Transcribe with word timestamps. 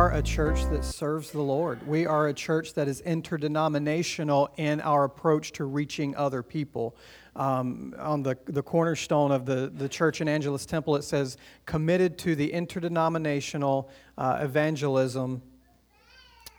are 0.00 0.14
a 0.14 0.22
church 0.22 0.64
that 0.70 0.82
serves 0.82 1.30
the 1.30 1.42
Lord. 1.42 1.86
We 1.86 2.06
are 2.06 2.28
a 2.28 2.32
church 2.32 2.72
that 2.72 2.88
is 2.88 3.02
interdenominational 3.02 4.48
in 4.56 4.80
our 4.80 5.04
approach 5.04 5.52
to 5.52 5.66
reaching 5.66 6.16
other 6.16 6.42
people. 6.42 6.96
Um, 7.36 7.94
on 7.98 8.22
the, 8.22 8.38
the 8.46 8.62
cornerstone 8.62 9.30
of 9.30 9.44
the, 9.44 9.70
the 9.70 9.90
church 9.90 10.22
in 10.22 10.26
Angelus 10.26 10.64
Temple, 10.64 10.96
it 10.96 11.02
says, 11.02 11.36
committed 11.66 12.16
to 12.20 12.34
the 12.34 12.50
interdenominational 12.50 13.90
uh, 14.16 14.38
evangelism 14.40 15.42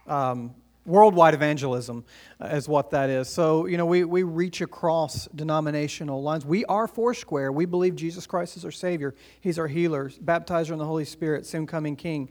um, 0.05 0.53
worldwide 0.85 1.33
evangelism 1.33 2.03
uh, 2.39 2.47
is 2.47 2.67
what 2.67 2.91
that 2.91 3.09
is. 3.09 3.27
So, 3.27 3.65
you 3.65 3.77
know, 3.77 3.85
we, 3.85 4.03
we 4.03 4.23
reach 4.23 4.61
across 4.61 5.27
denominational 5.27 6.21
lines. 6.23 6.45
We 6.45 6.65
are 6.65 6.87
Foursquare. 6.87 7.51
We 7.51 7.65
believe 7.65 7.95
Jesus 7.95 8.25
Christ 8.25 8.57
is 8.57 8.65
our 8.65 8.71
Savior. 8.71 9.13
He's 9.39 9.59
our 9.59 9.67
healer, 9.67 10.09
baptizer 10.09 10.71
in 10.71 10.79
the 10.79 10.85
Holy 10.85 11.05
Spirit, 11.05 11.45
soon 11.45 11.67
coming 11.67 11.95
King. 11.95 12.29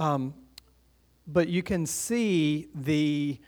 Um, 0.00 0.32
but 1.26 1.48
you 1.48 1.62
can 1.62 1.84
see 1.84 2.68
the 2.74 3.38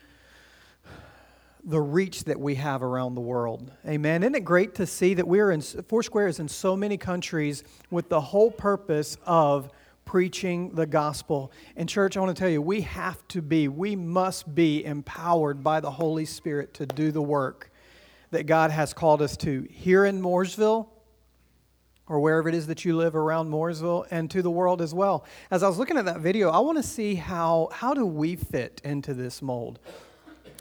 the 1.65 1.81
reach 1.81 2.25
that 2.25 2.39
we 2.39 2.57
have 2.57 2.83
around 2.83 3.15
the 3.15 3.23
world. 3.23 3.71
Amen. 3.87 4.23
Isn't 4.23 4.35
it 4.35 4.45
great 4.45 4.75
to 4.75 4.87
see 4.87 5.15
that 5.15 5.27
we're 5.27 5.53
in 5.53 5.63
Foursquare 5.63 6.27
is 6.27 6.41
in 6.41 6.49
so 6.49 6.77
many 6.77 6.99
countries 6.99 7.65
with 7.91 8.11
the 8.11 8.21
whole 8.21 8.51
purpose 8.51 9.17
of 9.25 9.71
preaching 10.05 10.75
the 10.75 10.85
gospel. 10.85 11.53
And, 11.77 11.89
church, 11.89 12.17
I 12.17 12.21
want 12.21 12.37
to 12.37 12.41
tell 12.41 12.51
you, 12.51 12.61
we 12.61 12.83
have 12.83 13.27
to 13.29 13.41
be, 13.41 13.69
we 13.69 13.95
must 13.95 14.55
be 14.55 14.85
empowered 14.85 15.63
by 15.63 15.81
the 15.81 15.91
Holy 15.91 16.25
Spirit 16.25 16.75
to 16.75 16.87
do 16.87 17.13
the 17.13 17.23
work 17.23 17.71
that 18.31 18.45
God 18.45 18.73
has 18.73 18.93
called 18.93 19.23
us 19.23 19.37
to 19.39 19.67
here 19.71 20.05
in 20.05 20.21
Mooresville 20.21 20.89
or 22.13 22.21
wherever 22.21 22.47
it 22.47 22.55
is 22.55 22.67
that 22.67 22.85
you 22.85 22.95
live 22.95 23.17
around 23.17 23.51
Mooresville 23.51 24.07
and 24.11 24.31
to 24.31 24.43
the 24.43 24.51
world 24.51 24.83
as 24.83 24.93
well. 24.93 25.25
As 25.51 25.63
I 25.63 25.69
was 25.69 25.79
looking 25.79 25.97
at 25.97 26.05
that 26.05 26.21
video, 26.21 26.51
I 26.51 26.59
want 26.59 26.77
to 26.77 26.83
see 26.83 27.15
how, 27.15 27.71
how 27.73 27.95
do 27.95 28.05
we 28.05 28.37
fit 28.37 28.83
into 28.85 29.15
this 29.15 29.41
mold? 29.41 29.79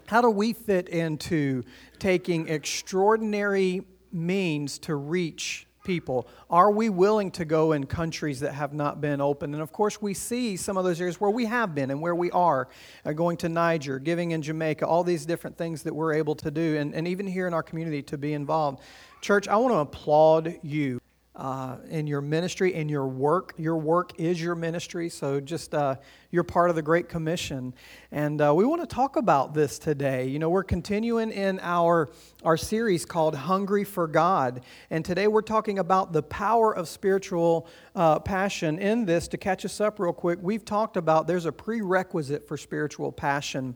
How 0.06 0.22
do 0.22 0.30
we 0.30 0.54
fit 0.54 0.88
into 0.88 1.62
taking 1.98 2.48
extraordinary 2.48 3.82
means 4.10 4.78
to 4.78 4.94
reach 4.94 5.66
people? 5.84 6.26
Are 6.48 6.70
we 6.70 6.88
willing 6.88 7.30
to 7.32 7.44
go 7.44 7.72
in 7.72 7.84
countries 7.84 8.40
that 8.40 8.54
have 8.54 8.72
not 8.72 9.02
been 9.02 9.20
open? 9.20 9.52
And 9.52 9.62
of 9.62 9.72
course, 9.72 10.00
we 10.00 10.14
see 10.14 10.56
some 10.56 10.78
of 10.78 10.84
those 10.84 11.02
areas 11.02 11.20
where 11.20 11.30
we 11.30 11.44
have 11.44 11.74
been 11.74 11.90
and 11.90 12.00
where 12.00 12.14
we 12.14 12.30
are, 12.30 12.68
uh, 13.04 13.12
going 13.12 13.36
to 13.38 13.50
Niger, 13.50 13.98
giving 13.98 14.30
in 14.30 14.40
Jamaica, 14.40 14.86
all 14.86 15.04
these 15.04 15.26
different 15.26 15.58
things 15.58 15.82
that 15.82 15.94
we're 15.94 16.14
able 16.14 16.34
to 16.36 16.50
do, 16.50 16.78
and, 16.78 16.94
and 16.94 17.06
even 17.06 17.26
here 17.26 17.46
in 17.46 17.52
our 17.52 17.62
community 17.62 18.00
to 18.04 18.16
be 18.16 18.32
involved. 18.32 18.80
Church, 19.20 19.48
I 19.48 19.56
want 19.56 19.74
to 19.74 19.78
applaud 19.78 20.58
you 20.62 20.98
uh, 21.34 21.76
in 21.88 22.06
your 22.06 22.20
ministry, 22.20 22.74
in 22.74 22.88
your 22.88 23.06
work. 23.06 23.54
Your 23.56 23.76
work 23.76 24.20
is 24.20 24.40
your 24.40 24.54
ministry, 24.54 25.08
so 25.08 25.40
just 25.40 25.74
uh, 25.74 25.96
you're 26.30 26.44
part 26.44 26.68
of 26.68 26.76
the 26.76 26.82
Great 26.82 27.08
Commission. 27.08 27.72
And 28.10 28.40
uh, 28.40 28.54
we 28.54 28.66
want 28.66 28.82
to 28.82 28.86
talk 28.86 29.16
about 29.16 29.54
this 29.54 29.78
today. 29.78 30.26
You 30.26 30.38
know, 30.38 30.50
we're 30.50 30.62
continuing 30.62 31.30
in 31.30 31.58
our, 31.62 32.10
our 32.44 32.58
series 32.58 33.06
called 33.06 33.34
Hungry 33.34 33.84
for 33.84 34.06
God. 34.06 34.62
And 34.90 35.04
today 35.04 35.26
we're 35.26 35.40
talking 35.42 35.78
about 35.78 36.12
the 36.12 36.22
power 36.22 36.74
of 36.76 36.86
spiritual 36.86 37.66
uh, 37.94 38.18
passion. 38.18 38.78
In 38.78 39.06
this, 39.06 39.26
to 39.28 39.38
catch 39.38 39.64
us 39.64 39.80
up 39.80 39.98
real 39.98 40.12
quick, 40.12 40.38
we've 40.42 40.64
talked 40.64 40.98
about 40.98 41.26
there's 41.26 41.46
a 41.46 41.52
prerequisite 41.52 42.46
for 42.46 42.58
spiritual 42.58 43.10
passion. 43.10 43.74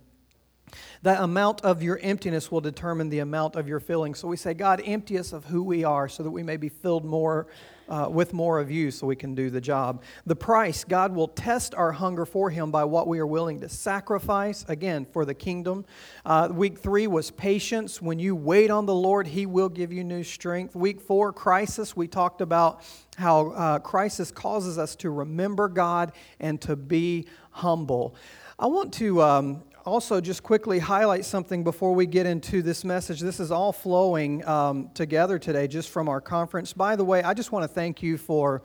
The 1.02 1.22
amount 1.22 1.60
of 1.62 1.82
your 1.82 1.98
emptiness 1.98 2.50
will 2.50 2.60
determine 2.60 3.08
the 3.08 3.20
amount 3.20 3.56
of 3.56 3.68
your 3.68 3.80
filling. 3.80 4.14
So 4.14 4.28
we 4.28 4.36
say, 4.36 4.54
God, 4.54 4.82
empty 4.84 5.18
us 5.18 5.32
of 5.32 5.44
who 5.44 5.62
we 5.62 5.84
are 5.84 6.08
so 6.08 6.22
that 6.22 6.30
we 6.30 6.42
may 6.42 6.56
be 6.56 6.68
filled 6.68 7.04
more 7.04 7.46
uh, 7.88 8.08
with 8.10 8.32
more 8.32 8.58
of 8.58 8.70
you 8.70 8.90
so 8.90 9.06
we 9.06 9.16
can 9.16 9.34
do 9.34 9.50
the 9.50 9.60
job. 9.60 10.02
The 10.24 10.36
price, 10.36 10.84
God 10.84 11.14
will 11.14 11.28
test 11.28 11.74
our 11.74 11.92
hunger 11.92 12.26
for 12.26 12.50
Him 12.50 12.70
by 12.70 12.84
what 12.84 13.06
we 13.06 13.18
are 13.18 13.26
willing 13.26 13.60
to 13.60 13.68
sacrifice, 13.68 14.64
again, 14.68 15.06
for 15.12 15.24
the 15.24 15.34
kingdom. 15.34 15.84
Uh, 16.24 16.48
week 16.50 16.78
three 16.78 17.06
was 17.06 17.30
patience. 17.30 18.02
When 18.02 18.18
you 18.18 18.34
wait 18.34 18.70
on 18.70 18.86
the 18.86 18.94
Lord, 18.94 19.28
He 19.28 19.46
will 19.46 19.68
give 19.68 19.92
you 19.92 20.02
new 20.02 20.24
strength. 20.24 20.74
Week 20.74 21.00
four, 21.00 21.32
crisis. 21.32 21.96
We 21.96 22.08
talked 22.08 22.40
about 22.40 22.82
how 23.16 23.50
uh, 23.50 23.78
crisis 23.78 24.30
causes 24.30 24.78
us 24.78 24.96
to 24.96 25.10
remember 25.10 25.68
God 25.68 26.12
and 26.40 26.60
to 26.62 26.76
be 26.76 27.26
humble. 27.50 28.14
I 28.58 28.66
want 28.66 28.92
to 28.94 29.22
um, 29.22 29.62
also 29.86 30.20
just 30.20 30.42
quickly 30.42 30.80
highlight 30.80 31.24
something 31.24 31.62
before 31.62 31.94
we 31.94 32.06
get 32.06 32.26
into 32.26 32.60
this 32.60 32.84
message. 32.84 33.20
This 33.20 33.38
is 33.38 33.52
all 33.52 33.72
flowing 33.72 34.46
um, 34.46 34.90
together 34.94 35.38
today 35.38 35.68
just 35.68 35.90
from 35.90 36.08
our 36.08 36.20
conference. 36.20 36.72
By 36.72 36.96
the 36.96 37.04
way, 37.04 37.22
I 37.22 37.34
just 37.34 37.52
want 37.52 37.62
to 37.62 37.68
thank 37.68 38.02
you 38.02 38.18
for 38.18 38.62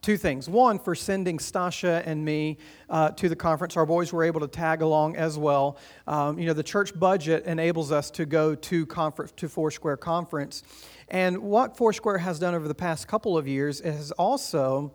two 0.00 0.16
things. 0.16 0.48
One, 0.48 0.78
for 0.78 0.94
sending 0.94 1.38
Stasha 1.38 2.02
and 2.06 2.24
me 2.24 2.58
uh, 2.88 3.10
to 3.10 3.28
the 3.28 3.34
conference. 3.34 3.76
Our 3.76 3.84
boys 3.84 4.12
were 4.12 4.22
able 4.22 4.40
to 4.40 4.48
tag 4.48 4.80
along 4.80 5.16
as 5.16 5.36
well. 5.36 5.76
Um, 6.06 6.38
you 6.38 6.46
know, 6.46 6.52
the 6.52 6.62
church 6.62 6.98
budget 6.98 7.44
enables 7.46 7.90
us 7.90 8.10
to 8.12 8.24
go 8.24 8.54
to 8.54 8.86
conference 8.86 9.32
to 9.36 9.48
Foursquare 9.48 9.96
conference. 9.96 10.62
And 11.08 11.38
what 11.38 11.76
Foursquare 11.76 12.18
has 12.18 12.38
done 12.38 12.54
over 12.54 12.68
the 12.68 12.74
past 12.74 13.08
couple 13.08 13.36
of 13.36 13.48
years 13.48 13.80
is 13.80 14.12
also 14.12 14.94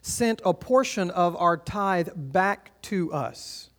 sent 0.00 0.40
a 0.44 0.54
portion 0.54 1.10
of 1.10 1.36
our 1.36 1.56
tithe 1.56 2.10
back 2.14 2.70
to 2.82 3.12
us 3.12 3.69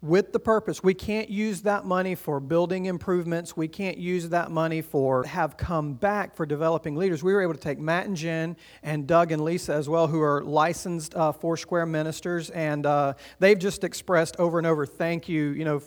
with 0.00 0.32
the 0.32 0.38
purpose. 0.38 0.80
We 0.80 0.94
can't 0.94 1.28
use 1.28 1.62
that 1.62 1.84
money 1.84 2.14
for 2.14 2.38
building 2.38 2.86
improvements. 2.86 3.56
We 3.56 3.66
can't 3.66 3.98
use 3.98 4.28
that 4.28 4.48
money 4.50 4.80
for 4.80 5.24
have 5.24 5.56
come 5.56 5.94
back 5.94 6.36
for 6.36 6.46
developing 6.46 6.94
leaders. 6.94 7.24
We 7.24 7.32
were 7.32 7.42
able 7.42 7.54
to 7.54 7.60
take 7.60 7.80
Matt 7.80 8.06
and 8.06 8.16
Jen 8.16 8.56
and 8.84 9.08
Doug 9.08 9.32
and 9.32 9.42
Lisa 9.42 9.74
as 9.74 9.88
well, 9.88 10.06
who 10.06 10.20
are 10.20 10.44
licensed 10.44 11.16
uh, 11.16 11.32
Foursquare 11.32 11.84
ministers, 11.84 12.50
and 12.50 12.86
uh, 12.86 13.14
they've 13.40 13.58
just 13.58 13.82
expressed 13.82 14.36
over 14.38 14.58
and 14.58 14.68
over 14.68 14.86
thank 14.86 15.28
you, 15.28 15.48
you 15.50 15.64
know, 15.64 15.82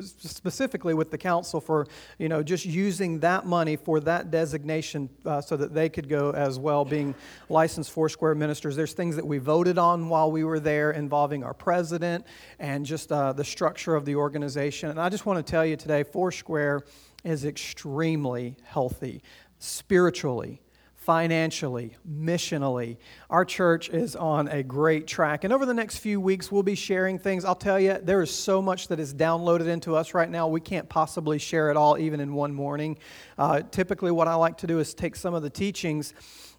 specifically 0.00 0.94
with 0.94 1.12
the 1.12 1.18
council 1.18 1.60
for, 1.60 1.86
you 2.18 2.28
know, 2.28 2.42
just 2.42 2.64
using 2.64 3.20
that 3.20 3.46
money 3.46 3.76
for 3.76 4.00
that 4.00 4.32
designation 4.32 5.08
uh, 5.24 5.40
so 5.40 5.56
that 5.56 5.72
they 5.72 5.88
could 5.88 6.08
go 6.08 6.32
as 6.32 6.58
well, 6.58 6.84
being 6.84 7.14
licensed 7.48 7.92
Foursquare 7.92 8.34
ministers. 8.34 8.74
There's 8.74 8.92
things 8.92 9.14
that 9.14 9.26
we 9.26 9.38
voted 9.38 9.78
on 9.78 10.08
while 10.08 10.32
we 10.32 10.42
were 10.42 10.58
there 10.58 10.90
involving 10.90 11.44
our 11.44 11.54
president 11.54 12.26
and 12.58 12.84
just 12.84 13.12
uh, 13.12 13.32
the 13.32 13.51
structure 13.52 13.94
of 13.94 14.04
the 14.04 14.16
organization. 14.16 14.90
And 14.90 15.00
I 15.00 15.08
just 15.08 15.26
want 15.26 15.44
to 15.44 15.48
tell 15.48 15.64
you 15.64 15.76
today 15.76 16.02
Foursquare 16.02 16.82
is 17.22 17.44
extremely 17.44 18.56
healthy 18.64 19.22
spiritually, 19.58 20.60
financially, 20.96 21.96
missionally. 22.08 22.96
Our 23.30 23.44
church 23.44 23.90
is 23.90 24.16
on 24.16 24.48
a 24.48 24.62
great 24.62 25.06
track. 25.06 25.44
And 25.44 25.52
over 25.52 25.64
the 25.64 25.74
next 25.74 25.98
few 25.98 26.20
weeks, 26.20 26.50
we'll 26.50 26.64
be 26.64 26.74
sharing 26.74 27.18
things. 27.18 27.44
I'll 27.44 27.54
tell 27.54 27.78
you, 27.78 27.98
there 28.02 28.22
is 28.22 28.30
so 28.30 28.60
much 28.60 28.88
that 28.88 28.98
is 28.98 29.14
downloaded 29.14 29.68
into 29.68 29.94
us 29.94 30.14
right 30.14 30.28
now. 30.28 30.48
We 30.48 30.60
can't 30.60 30.88
possibly 30.88 31.38
share 31.38 31.70
it 31.70 31.76
all, 31.76 31.96
even 31.98 32.18
in 32.18 32.34
one 32.34 32.54
morning. 32.54 32.98
Uh, 33.38 33.62
typically, 33.70 34.10
what 34.10 34.26
I 34.26 34.34
like 34.34 34.56
to 34.58 34.66
do 34.66 34.80
is 34.80 34.94
take 34.94 35.14
some 35.14 35.34
of 35.34 35.42
the 35.42 35.50
teachings 35.50 36.14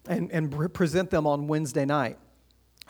and, 0.08 0.30
and 0.32 0.72
present 0.72 1.10
them 1.10 1.26
on 1.26 1.46
Wednesday 1.46 1.84
night. 1.84 2.18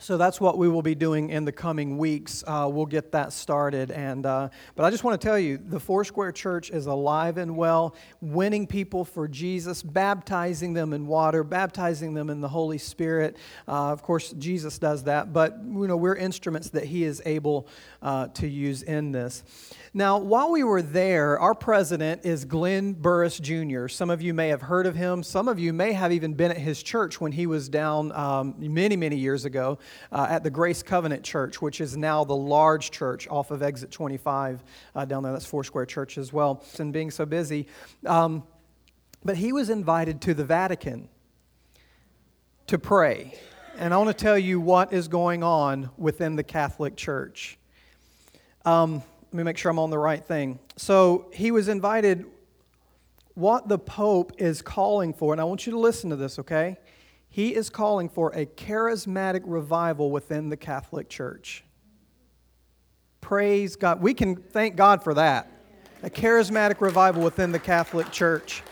So 0.00 0.16
that's 0.16 0.40
what 0.40 0.58
we 0.58 0.68
will 0.68 0.82
be 0.82 0.96
doing 0.96 1.30
in 1.30 1.44
the 1.44 1.52
coming 1.52 1.98
weeks. 1.98 2.42
Uh, 2.46 2.68
we'll 2.70 2.84
get 2.84 3.12
that 3.12 3.32
started. 3.32 3.92
And, 3.92 4.26
uh, 4.26 4.48
but 4.74 4.84
I 4.84 4.90
just 4.90 5.04
want 5.04 5.20
to 5.20 5.24
tell 5.24 5.38
you 5.38 5.56
the 5.56 5.78
Foursquare 5.78 6.32
Church 6.32 6.70
is 6.70 6.86
alive 6.86 7.38
and 7.38 7.56
well, 7.56 7.94
winning 8.20 8.66
people 8.66 9.04
for 9.04 9.28
Jesus, 9.28 9.82
baptizing 9.84 10.74
them 10.74 10.92
in 10.92 11.06
water, 11.06 11.44
baptizing 11.44 12.12
them 12.12 12.28
in 12.28 12.40
the 12.40 12.48
Holy 12.48 12.76
Spirit. 12.76 13.36
Uh, 13.68 13.92
of 13.92 14.02
course, 14.02 14.32
Jesus 14.32 14.78
does 14.78 15.04
that, 15.04 15.32
but 15.32 15.58
you 15.64 15.86
know, 15.86 15.96
we're 15.96 16.16
instruments 16.16 16.70
that 16.70 16.84
He 16.84 17.04
is 17.04 17.22
able 17.24 17.68
uh, 18.02 18.26
to 18.28 18.48
use 18.48 18.82
in 18.82 19.12
this. 19.12 19.44
Now, 19.96 20.18
while 20.18 20.50
we 20.50 20.64
were 20.64 20.82
there, 20.82 21.38
our 21.38 21.54
president 21.54 22.22
is 22.24 22.44
Glenn 22.44 22.94
Burris 22.94 23.38
Jr. 23.38 23.86
Some 23.86 24.10
of 24.10 24.20
you 24.20 24.34
may 24.34 24.48
have 24.48 24.62
heard 24.62 24.86
of 24.86 24.96
him. 24.96 25.22
Some 25.22 25.46
of 25.46 25.60
you 25.60 25.72
may 25.72 25.92
have 25.92 26.10
even 26.10 26.34
been 26.34 26.50
at 26.50 26.58
his 26.58 26.82
church 26.82 27.20
when 27.20 27.30
he 27.30 27.46
was 27.46 27.68
down 27.68 28.10
um, 28.10 28.56
many, 28.58 28.96
many 28.96 29.14
years 29.14 29.44
ago 29.44 29.78
uh, 30.12 30.26
at 30.28 30.42
the 30.42 30.50
Grace 30.50 30.82
Covenant 30.82 31.22
Church, 31.22 31.60
which 31.62 31.80
is 31.80 31.96
now 31.96 32.24
the 32.24 32.36
large 32.36 32.90
church 32.90 33.28
off 33.28 33.50
of 33.50 33.62
Exit 33.62 33.90
25 33.90 34.62
uh, 34.94 35.04
down 35.04 35.22
there. 35.22 35.32
That's 35.32 35.46
Foursquare 35.46 35.86
Church 35.86 36.18
as 36.18 36.32
well. 36.32 36.62
And 36.78 36.92
being 36.92 37.10
so 37.10 37.26
busy. 37.26 37.66
Um, 38.06 38.44
but 39.24 39.36
he 39.36 39.52
was 39.52 39.70
invited 39.70 40.20
to 40.22 40.34
the 40.34 40.44
Vatican 40.44 41.08
to 42.66 42.78
pray. 42.78 43.38
And 43.76 43.92
I 43.92 43.96
want 43.96 44.16
to 44.16 44.24
tell 44.24 44.38
you 44.38 44.60
what 44.60 44.92
is 44.92 45.08
going 45.08 45.42
on 45.42 45.90
within 45.96 46.36
the 46.36 46.44
Catholic 46.44 46.96
Church. 46.96 47.58
Um, 48.64 49.02
let 49.24 49.34
me 49.34 49.42
make 49.42 49.58
sure 49.58 49.70
I'm 49.70 49.78
on 49.78 49.90
the 49.90 49.98
right 49.98 50.24
thing. 50.24 50.60
So 50.76 51.26
he 51.32 51.50
was 51.50 51.68
invited. 51.68 52.26
What 53.34 53.66
the 53.66 53.78
Pope 53.78 54.32
is 54.38 54.62
calling 54.62 55.12
for, 55.12 55.34
and 55.34 55.40
I 55.40 55.44
want 55.44 55.66
you 55.66 55.72
to 55.72 55.78
listen 55.78 56.10
to 56.10 56.16
this, 56.16 56.38
okay? 56.38 56.76
He 57.34 57.56
is 57.56 57.68
calling 57.68 58.08
for 58.08 58.30
a 58.30 58.46
charismatic 58.46 59.40
revival 59.44 60.12
within 60.12 60.50
the 60.50 60.56
Catholic 60.56 61.08
Church. 61.08 61.64
Praise 63.20 63.74
God. 63.74 64.00
We 64.00 64.14
can 64.14 64.36
thank 64.36 64.76
God 64.76 65.02
for 65.02 65.14
that. 65.14 65.50
A 66.04 66.10
charismatic 66.10 66.80
revival 66.80 67.24
within 67.24 67.50
the 67.50 67.58
Catholic 67.58 68.12
Church. 68.12 68.62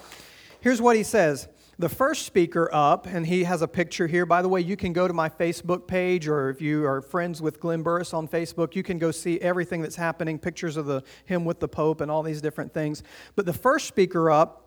Here's 0.61 0.81
what 0.81 0.94
he 0.94 1.03
says 1.03 1.49
The 1.81 1.88
first 1.88 2.25
speaker 2.25 2.70
up, 2.73 3.09
and 3.09 3.26
he 3.26 3.43
has 3.43 3.62
a 3.62 3.67
picture 3.67 4.06
here. 4.06 4.25
By 4.25 4.43
the 4.43 4.49
way, 4.49 4.61
you 4.61 4.76
can 4.76 4.93
go 4.93 5.09
to 5.09 5.12
my 5.12 5.29
Facebook 5.29 5.88
page, 5.88 6.29
or 6.29 6.49
if 6.49 6.62
you 6.62 6.87
are 6.87 7.03
friends 7.03 7.43
with 7.43 7.59
Glenn 7.59 7.82
Burris 7.82 8.14
on 8.14 8.29
Facebook, 8.29 8.76
you 8.76 8.85
can 8.85 8.97
go 8.97 9.11
see 9.11 9.41
everything 9.41 9.82
that's 9.82 9.97
happening, 9.97 10.38
pictures 10.38 10.76
of 10.76 10.87
the 10.87 11.03
him 11.25 11.44
with 11.44 11.59
the 11.59 11.67
Pope, 11.67 12.00
and 12.00 12.12
all 12.12 12.23
these 12.23 12.41
different 12.41 12.73
things. 12.73 13.03
But 13.35 13.44
the 13.44 13.53
first 13.53 13.88
speaker 13.88 14.31
up 14.31 14.62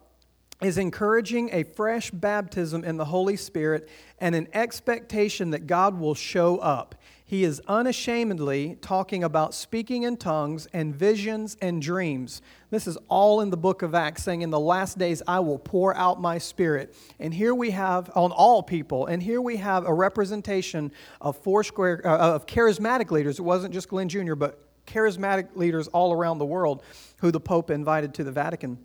is 0.62 0.78
encouraging 0.78 1.50
a 1.52 1.64
fresh 1.64 2.12
baptism 2.12 2.84
in 2.84 2.98
the 2.98 3.06
Holy 3.06 3.36
Spirit 3.36 3.90
and 4.20 4.34
an 4.36 4.48
expectation 4.54 5.52
that 5.52 5.68
God 5.68 6.00
will 6.00 6.16
show 6.16 6.58
up. 6.60 6.96
He 7.28 7.44
is 7.44 7.60
unashamedly 7.68 8.78
talking 8.82 9.24
about 9.24 9.56
speaking 9.56 10.04
in 10.04 10.16
tongues 10.16 10.68
and 10.72 10.96
visions 10.96 11.58
and 11.60 11.82
dreams. 11.82 12.42
This 12.70 12.86
is 12.86 12.98
all 13.08 13.42
in 13.42 13.50
the 13.50 13.58
book 13.58 13.82
of 13.82 13.96
Acts, 13.96 14.24
saying, 14.24 14.44
In 14.44 14.52
the 14.52 14.60
last 14.60 15.00
days 15.00 15.24
I 15.28 15.40
will 15.40 15.58
pour 15.58 15.96
out 15.96 16.22
my 16.22 16.38
spirit. 16.38 16.96
And 17.20 17.34
here 17.34 17.56
we 17.56 17.72
have, 17.72 18.12
on 18.16 18.32
all 18.32 18.62
people, 18.62 19.08
and 19.08 19.24
here 19.24 19.42
we 19.42 19.58
have 19.58 19.86
a 19.86 19.94
representation 19.94 20.92
of 21.20 21.36
Foursquare, 21.38 22.06
uh, 22.06 22.36
of 22.36 22.46
charismatic 22.46 23.10
leaders. 23.10 23.40
It 23.40 23.44
wasn't 23.44 23.74
just 23.74 23.90
Glenn 23.90 24.08
Jr., 24.08 24.36
but 24.36 24.60
charismatic 24.86 25.56
leaders 25.56 25.88
all 25.88 26.14
around 26.14 26.38
the 26.38 26.46
world 26.46 26.84
who 27.18 27.32
the 27.32 27.40
Pope 27.40 27.72
invited 27.72 28.14
to 28.14 28.24
the 28.24 28.32
Vatican. 28.32 28.78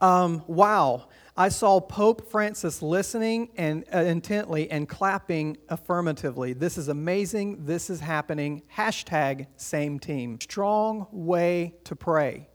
Um, 0.00 0.42
wow. 0.46 1.08
I 1.36 1.48
saw 1.48 1.80
Pope 1.80 2.30
Francis 2.30 2.82
listening 2.82 3.50
and 3.56 3.84
uh, 3.94 3.98
intently 3.98 4.70
and 4.70 4.88
clapping 4.88 5.56
affirmatively. 5.68 6.52
This 6.52 6.76
is 6.76 6.88
amazing. 6.88 7.64
This 7.64 7.88
is 7.88 8.00
happening. 8.00 8.62
Hashtag 8.76 9.46
same 9.56 9.98
team. 9.98 10.38
Strong 10.40 11.06
way 11.12 11.74
to 11.84 11.96
pray. 11.96 12.48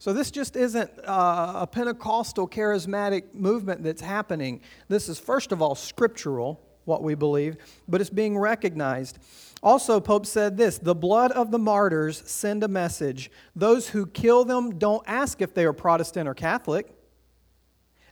So, 0.00 0.12
this 0.12 0.30
just 0.30 0.54
isn't 0.54 0.90
uh, 1.04 1.54
a 1.56 1.66
Pentecostal 1.66 2.48
charismatic 2.48 3.34
movement 3.34 3.82
that's 3.82 4.02
happening. 4.02 4.60
This 4.86 5.08
is, 5.08 5.18
first 5.18 5.50
of 5.50 5.60
all, 5.60 5.74
scriptural, 5.74 6.60
what 6.88 7.02
we 7.02 7.14
believe, 7.14 7.56
but 7.86 8.00
it's 8.00 8.10
being 8.10 8.36
recognized. 8.36 9.18
Also, 9.62 10.00
Pope 10.00 10.26
said 10.26 10.56
this 10.56 10.78
the 10.78 10.94
blood 10.94 11.30
of 11.32 11.50
the 11.50 11.58
martyrs 11.58 12.22
send 12.28 12.64
a 12.64 12.68
message. 12.68 13.30
Those 13.54 13.90
who 13.90 14.06
kill 14.06 14.44
them 14.44 14.78
don't 14.78 15.04
ask 15.06 15.40
if 15.40 15.54
they 15.54 15.64
are 15.64 15.72
Protestant 15.72 16.28
or 16.28 16.34
Catholic. 16.34 16.92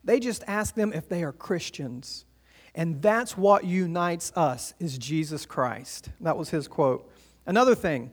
They 0.04 0.20
just 0.20 0.44
ask 0.46 0.74
them 0.76 0.92
if 0.92 1.08
they 1.08 1.24
are 1.24 1.32
Christians. 1.32 2.26
And 2.74 3.00
that's 3.02 3.36
what 3.36 3.64
unites 3.64 4.32
us 4.36 4.74
is 4.78 4.98
Jesus 4.98 5.46
Christ. 5.46 6.10
That 6.20 6.36
was 6.36 6.50
his 6.50 6.68
quote. 6.68 7.10
Another 7.46 7.74
thing, 7.74 8.10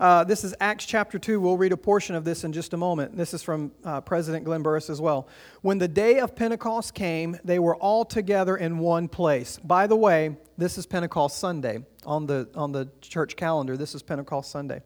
uh, 0.00 0.24
this 0.24 0.44
is 0.44 0.54
Acts 0.60 0.86
chapter 0.86 1.18
2. 1.18 1.38
We'll 1.38 1.58
read 1.58 1.72
a 1.72 1.76
portion 1.76 2.14
of 2.14 2.24
this 2.24 2.42
in 2.42 2.54
just 2.54 2.72
a 2.72 2.76
moment. 2.78 3.18
This 3.18 3.34
is 3.34 3.42
from 3.42 3.70
uh, 3.84 4.00
President 4.00 4.46
Glenn 4.46 4.62
Burris 4.62 4.88
as 4.88 4.98
well. 4.98 5.28
When 5.60 5.76
the 5.76 5.88
day 5.88 6.20
of 6.20 6.34
Pentecost 6.34 6.94
came, 6.94 7.38
they 7.44 7.58
were 7.58 7.76
all 7.76 8.06
together 8.06 8.56
in 8.56 8.78
one 8.78 9.08
place. 9.08 9.58
By 9.62 9.86
the 9.86 9.96
way, 9.96 10.38
this 10.56 10.78
is 10.78 10.86
Pentecost 10.86 11.38
Sunday 11.38 11.84
on 12.06 12.24
the, 12.24 12.48
on 12.54 12.72
the 12.72 12.88
church 13.02 13.36
calendar. 13.36 13.76
This 13.76 13.94
is 13.94 14.02
Pentecost 14.02 14.50
Sunday. 14.50 14.80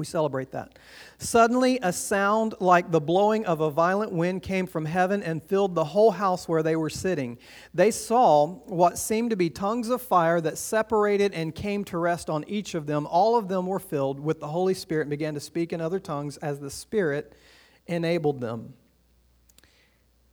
We 0.00 0.06
celebrate 0.06 0.50
that. 0.52 0.78
Suddenly, 1.18 1.78
a 1.82 1.92
sound 1.92 2.54
like 2.58 2.90
the 2.90 3.02
blowing 3.02 3.44
of 3.44 3.60
a 3.60 3.70
violent 3.70 4.12
wind 4.12 4.42
came 4.42 4.66
from 4.66 4.86
heaven 4.86 5.22
and 5.22 5.42
filled 5.42 5.74
the 5.74 5.84
whole 5.84 6.10
house 6.10 6.48
where 6.48 6.62
they 6.62 6.74
were 6.74 6.88
sitting. 6.88 7.36
They 7.74 7.90
saw 7.90 8.46
what 8.46 8.96
seemed 8.96 9.28
to 9.28 9.36
be 9.36 9.50
tongues 9.50 9.90
of 9.90 10.00
fire 10.00 10.40
that 10.40 10.56
separated 10.56 11.34
and 11.34 11.54
came 11.54 11.84
to 11.84 11.98
rest 11.98 12.30
on 12.30 12.46
each 12.48 12.74
of 12.74 12.86
them. 12.86 13.06
All 13.06 13.36
of 13.36 13.48
them 13.48 13.66
were 13.66 13.78
filled 13.78 14.18
with 14.18 14.40
the 14.40 14.48
Holy 14.48 14.72
Spirit 14.72 15.02
and 15.02 15.10
began 15.10 15.34
to 15.34 15.40
speak 15.40 15.74
in 15.74 15.82
other 15.82 16.00
tongues 16.00 16.38
as 16.38 16.58
the 16.60 16.70
Spirit 16.70 17.34
enabled 17.86 18.40
them. 18.40 18.72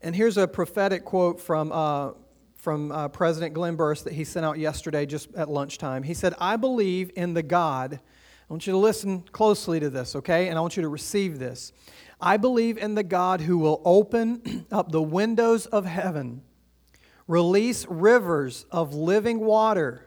And 0.01 0.15
here's 0.15 0.37
a 0.37 0.47
prophetic 0.47 1.03
quote 1.03 1.41
from. 1.41 1.73
Uh, 1.73 2.11
from 2.55 2.91
uh, 2.91 3.07
President 3.07 3.53
Glenn 3.53 3.75
Burris 3.75 4.01
that 4.01 4.11
he 4.11 4.25
sent 4.25 4.45
out 4.45 4.57
yesterday 4.57 5.05
just 5.05 5.33
at 5.35 5.47
lunchtime. 5.47 6.03
He 6.03 6.13
said, 6.13 6.33
I 6.37 6.57
believe 6.57 7.11
in 7.15 7.33
the 7.33 7.43
God 7.43 8.01
I 8.49 8.53
want 8.53 8.65
you 8.65 8.71
to 8.71 8.79
listen 8.79 9.23
closely 9.33 9.81
to 9.81 9.89
this, 9.89 10.15
okay? 10.15 10.47
And 10.47 10.57
I 10.57 10.61
want 10.61 10.77
you 10.77 10.83
to 10.83 10.87
receive 10.87 11.37
this. 11.37 11.73
I 12.21 12.37
believe 12.37 12.77
in 12.77 12.95
the 12.95 13.03
God 13.03 13.41
who 13.41 13.57
will 13.57 13.81
open 13.83 14.65
up 14.71 14.91
the 14.91 15.01
windows 15.01 15.65
of 15.65 15.85
heaven, 15.85 16.41
release 17.27 17.85
rivers 17.89 18.65
of 18.71 18.93
living 18.93 19.41
water, 19.41 20.05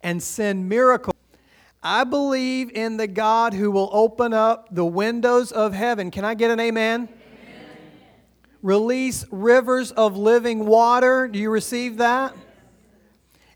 and 0.00 0.22
send 0.22 0.68
miracles. 0.68 1.16
I 1.82 2.04
believe 2.04 2.70
in 2.70 2.98
the 2.98 3.08
God 3.08 3.52
who 3.52 3.72
will 3.72 3.90
open 3.92 4.32
up 4.32 4.68
the 4.70 4.86
windows 4.86 5.50
of 5.50 5.72
heaven. 5.72 6.12
Can 6.12 6.24
I 6.24 6.34
get 6.34 6.52
an 6.52 6.60
amen? 6.60 7.08
amen? 7.08 7.18
Release 8.62 9.24
rivers 9.32 9.90
of 9.90 10.16
living 10.16 10.66
water. 10.66 11.26
Do 11.26 11.40
you 11.40 11.50
receive 11.50 11.96
that? 11.96 12.36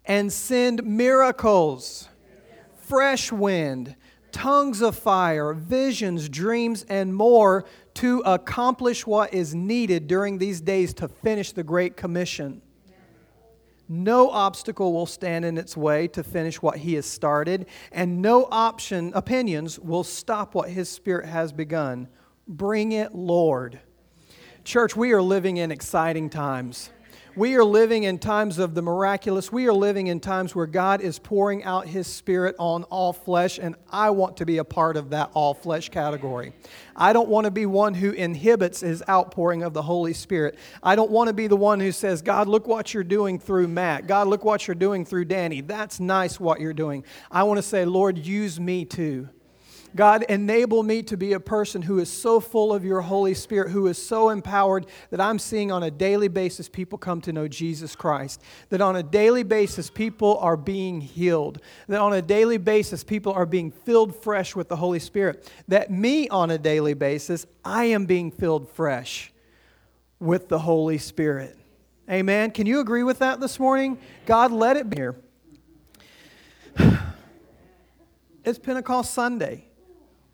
And 0.04 0.32
send 0.32 0.84
miracles, 0.84 2.08
fresh 2.82 3.30
wind, 3.30 3.94
tongues 4.36 4.82
of 4.82 4.94
fire, 4.94 5.54
visions, 5.54 6.28
dreams, 6.28 6.84
and 6.90 7.14
more 7.14 7.64
to 7.94 8.20
accomplish 8.26 9.06
what 9.06 9.32
is 9.32 9.54
needed 9.54 10.06
during 10.06 10.36
these 10.36 10.60
days 10.60 10.92
to 10.92 11.08
finish 11.08 11.52
the 11.52 11.64
Great 11.64 11.96
Commission. 11.96 12.60
No 13.88 14.28
obstacle 14.28 14.92
will 14.92 15.06
stand 15.06 15.46
in 15.46 15.56
its 15.56 15.74
way 15.74 16.06
to 16.08 16.22
finish 16.22 16.60
what 16.60 16.76
he 16.76 16.94
has 16.94 17.06
started, 17.06 17.64
and 17.90 18.20
no 18.20 18.46
option 18.50 19.10
opinions 19.14 19.78
will 19.78 20.04
stop 20.04 20.54
what 20.54 20.68
his 20.68 20.90
spirit 20.90 21.24
has 21.24 21.50
begun. 21.50 22.06
Bring 22.46 22.92
it, 22.92 23.14
Lord. 23.14 23.80
Church, 24.64 24.94
we 24.94 25.12
are 25.12 25.22
living 25.22 25.56
in 25.56 25.70
exciting 25.70 26.28
times. 26.28 26.90
We 27.36 27.54
are 27.56 27.64
living 27.64 28.04
in 28.04 28.18
times 28.18 28.58
of 28.58 28.74
the 28.74 28.80
miraculous. 28.80 29.52
We 29.52 29.68
are 29.68 29.72
living 29.74 30.06
in 30.06 30.20
times 30.20 30.54
where 30.54 30.66
God 30.66 31.02
is 31.02 31.18
pouring 31.18 31.64
out 31.64 31.86
His 31.86 32.06
Spirit 32.06 32.56
on 32.58 32.84
all 32.84 33.12
flesh, 33.12 33.58
and 33.58 33.76
I 33.92 34.08
want 34.08 34.38
to 34.38 34.46
be 34.46 34.56
a 34.56 34.64
part 34.64 34.96
of 34.96 35.10
that 35.10 35.32
all 35.34 35.52
flesh 35.52 35.90
category. 35.90 36.54
I 36.96 37.12
don't 37.12 37.28
want 37.28 37.44
to 37.44 37.50
be 37.50 37.66
one 37.66 37.92
who 37.92 38.12
inhibits 38.12 38.80
His 38.80 39.02
outpouring 39.06 39.62
of 39.62 39.74
the 39.74 39.82
Holy 39.82 40.14
Spirit. 40.14 40.56
I 40.82 40.96
don't 40.96 41.10
want 41.10 41.28
to 41.28 41.34
be 41.34 41.46
the 41.46 41.58
one 41.58 41.78
who 41.78 41.92
says, 41.92 42.22
God, 42.22 42.48
look 42.48 42.66
what 42.66 42.94
you're 42.94 43.04
doing 43.04 43.38
through 43.38 43.68
Matt. 43.68 44.06
God, 44.06 44.28
look 44.28 44.42
what 44.42 44.66
you're 44.66 44.74
doing 44.74 45.04
through 45.04 45.26
Danny. 45.26 45.60
That's 45.60 46.00
nice 46.00 46.40
what 46.40 46.58
you're 46.58 46.72
doing. 46.72 47.04
I 47.30 47.42
want 47.42 47.58
to 47.58 47.62
say, 47.62 47.84
Lord, 47.84 48.16
use 48.16 48.58
me 48.58 48.86
too. 48.86 49.28
God, 49.96 50.24
enable 50.28 50.82
me 50.82 51.02
to 51.04 51.16
be 51.16 51.32
a 51.32 51.40
person 51.40 51.80
who 51.82 51.98
is 51.98 52.10
so 52.10 52.38
full 52.38 52.72
of 52.72 52.84
your 52.84 53.00
Holy 53.00 53.34
Spirit, 53.34 53.70
who 53.70 53.86
is 53.86 53.96
so 53.96 54.28
empowered 54.28 54.86
that 55.10 55.20
I'm 55.20 55.38
seeing 55.38 55.72
on 55.72 55.82
a 55.82 55.90
daily 55.90 56.28
basis 56.28 56.68
people 56.68 56.98
come 56.98 57.20
to 57.22 57.32
know 57.32 57.48
Jesus 57.48 57.96
Christ. 57.96 58.42
That 58.68 58.82
on 58.82 58.96
a 58.96 59.02
daily 59.02 59.42
basis 59.42 59.88
people 59.88 60.38
are 60.38 60.56
being 60.56 61.00
healed. 61.00 61.60
That 61.88 62.00
on 62.00 62.12
a 62.12 62.20
daily 62.20 62.58
basis 62.58 63.02
people 63.02 63.32
are 63.32 63.46
being 63.46 63.70
filled 63.70 64.14
fresh 64.22 64.54
with 64.54 64.68
the 64.68 64.76
Holy 64.76 64.98
Spirit. 64.98 65.50
That 65.68 65.90
me 65.90 66.28
on 66.28 66.50
a 66.50 66.58
daily 66.58 66.94
basis, 66.94 67.46
I 67.64 67.86
am 67.86 68.04
being 68.04 68.30
filled 68.30 68.68
fresh 68.70 69.32
with 70.20 70.48
the 70.48 70.58
Holy 70.58 70.98
Spirit. 70.98 71.56
Amen. 72.10 72.50
Can 72.50 72.66
you 72.66 72.80
agree 72.80 73.02
with 73.02 73.18
that 73.20 73.40
this 73.40 73.58
morning? 73.58 73.98
God, 74.26 74.52
let 74.52 74.76
it 74.76 74.90
be 74.90 74.96
here. 74.96 75.16
It's 78.44 78.60
Pentecost 78.60 79.12
Sunday. 79.12 79.66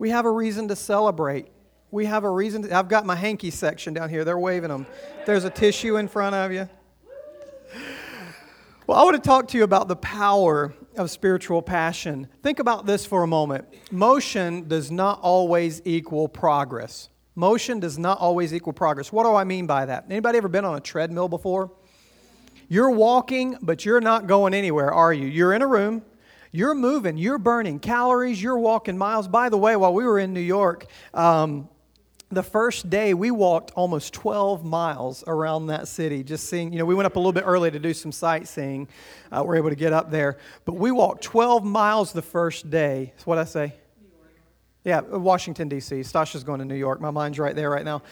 We 0.02 0.10
have 0.10 0.26
a 0.26 0.30
reason 0.32 0.66
to 0.66 0.74
celebrate. 0.74 1.46
We 1.92 2.06
have 2.06 2.24
a 2.24 2.28
reason. 2.28 2.62
To, 2.62 2.76
I've 2.76 2.88
got 2.88 3.06
my 3.06 3.14
hanky 3.14 3.52
section 3.52 3.94
down 3.94 4.10
here. 4.10 4.24
They're 4.24 4.36
waving 4.36 4.68
them. 4.68 4.84
There's 5.26 5.44
a 5.44 5.50
tissue 5.50 5.96
in 5.96 6.08
front 6.08 6.34
of 6.34 6.50
you. 6.50 6.68
Well, 8.88 8.98
I 8.98 9.04
want 9.04 9.14
to 9.14 9.22
talk 9.22 9.46
to 9.46 9.58
you 9.58 9.62
about 9.62 9.86
the 9.86 9.94
power 9.94 10.74
of 10.96 11.08
spiritual 11.08 11.62
passion. 11.62 12.26
Think 12.42 12.58
about 12.58 12.84
this 12.84 13.06
for 13.06 13.22
a 13.22 13.28
moment. 13.28 13.68
Motion 13.92 14.66
does 14.66 14.90
not 14.90 15.20
always 15.22 15.80
equal 15.84 16.26
progress. 16.26 17.08
Motion 17.36 17.78
does 17.78 17.96
not 17.96 18.18
always 18.18 18.52
equal 18.52 18.72
progress. 18.72 19.12
What 19.12 19.22
do 19.22 19.36
I 19.36 19.44
mean 19.44 19.68
by 19.68 19.86
that? 19.86 20.06
Anybody 20.10 20.36
ever 20.36 20.48
been 20.48 20.64
on 20.64 20.74
a 20.74 20.80
treadmill 20.80 21.28
before? 21.28 21.70
You're 22.68 22.90
walking, 22.90 23.56
but 23.62 23.84
you're 23.84 24.00
not 24.00 24.26
going 24.26 24.52
anywhere, 24.52 24.92
are 24.92 25.12
you? 25.12 25.28
You're 25.28 25.52
in 25.52 25.62
a 25.62 25.66
room, 25.68 26.02
you're 26.52 26.74
moving, 26.74 27.16
you're 27.16 27.38
burning 27.38 27.78
calories, 27.78 28.40
you're 28.40 28.58
walking 28.58 28.98
miles. 28.98 29.26
By 29.26 29.48
the 29.48 29.56
way, 29.56 29.74
while 29.74 29.94
we 29.94 30.04
were 30.04 30.18
in 30.18 30.34
New 30.34 30.40
York, 30.40 30.86
um, 31.14 31.68
the 32.30 32.42
first 32.42 32.88
day 32.88 33.14
we 33.14 33.30
walked 33.30 33.70
almost 33.72 34.14
12 34.14 34.64
miles 34.64 35.22
around 35.26 35.66
that 35.66 35.86
city 35.86 36.22
just 36.22 36.48
seeing 36.48 36.72
you 36.72 36.78
know 36.78 36.86
we 36.86 36.94
went 36.94 37.04
up 37.04 37.16
a 37.16 37.18
little 37.18 37.32
bit 37.32 37.44
early 37.46 37.70
to 37.70 37.78
do 37.78 37.92
some 37.92 38.10
sightseeing 38.10 38.88
uh, 39.30 39.42
we're 39.46 39.56
able 39.56 39.68
to 39.68 39.76
get 39.76 39.92
up 39.92 40.10
there. 40.10 40.38
But 40.64 40.74
we 40.74 40.90
walked 40.90 41.22
12 41.24 41.64
miles 41.64 42.12
the 42.12 42.22
first 42.22 42.70
day. 42.70 43.12
What 43.24 43.38
i 43.38 43.44
say? 43.44 43.74
Yeah 44.84 45.00
washington 45.00 45.68
d.c 45.68 46.00
stasha's 46.00 46.44
going 46.44 46.58
to 46.60 46.64
new 46.64 46.74
york. 46.74 47.00
My 47.00 47.10
mind's 47.10 47.38
right 47.38 47.54
there 47.54 47.70
right 47.70 47.84
now 47.84 48.02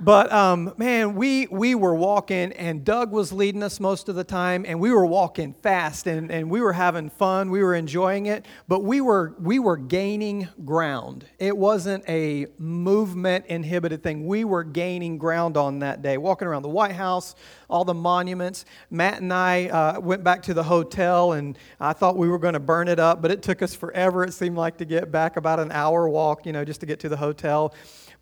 But 0.00 0.32
um, 0.32 0.74
man, 0.76 1.14
we 1.14 1.46
we 1.46 1.74
were 1.74 1.94
walking, 1.94 2.52
and 2.52 2.84
Doug 2.84 3.12
was 3.12 3.32
leading 3.32 3.62
us 3.62 3.78
most 3.78 4.08
of 4.08 4.16
the 4.16 4.24
time, 4.24 4.64
and 4.66 4.80
we 4.80 4.90
were 4.90 5.06
walking 5.06 5.54
fast, 5.62 6.06
and, 6.06 6.30
and 6.30 6.50
we 6.50 6.60
were 6.60 6.72
having 6.72 7.10
fun. 7.10 7.50
We 7.50 7.62
were 7.62 7.74
enjoying 7.74 8.26
it, 8.26 8.44
but 8.66 8.82
we 8.82 9.00
were 9.00 9.34
we 9.38 9.58
were 9.60 9.76
gaining 9.76 10.48
ground. 10.64 11.26
It 11.38 11.56
wasn't 11.56 12.04
a 12.08 12.46
movement 12.58 13.46
inhibited 13.46 14.02
thing. 14.02 14.26
We 14.26 14.44
were 14.44 14.64
gaining 14.64 15.16
ground 15.16 15.56
on 15.56 15.78
that 15.78 16.02
day, 16.02 16.18
walking 16.18 16.48
around 16.48 16.62
the 16.62 16.68
White 16.68 16.92
House, 16.92 17.36
all 17.70 17.84
the 17.84 17.94
monuments. 17.94 18.64
Matt 18.90 19.20
and 19.20 19.32
I 19.32 19.68
uh, 19.68 20.00
went 20.00 20.24
back 20.24 20.42
to 20.42 20.54
the 20.54 20.64
hotel, 20.64 21.32
and 21.32 21.56
I 21.78 21.92
thought 21.92 22.16
we 22.16 22.28
were 22.28 22.38
going 22.38 22.54
to 22.54 22.60
burn 22.60 22.88
it 22.88 22.98
up, 22.98 23.22
but 23.22 23.30
it 23.30 23.42
took 23.42 23.62
us 23.62 23.74
forever. 23.74 24.24
It 24.24 24.34
seemed 24.34 24.56
like 24.56 24.76
to 24.78 24.84
get 24.84 25.12
back 25.12 25.36
about 25.36 25.60
an 25.60 25.70
hour 25.70 26.08
walk, 26.08 26.46
you 26.46 26.52
know, 26.52 26.64
just 26.64 26.80
to 26.80 26.86
get 26.86 26.98
to 27.00 27.08
the 27.08 27.16
hotel. 27.16 27.72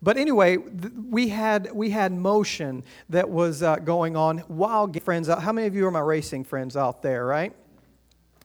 But 0.03 0.17
anyway, 0.17 0.57
we 0.57 1.29
had 1.29 1.71
we 1.71 1.89
had 1.89 2.11
motion 2.11 2.83
that 3.09 3.29
was 3.29 3.63
uh, 3.63 3.77
going 3.77 4.17
on 4.17 4.39
while 4.39 4.91
friends 5.01 5.29
out. 5.29 5.41
How 5.41 5.53
many 5.53 5.65
of 5.65 5.75
you 5.75 5.87
are 5.87 5.91
my 5.91 6.01
racing 6.01 6.43
friends 6.43 6.75
out 6.75 7.01
there, 7.01 7.25
right? 7.25 7.55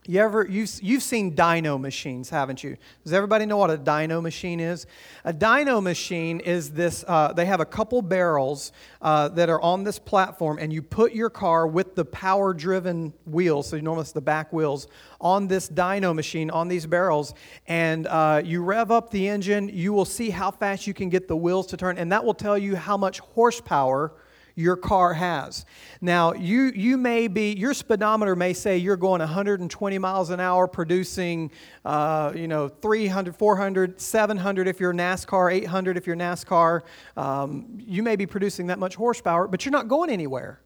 You 0.09 0.21
ever 0.21 0.47
you've, 0.49 0.71
you've 0.81 1.03
seen 1.03 1.37
dyno 1.37 1.79
machines, 1.79 2.31
haven't 2.31 2.65
you? 2.65 2.79
Does 3.05 3.13
everybody 3.13 3.45
know 3.45 3.59
what 3.59 3.71
a 3.71 3.77
dyno 3.77 4.23
machine 4.23 4.59
is? 4.59 4.87
A 5.23 5.35
dyno 5.35 5.83
machine 5.83 6.41
is 6.41 6.71
this. 6.71 7.05
Uh, 7.07 7.35
they 7.35 7.45
have 7.45 7.61
a 7.61 7.67
couple 7.67 8.01
barrels 8.01 8.73
uh, 9.03 9.29
that 9.29 9.51
are 9.51 9.61
on 9.61 9.85
this 9.85 9.99
platform, 9.99 10.57
and 10.59 10.73
you 10.73 10.81
put 10.81 11.13
your 11.13 11.29
car 11.29 11.67
with 11.67 11.95
the 11.95 12.07
power-driven 12.07 13.13
wheels, 13.27 13.69
so 13.69 13.77
you 13.77 13.83
normally 13.83 14.07
the 14.15 14.23
back 14.23 14.51
wheels, 14.51 14.89
on 15.21 15.47
this 15.47 15.69
dyno 15.69 16.15
machine 16.15 16.49
on 16.49 16.69
these 16.69 16.87
barrels, 16.87 17.35
and 17.67 18.07
uh, 18.07 18.41
you 18.43 18.63
rev 18.63 18.91
up 18.91 19.11
the 19.11 19.29
engine. 19.29 19.69
You 19.69 19.93
will 19.93 20.07
see 20.07 20.31
how 20.31 20.51
fast 20.51 20.87
you 20.87 20.95
can 20.95 21.11
get 21.11 21.29
the 21.29 21.37
wheels 21.37 21.67
to 21.67 21.77
turn, 21.77 21.99
and 21.99 22.11
that 22.13 22.25
will 22.25 22.33
tell 22.33 22.57
you 22.57 22.77
how 22.77 22.97
much 22.97 23.19
horsepower 23.19 24.15
your 24.59 24.77
car 24.77 25.15
has. 25.15 25.65
Now, 26.01 26.33
you, 26.33 26.73
you 26.75 26.97
may 26.97 27.29
be, 27.29 27.53
your 27.53 27.73
speedometer 27.73 28.35
may 28.35 28.53
say 28.53 28.77
you're 28.77 28.97
going 28.97 29.21
120 29.21 29.99
miles 29.99 30.31
an 30.31 30.41
hour, 30.41 30.67
producing, 30.67 31.53
uh, 31.85 32.33
you 32.35 32.49
know, 32.49 32.67
300, 32.67 33.37
400, 33.37 34.01
700 34.01 34.67
if 34.67 34.81
you're 34.81 34.93
NASCAR, 34.93 35.53
800 35.53 35.97
if 35.97 36.09
you're 36.09 36.17
NASCAR. 36.17 36.81
Um, 37.17 37.79
you 37.87 38.03
may 38.03 38.17
be 38.17 38.27
producing 38.27 38.67
that 38.67 38.81
much 38.81 38.97
horsepower, 38.97 39.47
but 39.47 39.65
you're 39.65 39.73
not 39.73 39.87
going 39.87 40.11
anywhere. 40.11 40.61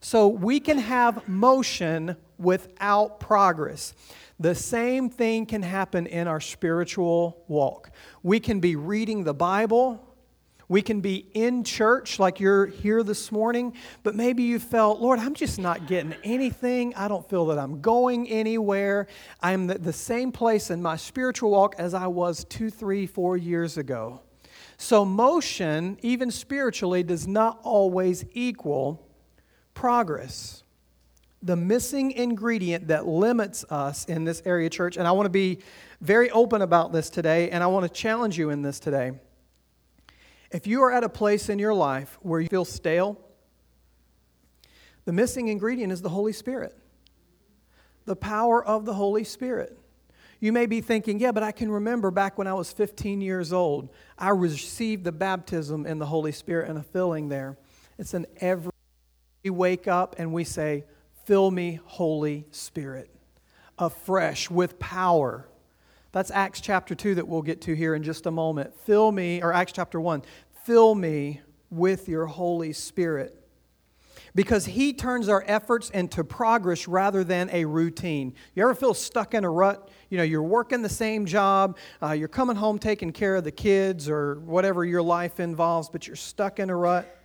So 0.00 0.26
we 0.26 0.58
can 0.58 0.78
have 0.78 1.28
motion 1.28 2.16
without 2.36 3.20
progress. 3.20 3.94
The 4.40 4.56
same 4.56 5.08
thing 5.08 5.46
can 5.46 5.62
happen 5.62 6.08
in 6.08 6.26
our 6.26 6.40
spiritual 6.40 7.44
walk. 7.46 7.92
We 8.24 8.40
can 8.40 8.58
be 8.58 8.74
reading 8.74 9.22
the 9.22 9.34
Bible 9.34 10.13
we 10.68 10.82
can 10.82 11.00
be 11.00 11.26
in 11.34 11.64
church 11.64 12.18
like 12.18 12.40
you're 12.40 12.66
here 12.66 13.02
this 13.02 13.30
morning, 13.30 13.74
but 14.02 14.14
maybe 14.14 14.42
you 14.42 14.58
felt, 14.58 15.00
Lord, 15.00 15.18
I'm 15.18 15.34
just 15.34 15.58
not 15.58 15.86
getting 15.86 16.14
anything. 16.24 16.94
I 16.94 17.08
don't 17.08 17.28
feel 17.28 17.46
that 17.46 17.58
I'm 17.58 17.80
going 17.80 18.28
anywhere. 18.28 19.06
I'm 19.40 19.66
the, 19.66 19.94
same 19.94 20.32
place 20.32 20.70
in 20.70 20.82
my 20.82 20.96
spiritual 20.96 21.50
walk 21.50 21.76
as 21.78 21.94
I 21.94 22.08
was 22.08 22.44
two, 22.44 22.68
three, 22.68 23.06
four 23.06 23.36
years 23.36 23.78
ago. 23.78 24.20
So, 24.76 25.04
motion, 25.04 25.98
even 26.02 26.32
spiritually, 26.32 27.04
does 27.04 27.28
not 27.28 27.60
always 27.62 28.24
equal 28.32 29.06
progress. 29.72 30.64
The 31.42 31.54
missing 31.54 32.10
ingredient 32.10 32.88
that 32.88 33.06
limits 33.06 33.64
us 33.70 34.04
in 34.06 34.24
this 34.24 34.42
area, 34.44 34.68
church, 34.68 34.96
and 34.96 35.06
I 35.06 35.12
want 35.12 35.26
to 35.26 35.30
be 35.30 35.60
very 36.00 36.28
open 36.32 36.60
about 36.60 36.92
this 36.92 37.08
today, 37.08 37.50
and 37.50 37.62
I 37.62 37.68
want 37.68 37.84
to 37.86 37.88
challenge 37.88 38.36
you 38.36 38.50
in 38.50 38.62
this 38.62 38.80
today 38.80 39.12
if 40.54 40.68
you 40.68 40.84
are 40.84 40.92
at 40.92 41.02
a 41.02 41.08
place 41.08 41.48
in 41.48 41.58
your 41.58 41.74
life 41.74 42.16
where 42.22 42.40
you 42.40 42.48
feel 42.48 42.64
stale, 42.64 43.20
the 45.04 45.12
missing 45.12 45.48
ingredient 45.48 45.92
is 45.92 46.00
the 46.00 46.08
Holy 46.08 46.32
Spirit. 46.32 46.78
The 48.04 48.14
power 48.14 48.64
of 48.64 48.84
the 48.84 48.94
Holy 48.94 49.24
Spirit. 49.24 49.76
You 50.38 50.52
may 50.52 50.66
be 50.66 50.80
thinking, 50.80 51.18
yeah, 51.18 51.32
but 51.32 51.42
I 51.42 51.50
can 51.50 51.72
remember 51.72 52.12
back 52.12 52.38
when 52.38 52.46
I 52.46 52.54
was 52.54 52.70
15 52.70 53.20
years 53.20 53.52
old, 53.52 53.88
I 54.16 54.28
received 54.28 55.02
the 55.02 55.10
baptism 55.10 55.86
in 55.86 55.98
the 55.98 56.06
Holy 56.06 56.30
Spirit 56.30 56.70
and 56.70 56.78
a 56.78 56.84
filling 56.84 57.30
there. 57.30 57.58
It's 57.98 58.14
an 58.14 58.26
every 58.36 58.70
we 59.42 59.50
wake 59.50 59.88
up 59.88 60.14
and 60.18 60.32
we 60.32 60.44
say, 60.44 60.84
Fill 61.24 61.50
me, 61.50 61.80
Holy 61.84 62.46
Spirit, 62.52 63.10
afresh 63.76 64.50
with 64.50 64.78
power. 64.78 65.48
That's 66.14 66.30
Acts 66.30 66.60
chapter 66.60 66.94
2 66.94 67.16
that 67.16 67.26
we'll 67.26 67.42
get 67.42 67.60
to 67.62 67.74
here 67.74 67.92
in 67.92 68.04
just 68.04 68.26
a 68.26 68.30
moment. 68.30 68.72
Fill 68.82 69.10
me, 69.10 69.42
or 69.42 69.52
Acts 69.52 69.72
chapter 69.72 70.00
1, 70.00 70.22
fill 70.64 70.94
me 70.94 71.40
with 71.70 72.08
your 72.08 72.26
Holy 72.26 72.72
Spirit. 72.72 73.40
Because 74.34 74.64
He 74.64 74.92
turns 74.92 75.28
our 75.28 75.44
efforts 75.46 75.90
into 75.90 76.24
progress 76.24 76.88
rather 76.88 77.22
than 77.22 77.48
a 77.52 77.64
routine. 77.64 78.34
You 78.54 78.64
ever 78.64 78.74
feel 78.74 78.94
stuck 78.94 79.34
in 79.34 79.44
a 79.44 79.50
rut? 79.50 79.88
You 80.10 80.18
know, 80.18 80.24
you're 80.24 80.42
working 80.42 80.82
the 80.82 80.88
same 80.88 81.26
job, 81.26 81.76
uh, 82.02 82.12
you're 82.12 82.28
coming 82.28 82.56
home 82.56 82.78
taking 82.78 83.12
care 83.12 83.36
of 83.36 83.44
the 83.44 83.52
kids 83.52 84.08
or 84.08 84.36
whatever 84.40 84.84
your 84.84 85.02
life 85.02 85.38
involves, 85.38 85.88
but 85.88 86.06
you're 86.06 86.16
stuck 86.16 86.58
in 86.58 86.70
a 86.70 86.76
rut. 86.76 87.16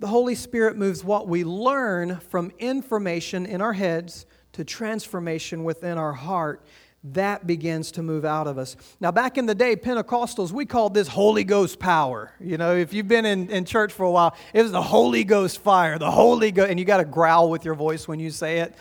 The 0.00 0.06
Holy 0.06 0.34
Spirit 0.34 0.76
moves 0.78 1.04
what 1.04 1.28
we 1.28 1.44
learn 1.44 2.20
from 2.20 2.52
information 2.58 3.44
in 3.44 3.60
our 3.60 3.74
heads 3.74 4.24
to 4.52 4.64
transformation 4.64 5.62
within 5.62 5.98
our 5.98 6.14
heart 6.14 6.64
that 7.02 7.46
begins 7.46 7.92
to 7.92 8.02
move 8.02 8.24
out 8.24 8.46
of 8.46 8.58
us. 8.58 8.76
Now, 9.00 9.10
back 9.10 9.38
in 9.38 9.46
the 9.46 9.54
day, 9.54 9.74
Pentecostals, 9.74 10.52
we 10.52 10.66
called 10.66 10.92
this 10.92 11.08
Holy 11.08 11.44
Ghost 11.44 11.78
power. 11.78 12.32
You 12.38 12.58
know, 12.58 12.76
if 12.76 12.92
you've 12.92 13.08
been 13.08 13.24
in, 13.24 13.48
in 13.50 13.64
church 13.64 13.92
for 13.92 14.04
a 14.04 14.10
while, 14.10 14.36
it 14.52 14.62
was 14.62 14.72
the 14.72 14.82
Holy 14.82 15.24
Ghost 15.24 15.58
fire, 15.60 15.98
the 15.98 16.10
Holy 16.10 16.50
Ghost, 16.52 16.70
and 16.70 16.78
you 16.78 16.84
got 16.84 16.98
to 16.98 17.06
growl 17.06 17.50
with 17.50 17.64
your 17.64 17.74
voice 17.74 18.06
when 18.06 18.20
you 18.20 18.30
say 18.30 18.58
it 18.58 18.74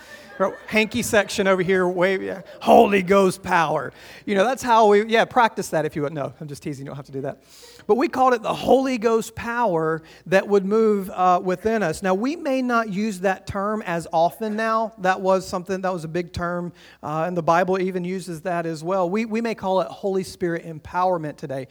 hanky 0.68 1.02
section 1.02 1.48
over 1.48 1.62
here, 1.62 1.88
wave, 1.88 2.22
yeah, 2.22 2.42
Holy 2.62 3.02
Ghost 3.02 3.44
power. 3.44 3.92
You 4.26 4.36
know, 4.36 4.46
that's 4.46 4.64
how 4.64 4.88
we, 4.88 5.06
yeah, 5.06 5.26
practice 5.26 5.70
that 5.70 5.86
if 5.86 5.96
you 5.96 6.04
would. 6.04 6.14
No, 6.14 6.34
I'm 6.40 6.48
just 6.48 6.64
teasing, 6.64 6.86
you 6.86 6.90
don't 6.90 6.96
have 6.96 7.06
to 7.08 7.12
do 7.12 7.22
that. 7.22 7.44
But 7.88 7.96
we 7.96 8.08
called 8.08 8.34
it 8.34 8.42
the 8.42 8.54
Holy 8.54 8.98
Ghost 8.98 9.36
power 9.36 10.02
that 10.28 10.48
would 10.48 10.66
move 10.66 11.10
uh, 11.10 11.42
within 11.44 11.84
us. 11.84 12.04
Now, 12.04 12.14
we 12.14 12.36
may 12.36 12.62
not 12.62 12.94
use 12.94 13.20
that 13.22 13.48
term 13.48 13.82
as 13.82 14.08
often 14.14 14.56
now. 14.56 14.94
That 15.00 15.20
was 15.20 15.48
something, 15.48 15.82
that 15.82 15.92
was 15.92 16.04
a 16.04 16.08
big 16.08 16.32
term, 16.32 16.72
uh, 17.04 17.26
and 17.28 17.36
the 17.36 17.44
Bible 17.44 17.82
even 17.82 18.04
uses 18.04 18.42
that 18.42 18.66
as 18.66 18.84
well. 18.84 19.10
We, 19.10 19.26
we 19.26 19.42
may 19.42 19.56
call 19.56 19.82
it 19.82 19.88
Holy 19.88 20.24
Spirit 20.24 20.66
empowerment 20.66 21.38
today. 21.38 21.68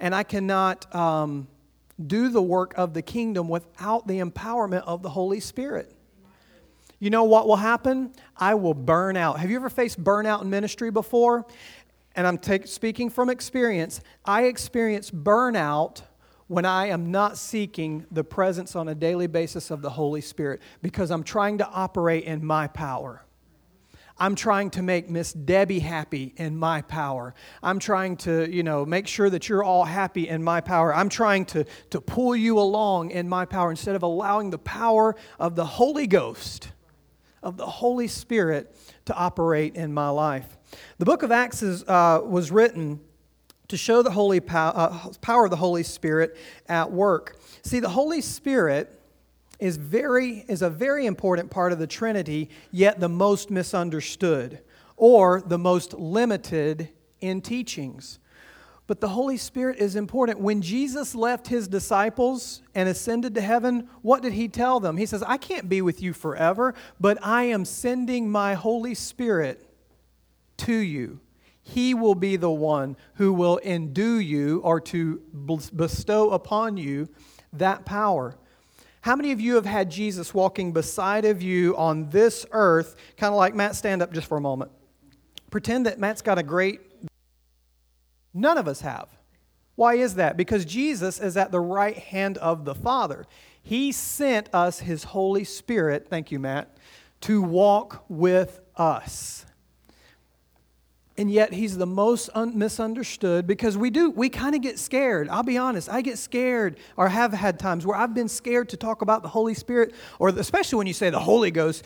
And 0.00 0.14
I 0.14 0.22
cannot 0.22 0.94
um, 0.94 1.48
do 2.06 2.28
the 2.28 2.42
work 2.42 2.72
of 2.76 2.94
the 2.94 3.02
kingdom 3.02 3.48
without 3.48 4.06
the 4.06 4.20
empowerment 4.20 4.84
of 4.84 5.02
the 5.02 5.10
Holy 5.10 5.40
Spirit. 5.40 5.92
You 7.00 7.10
know 7.10 7.24
what 7.24 7.46
will 7.46 7.56
happen? 7.56 8.12
I 8.36 8.54
will 8.54 8.74
burn 8.74 9.16
out. 9.16 9.38
Have 9.38 9.50
you 9.50 9.56
ever 9.56 9.70
faced 9.70 10.02
burnout 10.02 10.42
in 10.42 10.50
ministry 10.50 10.90
before? 10.90 11.46
And 12.16 12.26
I'm 12.26 12.38
take, 12.38 12.66
speaking 12.66 13.08
from 13.08 13.30
experience. 13.30 14.00
I 14.24 14.44
experience 14.44 15.10
burnout 15.10 16.02
when 16.48 16.64
I 16.64 16.86
am 16.86 17.12
not 17.12 17.38
seeking 17.38 18.04
the 18.10 18.24
presence 18.24 18.74
on 18.74 18.88
a 18.88 18.94
daily 18.94 19.28
basis 19.28 19.70
of 19.70 19.82
the 19.82 19.90
Holy 19.90 20.20
Spirit 20.20 20.60
because 20.82 21.10
I'm 21.10 21.22
trying 21.22 21.58
to 21.58 21.68
operate 21.68 22.24
in 22.24 22.44
my 22.44 22.66
power. 22.66 23.24
I'm 24.20 24.34
trying 24.34 24.70
to 24.70 24.82
make 24.82 25.08
Miss 25.08 25.32
Debbie 25.32 25.78
happy 25.78 26.34
in 26.36 26.56
my 26.56 26.82
power. 26.82 27.34
I'm 27.62 27.78
trying 27.78 28.16
to, 28.18 28.52
you 28.52 28.64
know, 28.64 28.84
make 28.84 29.06
sure 29.06 29.30
that 29.30 29.48
you're 29.48 29.62
all 29.62 29.84
happy 29.84 30.26
in 30.26 30.42
my 30.42 30.60
power. 30.60 30.92
I'm 30.92 31.08
trying 31.08 31.44
to, 31.46 31.64
to 31.90 32.00
pull 32.00 32.34
you 32.34 32.58
along 32.58 33.12
in 33.12 33.28
my 33.28 33.44
power 33.44 33.70
instead 33.70 33.94
of 33.94 34.02
allowing 34.02 34.50
the 34.50 34.58
power 34.58 35.14
of 35.38 35.54
the 35.54 35.64
Holy 35.64 36.08
Ghost 36.08 36.72
of 37.42 37.56
the 37.56 37.66
Holy 37.66 38.08
Spirit 38.08 38.74
to 39.04 39.14
operate 39.14 39.74
in 39.76 39.92
my 39.92 40.08
life. 40.08 40.56
The 40.98 41.04
book 41.04 41.22
of 41.22 41.30
Acts 41.30 41.62
is, 41.62 41.84
uh, 41.84 42.20
was 42.24 42.50
written 42.50 43.00
to 43.68 43.76
show 43.76 44.02
the 44.02 44.10
holy 44.10 44.40
pow- 44.40 44.70
uh, 44.70 45.12
power 45.20 45.44
of 45.44 45.50
the 45.50 45.56
Holy 45.56 45.82
Spirit 45.82 46.36
at 46.68 46.90
work. 46.90 47.38
See, 47.62 47.80
the 47.80 47.90
Holy 47.90 48.20
Spirit 48.20 49.00
is, 49.58 49.76
very, 49.76 50.44
is 50.48 50.62
a 50.62 50.70
very 50.70 51.06
important 51.06 51.50
part 51.50 51.72
of 51.72 51.78
the 51.78 51.86
Trinity, 51.86 52.50
yet 52.70 53.00
the 53.00 53.08
most 53.08 53.50
misunderstood 53.50 54.60
or 54.96 55.40
the 55.40 55.58
most 55.58 55.94
limited 55.94 56.88
in 57.20 57.40
teachings. 57.40 58.18
But 58.88 59.02
the 59.02 59.08
Holy 59.08 59.36
Spirit 59.36 59.78
is 59.78 59.96
important. 59.96 60.40
When 60.40 60.62
Jesus 60.62 61.14
left 61.14 61.46
his 61.46 61.68
disciples 61.68 62.62
and 62.74 62.88
ascended 62.88 63.34
to 63.34 63.42
heaven, 63.42 63.86
what 64.00 64.22
did 64.22 64.32
he 64.32 64.48
tell 64.48 64.80
them? 64.80 64.96
He 64.96 65.04
says, 65.04 65.22
I 65.22 65.36
can't 65.36 65.68
be 65.68 65.82
with 65.82 66.02
you 66.02 66.14
forever, 66.14 66.74
but 66.98 67.18
I 67.22 67.44
am 67.44 67.66
sending 67.66 68.30
my 68.30 68.54
Holy 68.54 68.94
Spirit 68.94 69.68
to 70.56 70.72
you. 70.72 71.20
He 71.60 71.92
will 71.92 72.14
be 72.14 72.36
the 72.36 72.50
one 72.50 72.96
who 73.16 73.34
will 73.34 73.60
endue 73.62 74.16
you 74.16 74.60
or 74.60 74.80
to 74.80 75.18
bestow 75.76 76.30
upon 76.30 76.78
you 76.78 77.10
that 77.52 77.84
power. 77.84 78.38
How 79.02 79.14
many 79.16 79.32
of 79.32 79.40
you 79.40 79.56
have 79.56 79.66
had 79.66 79.90
Jesus 79.90 80.32
walking 80.32 80.72
beside 80.72 81.26
of 81.26 81.42
you 81.42 81.76
on 81.76 82.08
this 82.08 82.46
earth? 82.52 82.96
Kind 83.18 83.34
of 83.34 83.36
like 83.36 83.54
Matt, 83.54 83.76
stand 83.76 84.00
up 84.00 84.14
just 84.14 84.28
for 84.28 84.38
a 84.38 84.40
moment. 84.40 84.70
Pretend 85.50 85.84
that 85.84 85.98
Matt's 85.98 86.22
got 86.22 86.38
a 86.38 86.42
great 86.42 86.80
None 88.34 88.58
of 88.58 88.68
us 88.68 88.80
have. 88.82 89.08
Why 89.74 89.94
is 89.94 90.16
that? 90.16 90.36
Because 90.36 90.64
Jesus 90.64 91.20
is 91.20 91.36
at 91.36 91.52
the 91.52 91.60
right 91.60 91.96
hand 91.96 92.36
of 92.38 92.64
the 92.64 92.74
Father. 92.74 93.26
He 93.62 93.92
sent 93.92 94.52
us 94.52 94.80
His 94.80 95.04
Holy 95.04 95.44
Spirit, 95.44 96.08
thank 96.08 96.32
you, 96.32 96.38
Matt, 96.38 96.76
to 97.22 97.42
walk 97.42 98.04
with 98.08 98.60
us. 98.76 99.46
And 101.18 101.28
yet 101.28 101.52
he's 101.52 101.76
the 101.76 101.86
most 101.86 102.30
un- 102.32 102.56
misunderstood 102.56 103.44
because 103.44 103.76
we 103.76 103.90
do, 103.90 104.10
we 104.10 104.28
kind 104.28 104.54
of 104.54 104.62
get 104.62 104.78
scared. 104.78 105.28
I'll 105.28 105.42
be 105.42 105.58
honest, 105.58 105.90
I 105.90 106.00
get 106.00 106.16
scared 106.16 106.78
or 106.96 107.08
have 107.08 107.32
had 107.32 107.58
times 107.58 107.84
where 107.84 107.96
I've 107.96 108.14
been 108.14 108.28
scared 108.28 108.68
to 108.68 108.76
talk 108.76 109.02
about 109.02 109.22
the 109.22 109.28
Holy 109.28 109.54
Spirit, 109.54 109.94
or 110.20 110.28
especially 110.28 110.78
when 110.78 110.86
you 110.86 110.92
say 110.92 111.10
the 111.10 111.18
Holy 111.18 111.50
Ghost. 111.50 111.84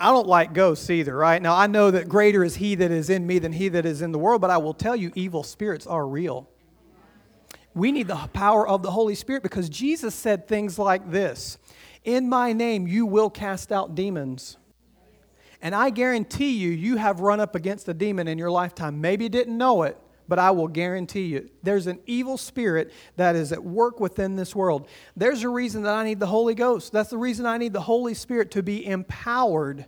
I 0.00 0.10
don't 0.12 0.26
like 0.26 0.54
ghosts 0.54 0.88
either, 0.88 1.14
right? 1.14 1.40
Now, 1.42 1.54
I 1.54 1.66
know 1.66 1.90
that 1.90 2.08
greater 2.08 2.42
is 2.42 2.56
he 2.56 2.74
that 2.74 2.90
is 2.90 3.10
in 3.10 3.26
me 3.26 3.38
than 3.38 3.52
he 3.52 3.68
that 3.68 3.84
is 3.84 4.00
in 4.00 4.12
the 4.12 4.18
world, 4.18 4.40
but 4.40 4.48
I 4.48 4.56
will 4.56 4.72
tell 4.72 4.96
you, 4.96 5.12
evil 5.14 5.42
spirits 5.42 5.86
are 5.86 6.06
real. 6.06 6.48
We 7.74 7.92
need 7.92 8.08
the 8.08 8.16
power 8.32 8.66
of 8.66 8.82
the 8.82 8.90
Holy 8.90 9.14
Spirit 9.14 9.42
because 9.42 9.68
Jesus 9.68 10.14
said 10.14 10.48
things 10.48 10.78
like 10.78 11.10
this 11.10 11.58
In 12.02 12.30
my 12.30 12.54
name, 12.54 12.88
you 12.88 13.04
will 13.04 13.28
cast 13.28 13.70
out 13.70 13.94
demons. 13.94 14.56
And 15.62 15.74
I 15.74 15.90
guarantee 15.90 16.52
you, 16.52 16.70
you 16.70 16.96
have 16.96 17.20
run 17.20 17.38
up 17.38 17.54
against 17.54 17.86
a 17.86 17.92
demon 17.92 18.26
in 18.26 18.38
your 18.38 18.50
lifetime. 18.50 19.02
Maybe 19.02 19.24
you 19.24 19.28
didn't 19.28 19.58
know 19.58 19.82
it, 19.82 19.98
but 20.30 20.38
I 20.38 20.52
will 20.52 20.68
guarantee 20.68 21.26
you 21.26 21.50
there's 21.64 21.88
an 21.88 21.98
evil 22.06 22.38
spirit 22.38 22.92
that 23.16 23.34
is 23.34 23.50
at 23.50 23.64
work 23.64 23.98
within 23.98 24.36
this 24.36 24.54
world. 24.54 24.86
There's 25.16 25.42
a 25.42 25.48
reason 25.48 25.82
that 25.82 25.92
I 25.92 26.04
need 26.04 26.20
the 26.20 26.26
Holy 26.26 26.54
Ghost. 26.54 26.92
That's 26.92 27.10
the 27.10 27.18
reason 27.18 27.46
I 27.46 27.58
need 27.58 27.72
the 27.72 27.80
Holy 27.80 28.14
Spirit 28.14 28.52
to 28.52 28.62
be 28.62 28.86
empowered 28.86 29.86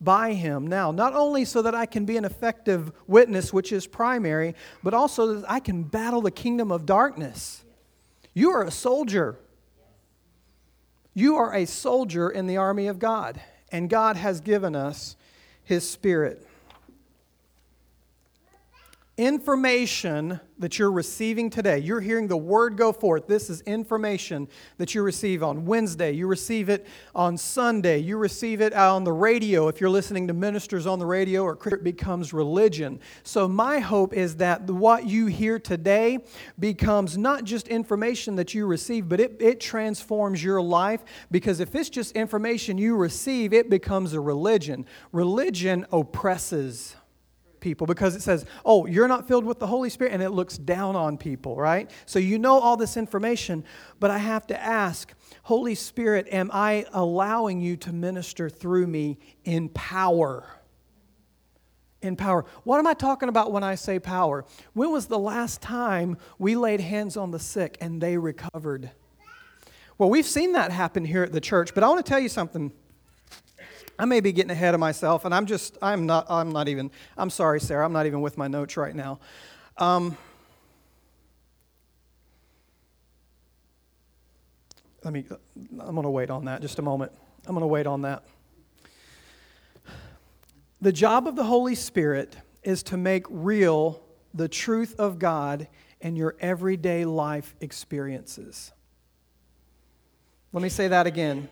by 0.00 0.32
Him. 0.34 0.66
Now, 0.66 0.90
not 0.90 1.14
only 1.14 1.44
so 1.44 1.62
that 1.62 1.76
I 1.76 1.86
can 1.86 2.04
be 2.04 2.16
an 2.16 2.24
effective 2.24 2.90
witness, 3.06 3.52
which 3.52 3.72
is 3.72 3.86
primary, 3.86 4.56
but 4.82 4.94
also 4.94 5.36
that 5.36 5.50
I 5.50 5.60
can 5.60 5.84
battle 5.84 6.20
the 6.20 6.32
kingdom 6.32 6.72
of 6.72 6.84
darkness. 6.84 7.64
You 8.34 8.50
are 8.50 8.64
a 8.64 8.72
soldier. 8.72 9.38
You 11.14 11.36
are 11.36 11.54
a 11.54 11.66
soldier 11.66 12.28
in 12.28 12.48
the 12.48 12.56
army 12.56 12.88
of 12.88 12.98
God 12.98 13.40
and 13.70 13.88
God 13.88 14.16
has 14.16 14.40
given 14.40 14.76
us 14.76 15.16
His 15.62 15.88
Spirit 15.88 16.43
information 19.16 20.40
that 20.58 20.78
you're 20.78 20.90
receiving 20.90 21.48
today. 21.48 21.78
You're 21.78 22.00
hearing 22.00 22.26
the 22.26 22.36
word 22.36 22.76
go 22.76 22.92
forth. 22.92 23.28
This 23.28 23.48
is 23.48 23.60
information 23.62 24.48
that 24.78 24.94
you 24.94 25.02
receive 25.02 25.42
on 25.42 25.64
Wednesday. 25.64 26.12
You 26.12 26.26
receive 26.26 26.68
it 26.68 26.86
on 27.14 27.36
Sunday. 27.36 27.98
You 27.98 28.16
receive 28.16 28.60
it 28.60 28.72
on 28.72 29.04
the 29.04 29.12
radio 29.12 29.68
if 29.68 29.80
you're 29.80 29.90
listening 29.90 30.26
to 30.28 30.34
ministers 30.34 30.86
on 30.86 30.98
the 30.98 31.06
radio 31.06 31.42
or 31.42 31.58
it 31.66 31.84
becomes 31.84 32.32
religion. 32.32 32.98
So 33.22 33.46
my 33.46 33.78
hope 33.78 34.14
is 34.14 34.36
that 34.36 34.62
what 34.62 35.06
you 35.06 35.26
hear 35.26 35.60
today 35.60 36.18
becomes 36.58 37.16
not 37.16 37.44
just 37.44 37.68
information 37.68 38.34
that 38.36 38.52
you 38.52 38.66
receive, 38.66 39.08
but 39.08 39.20
it, 39.20 39.36
it 39.38 39.60
transforms 39.60 40.42
your 40.42 40.60
life 40.60 41.04
because 41.30 41.60
if 41.60 41.74
it's 41.76 41.90
just 41.90 42.12
information 42.16 42.78
you 42.78 42.96
receive, 42.96 43.52
it 43.52 43.70
becomes 43.70 44.12
a 44.12 44.20
religion. 44.20 44.86
Religion 45.12 45.86
oppresses 45.92 46.96
people 47.64 47.86
because 47.86 48.14
it 48.14 48.22
says, 48.22 48.44
oh, 48.64 48.86
you're 48.86 49.08
not 49.08 49.26
filled 49.26 49.44
with 49.44 49.58
the 49.58 49.66
Holy 49.66 49.88
Spirit, 49.90 50.12
and 50.12 50.22
it 50.22 50.30
looks 50.30 50.56
down 50.56 50.94
on 50.94 51.16
people, 51.16 51.56
right? 51.56 51.90
So 52.06 52.20
you 52.20 52.38
know 52.38 52.60
all 52.60 52.76
this 52.76 52.96
information, 52.96 53.64
but 53.98 54.12
I 54.12 54.18
have 54.18 54.46
to 54.48 54.62
ask, 54.62 55.12
Holy 55.44 55.74
Spirit, 55.74 56.28
am 56.30 56.50
I 56.52 56.84
allowing 56.92 57.60
you 57.60 57.76
to 57.78 57.92
minister 57.92 58.48
through 58.48 58.86
me 58.86 59.18
in 59.44 59.70
power? 59.70 60.44
In 62.02 62.16
power. 62.16 62.44
What 62.64 62.78
am 62.78 62.86
I 62.86 62.92
talking 62.92 63.30
about 63.30 63.50
when 63.50 63.64
I 63.64 63.76
say 63.76 63.98
power? 63.98 64.44
When 64.74 64.92
was 64.92 65.06
the 65.06 65.18
last 65.18 65.62
time 65.62 66.18
we 66.38 66.54
laid 66.54 66.80
hands 66.80 67.16
on 67.16 67.30
the 67.30 67.38
sick 67.38 67.78
and 67.80 68.00
they 68.00 68.18
recovered? 68.18 68.90
Well, 69.96 70.10
we've 70.10 70.26
seen 70.26 70.52
that 70.52 70.70
happen 70.70 71.06
here 71.06 71.22
at 71.22 71.32
the 71.32 71.40
church, 71.40 71.72
but 71.74 71.82
I 71.82 71.88
want 71.88 72.04
to 72.04 72.08
tell 72.08 72.20
you 72.20 72.28
something. 72.28 72.72
I 73.98 74.04
may 74.06 74.20
be 74.20 74.32
getting 74.32 74.50
ahead 74.50 74.74
of 74.74 74.80
myself, 74.80 75.24
and 75.24 75.34
I'm 75.34 75.46
just, 75.46 75.78
I'm 75.80 76.06
not, 76.06 76.26
I'm 76.28 76.50
not 76.50 76.68
even, 76.68 76.90
I'm 77.16 77.30
sorry, 77.30 77.60
Sarah, 77.60 77.84
I'm 77.84 77.92
not 77.92 78.06
even 78.06 78.20
with 78.20 78.36
my 78.36 78.48
notes 78.48 78.76
right 78.76 78.94
now. 78.94 79.20
Um, 79.78 80.16
let 85.04 85.12
me, 85.12 85.24
I'm 85.78 85.94
going 85.94 86.02
to 86.02 86.10
wait 86.10 86.30
on 86.30 86.46
that 86.46 86.60
just 86.60 86.78
a 86.78 86.82
moment. 86.82 87.12
I'm 87.46 87.54
going 87.54 87.62
to 87.62 87.68
wait 87.68 87.86
on 87.86 88.02
that. 88.02 88.24
The 90.80 90.92
job 90.92 91.26
of 91.26 91.36
the 91.36 91.44
Holy 91.44 91.74
Spirit 91.74 92.36
is 92.62 92.82
to 92.84 92.96
make 92.96 93.26
real 93.28 94.02
the 94.32 94.48
truth 94.48 94.96
of 94.98 95.18
God 95.18 95.68
in 96.00 96.16
your 96.16 96.34
everyday 96.40 97.04
life 97.04 97.54
experiences. 97.60 98.72
Let 100.52 100.62
me 100.62 100.68
say 100.68 100.88
that 100.88 101.06
again. 101.06 101.48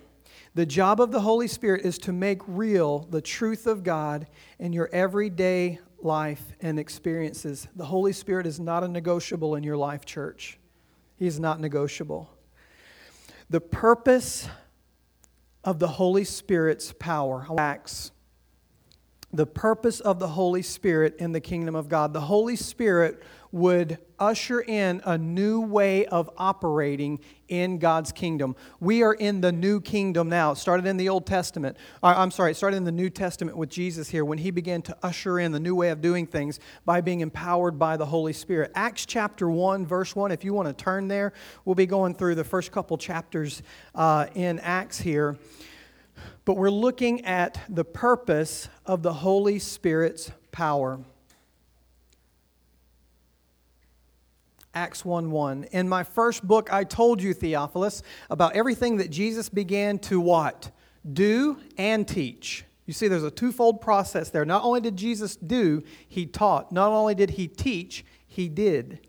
The 0.55 0.67
job 0.67 1.01
of 1.01 1.13
the 1.13 1.21
Holy 1.21 1.49
Spirit 1.49 1.87
is 1.87 1.97
to 1.99 2.13
make 2.13 2.43
real 2.47 3.07
the 3.11 3.23
truth 3.23 3.67
of 3.67 3.83
God 3.83 4.27
in 4.59 4.75
your 4.75 4.91
everyday 4.93 5.79
life 6.03 6.43
and 6.61 6.79
experiences. 6.79 7.69
The 7.75 7.87
Holy 7.87 8.13
Spirit 8.13 8.47
is 8.47 8.61
not 8.61 8.85
a 8.85 8.89
negotiable 8.89 9.55
in 9.55 9.63
your 9.63 9.79
life, 9.79 10.05
church. 10.05 10.59
He 11.17 11.27
is 11.27 11.41
not 11.41 11.59
negotiable. 11.59 12.29
The 13.49 13.61
purpose 13.61 14.49
of 15.65 15.79
the 15.79 15.89
Holy 15.89 16.25
Spirit's 16.25 16.93
power, 16.99 17.47
Acts, 17.59 18.11
the 19.33 19.47
purpose 19.47 20.01
of 20.01 20.19
the 20.19 20.29
Holy 20.29 20.63
Spirit 20.63 21.17
in 21.19 21.33
the 21.33 21.41
kingdom 21.41 21.75
of 21.75 21.89
God. 21.89 22.13
The 22.13 22.21
Holy 22.21 22.57
Spirit 22.57 23.23
would 23.53 23.99
usher 24.19 24.63
in 24.63 25.03
a 25.05 25.19
new 25.19 25.61
way 25.61 26.07
of 26.07 26.31
operating 26.39 27.21
in 27.49 27.79
God's 27.79 28.13
kingdom. 28.13 28.57
We 28.81 29.03
are 29.03 29.13
in 29.13 29.43
the 29.43 29.53
new 29.53 29.81
kingdom 29.81 30.31
now. 30.31 30.53
It 30.53 30.57
started 30.57 30.87
in 30.87 30.97
the 30.97 31.11
Old 31.11 31.27
Testament. 31.27 31.77
I'm 32.03 32.31
sorry, 32.31 32.53
it 32.53 32.57
started 32.57 32.79
in 32.79 32.85
the 32.85 32.93
New 32.93 33.11
Testament 33.11 33.59
with 33.59 33.69
Jesus 33.69 34.09
here 34.09 34.25
when 34.25 34.39
he 34.39 34.51
began 34.51 34.81
to 34.83 34.97
usher 35.03 35.39
in 35.39 35.53
the 35.53 35.61
new 35.61 35.75
way 35.75 35.91
of 35.91 36.01
doing 36.01 36.27
things 36.27 36.61
by 36.87 37.03
being 37.03 37.21
empowered 37.21 37.79
by 37.79 37.99
the 37.99 38.07
Holy 38.07 38.33
Spirit. 38.33 38.73
Acts 38.75 39.05
chapter 39.05 39.51
1, 39.51 39.87
verse 39.87 40.17
1, 40.17 40.33
if 40.33 40.45
you 40.45 40.55
want 40.55 40.67
to 40.69 40.85
turn 40.85 41.09
there, 41.09 41.35
we'll 41.67 41.75
be 41.75 41.87
going 41.87 42.15
through 42.15 42.37
the 42.37 42.45
first 42.45 42.73
couple 42.73 42.97
chapters 42.97 43.63
uh, 43.95 44.27
in 44.35 44.59
Acts 44.61 44.99
here. 44.99 45.37
But 46.45 46.57
we're 46.57 46.71
looking 46.71 47.25
at 47.25 47.61
the 47.69 47.85
purpose 47.85 48.69
of 48.87 49.03
the 49.03 49.13
Holy 49.13 49.59
Spirit's 49.59 50.31
power. 50.53 51.01
Acts 54.75 55.05
1 55.05 55.31
1. 55.31 55.65
In 55.73 55.89
my 55.89 56.03
first 56.03 56.47
book, 56.47 56.73
I 56.73 56.85
told 56.85 57.23
you, 57.23 57.35
Theophilus, 57.35 58.03
about 58.31 58.55
everything 58.55 58.97
that 58.99 59.11
Jesus 59.11 59.49
began 59.49 59.99
to 60.01 60.21
what? 60.21 60.71
Do 61.13 61.59
and 61.77 62.07
teach. 62.07 62.65
You 62.87 62.93
see, 62.93 63.09
there's 63.09 63.23
a 63.23 63.31
twofold 63.31 63.81
process 63.81 64.31
there. 64.31 64.45
Not 64.45 64.65
only 64.65 64.81
did 64.81 64.97
Jesus 64.97 65.37
do, 65.37 65.83
he 66.09 66.27
taught. 66.27 66.73
Not 66.73 66.91
only 66.91 67.15
did 67.15 67.31
he 67.31 67.49
teach, 67.49 68.05
he 68.27 68.49
did 68.49 69.01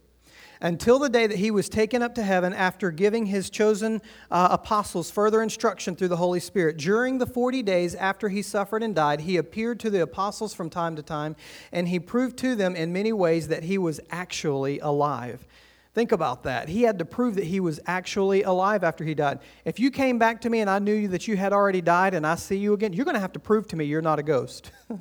until 0.63 0.97
the 0.97 1.09
day 1.09 1.27
that 1.27 1.37
he 1.37 1.51
was 1.51 1.67
taken 1.67 2.01
up 2.01 2.15
to 2.15 2.23
heaven 2.23 2.53
after 2.53 2.89
giving 2.89 3.25
his 3.25 3.49
chosen 3.49 4.01
uh, 4.31 4.47
apostles 4.49 5.11
further 5.11 5.43
instruction 5.43 5.93
through 5.95 6.07
the 6.07 6.17
Holy 6.17 6.39
Spirit. 6.39 6.77
During 6.77 7.17
the 7.17 7.25
40 7.27 7.61
days 7.61 7.93
after 7.95 8.29
he 8.29 8.41
suffered 8.41 8.81
and 8.81 8.95
died, 8.95 9.21
he 9.21 9.35
appeared 9.35 9.79
to 9.81 9.89
the 9.89 10.01
apostles 10.01 10.53
from 10.53 10.69
time 10.69 10.95
to 10.95 11.03
time, 11.03 11.35
and 11.73 11.89
he 11.89 11.99
proved 11.99 12.37
to 12.37 12.55
them 12.55 12.75
in 12.77 12.93
many 12.93 13.11
ways 13.11 13.49
that 13.49 13.63
he 13.63 13.77
was 13.77 13.99
actually 14.09 14.79
alive. 14.79 15.45
Think 15.93 16.13
about 16.13 16.43
that. 16.43 16.69
He 16.69 16.83
had 16.83 16.97
to 16.99 17.05
prove 17.05 17.35
that 17.35 17.43
he 17.43 17.59
was 17.59 17.79
actually 17.85 18.41
alive 18.41 18.83
after 18.83 19.03
he 19.03 19.13
died. 19.13 19.39
If 19.65 19.79
you 19.79 19.91
came 19.91 20.17
back 20.17 20.41
to 20.41 20.49
me 20.49 20.61
and 20.61 20.69
I 20.69 20.79
knew 20.79 21.09
that 21.09 21.27
you 21.27 21.35
had 21.35 21.53
already 21.53 21.81
died 21.81 22.15
and 22.15 22.25
I 22.25 22.33
see 22.33 22.57
you 22.57 22.73
again, 22.73 22.93
you're 22.93 23.05
going 23.05 23.13
to 23.13 23.21
have 23.21 23.33
to 23.33 23.39
prove 23.39 23.67
to 23.67 23.75
me 23.75 23.85
you're 23.85 24.01
not 24.01 24.17
a 24.17 24.23
ghost. 24.23 24.71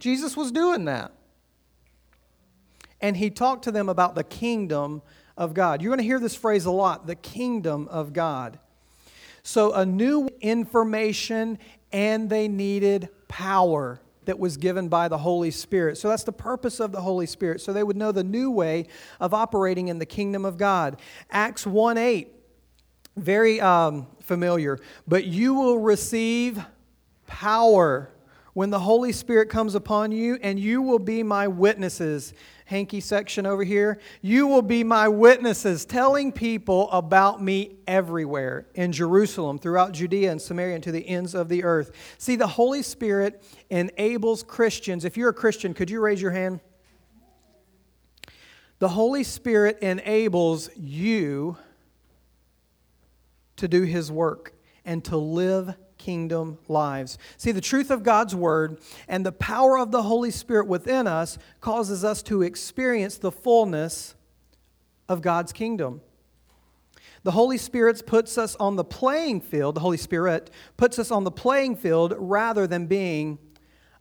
Jesus 0.00 0.36
was 0.36 0.50
doing 0.50 0.86
that 0.86 1.12
and 3.04 3.18
he 3.18 3.28
talked 3.28 3.64
to 3.64 3.70
them 3.70 3.90
about 3.90 4.14
the 4.14 4.24
kingdom 4.24 5.02
of 5.36 5.52
God. 5.52 5.82
You're 5.82 5.90
going 5.90 5.98
to 5.98 6.04
hear 6.04 6.18
this 6.18 6.34
phrase 6.34 6.64
a 6.64 6.70
lot 6.70 7.06
the 7.06 7.14
kingdom 7.14 7.86
of 7.88 8.14
God. 8.14 8.58
So, 9.42 9.74
a 9.74 9.84
new 9.84 10.30
information, 10.40 11.58
and 11.92 12.30
they 12.30 12.48
needed 12.48 13.10
power 13.28 14.00
that 14.24 14.38
was 14.38 14.56
given 14.56 14.88
by 14.88 15.08
the 15.08 15.18
Holy 15.18 15.50
Spirit. 15.50 15.98
So, 15.98 16.08
that's 16.08 16.24
the 16.24 16.32
purpose 16.32 16.80
of 16.80 16.92
the 16.92 17.02
Holy 17.02 17.26
Spirit. 17.26 17.60
So, 17.60 17.74
they 17.74 17.82
would 17.82 17.98
know 17.98 18.10
the 18.10 18.24
new 18.24 18.50
way 18.50 18.86
of 19.20 19.34
operating 19.34 19.88
in 19.88 19.98
the 19.98 20.06
kingdom 20.06 20.46
of 20.46 20.56
God. 20.56 20.98
Acts 21.30 21.66
1 21.66 21.98
8, 21.98 22.32
very 23.18 23.60
um, 23.60 24.06
familiar. 24.22 24.78
But 25.06 25.26
you 25.26 25.52
will 25.52 25.78
receive 25.78 26.64
power 27.26 28.08
when 28.54 28.70
the 28.70 28.80
Holy 28.80 29.12
Spirit 29.12 29.50
comes 29.50 29.74
upon 29.74 30.10
you, 30.10 30.38
and 30.40 30.58
you 30.58 30.80
will 30.80 30.98
be 30.98 31.22
my 31.22 31.48
witnesses 31.48 32.32
hanky 32.66 33.00
section 33.00 33.46
over 33.46 33.62
here. 33.62 33.98
You 34.22 34.46
will 34.46 34.62
be 34.62 34.84
my 34.84 35.08
witnesses, 35.08 35.84
telling 35.84 36.32
people 36.32 36.90
about 36.90 37.42
me 37.42 37.76
everywhere 37.86 38.66
in 38.74 38.92
Jerusalem, 38.92 39.58
throughout 39.58 39.92
Judea 39.92 40.30
and 40.30 40.40
Samaria, 40.40 40.76
and 40.76 40.84
to 40.84 40.92
the 40.92 41.06
ends 41.06 41.34
of 41.34 41.48
the 41.48 41.64
earth. 41.64 41.92
See, 42.18 42.36
the 42.36 42.46
Holy 42.46 42.82
Spirit 42.82 43.44
enables 43.70 44.42
Christians. 44.42 45.04
If 45.04 45.16
you're 45.16 45.30
a 45.30 45.34
Christian, 45.34 45.74
could 45.74 45.90
you 45.90 46.00
raise 46.00 46.22
your 46.22 46.30
hand? 46.30 46.60
The 48.78 48.88
Holy 48.88 49.24
Spirit 49.24 49.78
enables 49.80 50.70
you 50.76 51.56
to 53.56 53.68
do 53.68 53.82
His 53.82 54.10
work 54.10 54.52
and 54.84 55.04
to 55.04 55.16
live 55.16 55.74
kingdom 56.04 56.58
lives. 56.68 57.16
See, 57.38 57.50
the 57.50 57.62
truth 57.62 57.90
of 57.90 58.02
God's 58.02 58.34
Word 58.34 58.78
and 59.08 59.24
the 59.24 59.32
power 59.32 59.78
of 59.78 59.90
the 59.90 60.02
Holy 60.02 60.30
Spirit 60.30 60.66
within 60.66 61.06
us 61.06 61.38
causes 61.62 62.04
us 62.04 62.22
to 62.24 62.42
experience 62.42 63.16
the 63.16 63.32
fullness 63.32 64.14
of 65.08 65.22
God's 65.22 65.50
kingdom. 65.52 66.02
The 67.22 67.30
Holy 67.30 67.56
Spirit 67.56 68.06
puts 68.06 68.36
us 68.36 68.54
on 68.56 68.76
the 68.76 68.84
playing 68.84 69.40
field, 69.40 69.76
the 69.76 69.80
Holy 69.80 69.96
Spirit 69.96 70.50
puts 70.76 70.98
us 70.98 71.10
on 71.10 71.24
the 71.24 71.30
playing 71.30 71.76
field 71.76 72.14
rather 72.18 72.66
than 72.66 72.86
being 72.86 73.38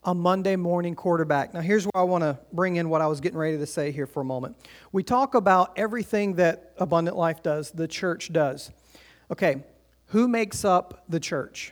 a 0.04 0.13
Monday 0.13 0.58
morning 0.58 0.96
quarterback. 0.96 1.54
Now, 1.54 1.62
here's 1.62 1.86
where 1.86 2.02
I 2.02 2.04
want 2.04 2.26
to 2.26 2.38
bring 2.52 2.76
in 2.76 2.89
what 2.89 3.00
I 3.00 3.08
was 3.08 3.22
getting 3.22 3.39
ready 3.39 3.58
to 3.58 3.66
say 3.66 3.94
here 3.94 4.06
for 4.06 4.20
a 4.20 4.26
moment. 4.26 4.58
We 4.92 5.04
talk 5.04 5.36
about 5.36 5.72
everything 5.78 6.34
that 6.34 6.74
Abundant 6.78 7.16
Life 7.16 7.42
does, 7.42 7.72
the 7.72 7.88
church 7.88 8.34
does. 8.34 8.72
Okay, 9.32 9.63
who 10.08 10.28
makes 10.28 10.66
up 10.66 11.06
the 11.08 11.22
church? 11.22 11.72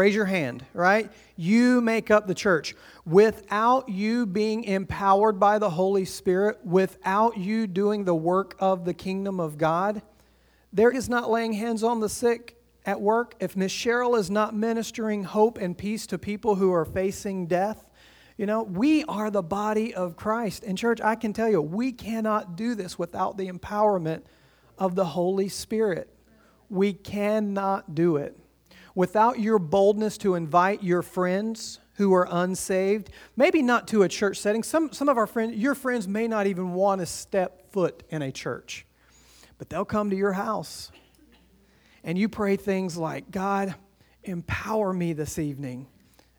Raise 0.00 0.14
your 0.14 0.24
hand, 0.24 0.64
right? 0.72 1.12
You 1.36 1.82
make 1.82 2.10
up 2.10 2.26
the 2.26 2.34
church. 2.34 2.74
Without 3.04 3.90
you 3.90 4.24
being 4.24 4.64
empowered 4.64 5.38
by 5.38 5.58
the 5.58 5.68
Holy 5.68 6.06
Spirit, 6.06 6.58
without 6.64 7.36
you 7.36 7.66
doing 7.66 8.06
the 8.06 8.14
work 8.14 8.56
of 8.58 8.86
the 8.86 8.94
kingdom 8.94 9.38
of 9.38 9.58
God, 9.58 10.00
there 10.72 10.90
is 10.90 11.10
not 11.10 11.30
laying 11.30 11.52
hands 11.52 11.82
on 11.82 12.00
the 12.00 12.08
sick 12.08 12.56
at 12.86 12.98
work. 12.98 13.34
If 13.40 13.58
Miss 13.58 13.74
Cheryl 13.74 14.18
is 14.18 14.30
not 14.30 14.54
ministering 14.54 15.22
hope 15.22 15.58
and 15.58 15.76
peace 15.76 16.06
to 16.06 16.16
people 16.16 16.54
who 16.54 16.72
are 16.72 16.86
facing 16.86 17.46
death, 17.46 17.84
you 18.38 18.46
know, 18.46 18.62
we 18.62 19.04
are 19.04 19.30
the 19.30 19.42
body 19.42 19.92
of 19.92 20.16
Christ. 20.16 20.64
And, 20.64 20.78
church, 20.78 21.02
I 21.02 21.14
can 21.14 21.34
tell 21.34 21.50
you, 21.50 21.60
we 21.60 21.92
cannot 21.92 22.56
do 22.56 22.74
this 22.74 22.98
without 22.98 23.36
the 23.36 23.50
empowerment 23.50 24.22
of 24.78 24.94
the 24.94 25.04
Holy 25.04 25.50
Spirit. 25.50 26.08
We 26.70 26.94
cannot 26.94 27.94
do 27.94 28.16
it. 28.16 28.34
Without 28.94 29.38
your 29.38 29.58
boldness 29.58 30.18
to 30.18 30.34
invite 30.34 30.82
your 30.82 31.02
friends 31.02 31.78
who 31.94 32.12
are 32.12 32.26
unsaved, 32.30 33.10
maybe 33.36 33.62
not 33.62 33.86
to 33.88 34.02
a 34.02 34.08
church 34.08 34.38
setting, 34.38 34.62
some, 34.62 34.92
some 34.92 35.08
of 35.08 35.18
our 35.18 35.26
friends, 35.26 35.54
your 35.56 35.74
friends 35.74 36.08
may 36.08 36.26
not 36.26 36.46
even 36.46 36.72
want 36.72 37.00
to 37.00 37.06
step 37.06 37.72
foot 37.72 38.02
in 38.10 38.22
a 38.22 38.32
church 38.32 38.86
but 39.60 39.68
they'll 39.68 39.84
come 39.84 40.08
to 40.08 40.16
your 40.16 40.32
house. 40.32 40.90
And 42.02 42.16
you 42.16 42.30
pray 42.30 42.56
things 42.56 42.96
like, 42.96 43.30
God, 43.30 43.74
empower 44.24 44.90
me 44.90 45.12
this 45.12 45.38
evening. 45.38 45.86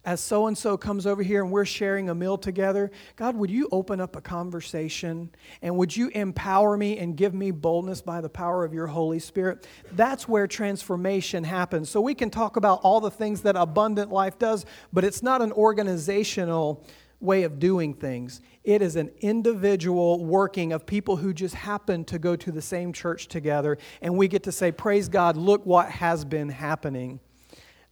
As 0.03 0.19
so 0.19 0.47
and 0.47 0.57
so 0.57 0.77
comes 0.77 1.05
over 1.05 1.21
here 1.21 1.43
and 1.43 1.51
we're 1.51 1.63
sharing 1.63 2.09
a 2.09 2.15
meal 2.15 2.35
together, 2.35 2.89
God, 3.15 3.35
would 3.35 3.51
you 3.51 3.69
open 3.71 4.01
up 4.01 4.15
a 4.15 4.21
conversation 4.21 5.29
and 5.61 5.77
would 5.77 5.95
you 5.95 6.07
empower 6.09 6.75
me 6.75 6.97
and 6.97 7.15
give 7.15 7.35
me 7.35 7.51
boldness 7.51 8.01
by 8.01 8.19
the 8.19 8.29
power 8.29 8.65
of 8.65 8.73
your 8.73 8.87
Holy 8.87 9.19
Spirit? 9.19 9.67
That's 9.91 10.27
where 10.27 10.47
transformation 10.47 11.43
happens. 11.43 11.89
So 11.89 12.01
we 12.01 12.15
can 12.15 12.31
talk 12.31 12.55
about 12.55 12.79
all 12.81 12.99
the 12.99 13.11
things 13.11 13.41
that 13.41 13.55
abundant 13.55 14.11
life 14.11 14.39
does, 14.39 14.65
but 14.91 15.03
it's 15.03 15.21
not 15.21 15.43
an 15.43 15.51
organizational 15.51 16.83
way 17.19 17.43
of 17.43 17.59
doing 17.59 17.93
things. 17.93 18.41
It 18.63 18.81
is 18.81 18.95
an 18.95 19.11
individual 19.21 20.25
working 20.25 20.73
of 20.73 20.87
people 20.87 21.17
who 21.17 21.31
just 21.31 21.53
happen 21.53 22.03
to 22.05 22.17
go 22.17 22.35
to 22.35 22.51
the 22.51 22.61
same 22.61 22.91
church 22.91 23.27
together, 23.27 23.77
and 24.01 24.17
we 24.17 24.27
get 24.27 24.41
to 24.43 24.51
say, 24.51 24.71
Praise 24.71 25.07
God, 25.07 25.37
look 25.37 25.63
what 25.63 25.91
has 25.91 26.25
been 26.25 26.49
happening 26.49 27.19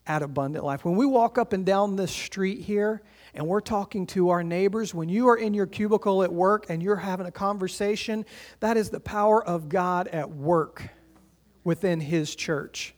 at 0.08 0.22
Abundant 0.22 0.66
Life. 0.66 0.86
When 0.86 0.96
we 0.96 1.06
walk 1.06 1.38
up 1.38 1.54
and 1.54 1.66
down 1.66 1.96
this 1.96 2.12
street 2.12 2.62
here, 2.62 3.02
and 3.34 3.48
we're 3.48 3.62
talking 3.62 4.08
to 4.08 4.30
our 4.30 4.44
neighbors, 4.44 4.94
when 4.94 5.08
you 5.08 5.30
are 5.30 5.38
in 5.38 5.54
your 5.54 5.68
cubicle 5.68 6.24
at 6.24 6.34
work 6.34 6.66
and 6.70 6.82
you're 6.82 6.96
having 6.96 7.28
a 7.28 7.32
conversation, 7.32 8.26
that 8.60 8.76
is 8.76 8.90
the 8.90 9.00
power 9.00 9.44
of 9.46 9.70
God 9.70 10.08
at 10.08 10.32
work 10.32 10.90
within 11.64 12.00
His 12.00 12.36
church. 12.36 12.96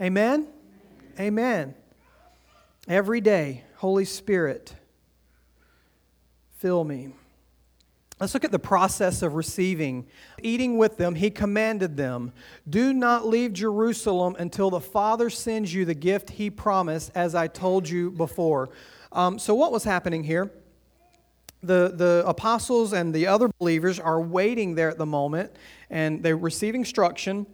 Amen? 0.00 0.46
Amen. 1.20 1.74
Every 2.86 3.20
day, 3.20 3.64
Holy 3.76 4.06
Spirit 4.06 4.74
fill 6.58 6.84
me. 6.84 7.12
Let's 8.20 8.34
look 8.34 8.44
at 8.44 8.50
the 8.50 8.58
process 8.58 9.22
of 9.22 9.34
receiving. 9.34 10.06
Eating 10.42 10.76
with 10.76 10.96
them, 10.96 11.14
he 11.14 11.30
commanded 11.30 11.96
them, 11.96 12.32
Do 12.68 12.92
not 12.92 13.26
leave 13.26 13.52
Jerusalem 13.52 14.34
until 14.38 14.70
the 14.70 14.80
Father 14.80 15.30
sends 15.30 15.72
you 15.72 15.84
the 15.84 15.94
gift 15.94 16.30
he 16.30 16.50
promised, 16.50 17.12
as 17.14 17.34
I 17.34 17.46
told 17.46 17.88
you 17.88 18.10
before. 18.10 18.70
Um, 19.12 19.38
so, 19.38 19.54
what 19.54 19.70
was 19.70 19.84
happening 19.84 20.24
here? 20.24 20.50
The, 21.62 21.92
the 21.94 22.24
apostles 22.26 22.92
and 22.92 23.14
the 23.14 23.26
other 23.26 23.50
believers 23.58 23.98
are 23.98 24.20
waiting 24.20 24.74
there 24.74 24.90
at 24.90 24.98
the 24.98 25.06
moment, 25.06 25.52
and 25.90 26.22
they 26.22 26.34
receive 26.34 26.74
instruction 26.74 27.46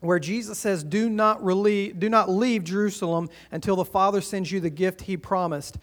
where 0.00 0.18
Jesus 0.18 0.58
says, 0.58 0.84
do 0.84 1.08
not, 1.08 1.42
relieve, 1.42 1.98
do 1.98 2.08
not 2.08 2.28
leave 2.28 2.64
Jerusalem 2.64 3.28
until 3.50 3.76
the 3.76 3.84
Father 3.84 4.20
sends 4.20 4.52
you 4.52 4.60
the 4.60 4.70
gift 4.70 5.02
he 5.02 5.16
promised. 5.16 5.78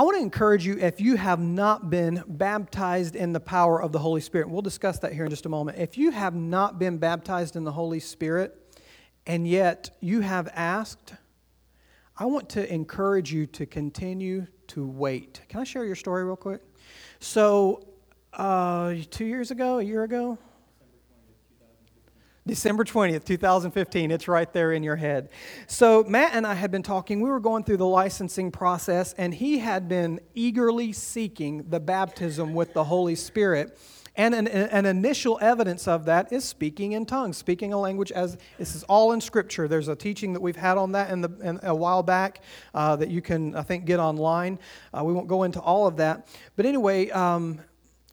I 0.00 0.02
want 0.02 0.16
to 0.16 0.22
encourage 0.22 0.64
you 0.64 0.78
if 0.78 0.98
you 0.98 1.16
have 1.16 1.40
not 1.40 1.90
been 1.90 2.24
baptized 2.26 3.14
in 3.16 3.34
the 3.34 3.38
power 3.38 3.82
of 3.82 3.92
the 3.92 3.98
Holy 3.98 4.22
Spirit, 4.22 4.48
we'll 4.48 4.62
discuss 4.62 4.98
that 5.00 5.12
here 5.12 5.24
in 5.24 5.30
just 5.30 5.44
a 5.44 5.50
moment. 5.50 5.76
If 5.76 5.98
you 5.98 6.10
have 6.10 6.34
not 6.34 6.78
been 6.78 6.96
baptized 6.96 7.54
in 7.54 7.64
the 7.64 7.72
Holy 7.72 8.00
Spirit 8.00 8.80
and 9.26 9.46
yet 9.46 9.90
you 10.00 10.22
have 10.22 10.48
asked, 10.54 11.12
I 12.16 12.24
want 12.24 12.48
to 12.48 12.72
encourage 12.72 13.30
you 13.30 13.44
to 13.48 13.66
continue 13.66 14.46
to 14.68 14.86
wait. 14.86 15.42
Can 15.50 15.60
I 15.60 15.64
share 15.64 15.84
your 15.84 15.96
story 15.96 16.24
real 16.24 16.34
quick? 16.34 16.62
So, 17.18 17.86
uh, 18.32 18.94
two 19.10 19.26
years 19.26 19.50
ago, 19.50 19.80
a 19.80 19.82
year 19.82 20.04
ago, 20.04 20.38
December 22.50 22.82
20th, 22.82 23.24
2015. 23.24 24.10
It's 24.10 24.26
right 24.26 24.52
there 24.52 24.72
in 24.72 24.82
your 24.82 24.96
head. 24.96 25.28
So, 25.68 26.02
Matt 26.02 26.34
and 26.34 26.44
I 26.44 26.54
had 26.54 26.72
been 26.72 26.82
talking. 26.82 27.20
We 27.20 27.30
were 27.30 27.38
going 27.38 27.62
through 27.62 27.76
the 27.76 27.86
licensing 27.86 28.50
process, 28.50 29.12
and 29.12 29.32
he 29.32 29.60
had 29.60 29.88
been 29.88 30.18
eagerly 30.34 30.92
seeking 30.92 31.70
the 31.70 31.78
baptism 31.78 32.52
with 32.52 32.74
the 32.74 32.82
Holy 32.82 33.14
Spirit. 33.14 33.78
And 34.16 34.34
an, 34.34 34.48
an, 34.48 34.84
initial 34.84 35.38
evidence 35.40 35.86
of 35.86 36.06
that 36.06 36.32
is 36.32 36.44
speaking 36.44 36.90
in 36.92 37.06
tongues, 37.06 37.36
speaking 37.36 37.72
a 37.72 37.78
language 37.78 38.10
as 38.10 38.36
this 38.58 38.74
is 38.74 38.82
all 38.82 39.12
in 39.12 39.20
Scripture. 39.20 39.68
There's 39.68 39.86
a 39.86 39.94
teaching 39.94 40.32
that 40.32 40.42
we've 40.42 40.56
had 40.56 40.76
on 40.76 40.90
that 40.92 41.12
in, 41.12 41.20
the, 41.20 41.30
in 41.42 41.60
a 41.62 41.74
while 41.74 42.02
back 42.02 42.42
uh, 42.74 42.96
that 42.96 43.10
you 43.10 43.22
can, 43.22 43.54
I 43.54 43.62
think, 43.62 43.84
get 43.84 44.00
online. 44.00 44.58
Uh, 44.92 45.04
we 45.04 45.12
won't 45.12 45.28
go 45.28 45.44
into 45.44 45.60
all 45.60 45.86
of 45.86 45.98
that. 45.98 46.26
But 46.56 46.66
anyway, 46.66 47.10
um, 47.10 47.60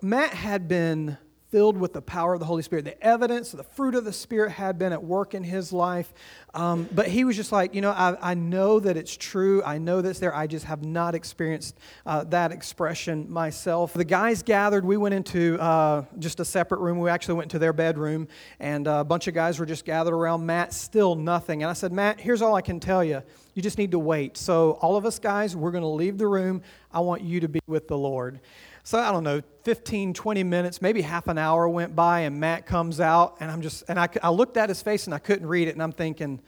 Matt 0.03 0.35
had 0.35 0.67
been 0.67 1.17
filled 1.49 1.77
with 1.77 1.93
the 1.93 2.01
power 2.01 2.33
of 2.33 2.39
the 2.39 2.45
Holy 2.45 2.61
Spirit. 2.61 2.83
The 2.85 3.01
evidence, 3.01 3.51
the 3.51 3.63
fruit 3.63 3.95
of 3.95 4.03
the 4.03 4.11
Spirit 4.11 4.51
had 4.51 4.77
been 4.77 4.91
at 4.91 5.03
work 5.03 5.33
in 5.33 5.43
his 5.43 5.71
life. 5.71 6.13
Um, 6.53 6.89
but 6.91 7.07
he 7.07 7.23
was 7.23 7.35
just 7.35 7.51
like, 7.51 7.73
you 7.73 7.81
know, 7.81 7.91
I, 7.91 8.31
I 8.31 8.33
know 8.33 8.79
that 8.79 8.97
it's 8.97 9.15
true. 9.15 9.63
I 9.63 9.77
know 9.77 10.01
that's 10.01 10.19
there. 10.19 10.35
I 10.35 10.47
just 10.47 10.65
have 10.65 10.83
not 10.83 11.15
experienced 11.15 11.77
uh, 12.05 12.25
that 12.25 12.51
expression 12.51 13.31
myself. 13.31 13.93
The 13.93 14.03
guys 14.03 14.43
gathered. 14.43 14.83
We 14.83 14.97
went 14.97 15.15
into 15.15 15.59
uh, 15.59 16.03
just 16.19 16.39
a 16.39 16.45
separate 16.45 16.81
room. 16.81 16.99
We 16.99 17.09
actually 17.09 17.35
went 17.35 17.51
to 17.51 17.59
their 17.59 17.73
bedroom, 17.73 18.27
and 18.59 18.87
a 18.87 19.03
bunch 19.03 19.27
of 19.27 19.33
guys 19.33 19.59
were 19.59 19.65
just 19.65 19.85
gathered 19.85 20.13
around 20.13 20.45
Matt, 20.45 20.73
still 20.73 21.15
nothing. 21.15 21.63
And 21.63 21.69
I 21.69 21.73
said, 21.73 21.93
Matt, 21.93 22.19
here's 22.19 22.41
all 22.41 22.55
I 22.55 22.61
can 22.61 22.79
tell 22.79 23.03
you. 23.03 23.21
You 23.53 23.61
just 23.61 23.77
need 23.77 23.91
to 23.91 23.99
wait. 23.99 24.37
So, 24.37 24.73
all 24.81 24.97
of 24.97 25.05
us 25.05 25.17
guys, 25.17 25.55
we're 25.55 25.71
going 25.71 25.83
to 25.83 25.87
leave 25.87 26.17
the 26.17 26.27
room. 26.27 26.61
I 26.91 26.99
want 26.99 27.23
you 27.23 27.39
to 27.39 27.47
be 27.47 27.59
with 27.67 27.87
the 27.87 27.97
Lord. 27.97 28.39
So 28.87 28.97
I 28.97 29.11
don't 29.11 29.25
know, 29.25 29.41
15, 29.65 30.13
20 30.13 30.43
minutes, 30.45 30.81
maybe 30.81 31.01
half 31.01 31.27
an 31.27 31.37
hour 31.37 31.67
went 31.67 31.93
by, 31.93 32.21
and 32.21 32.39
Matt 32.39 32.65
comes 32.65 33.01
out, 33.01 33.35
and 33.41 33.51
I'm 33.51 33.61
just, 33.61 33.83
and 33.89 33.99
I, 33.99 34.07
I 34.23 34.29
looked 34.29 34.55
at 34.55 34.69
his 34.69 34.81
face 34.81 35.07
and 35.07 35.13
I 35.13 35.19
couldn't 35.19 35.45
read 35.45 35.67
it, 35.67 35.71
and 35.71 35.83
I'm 35.83 35.91
thinking, 35.91 36.39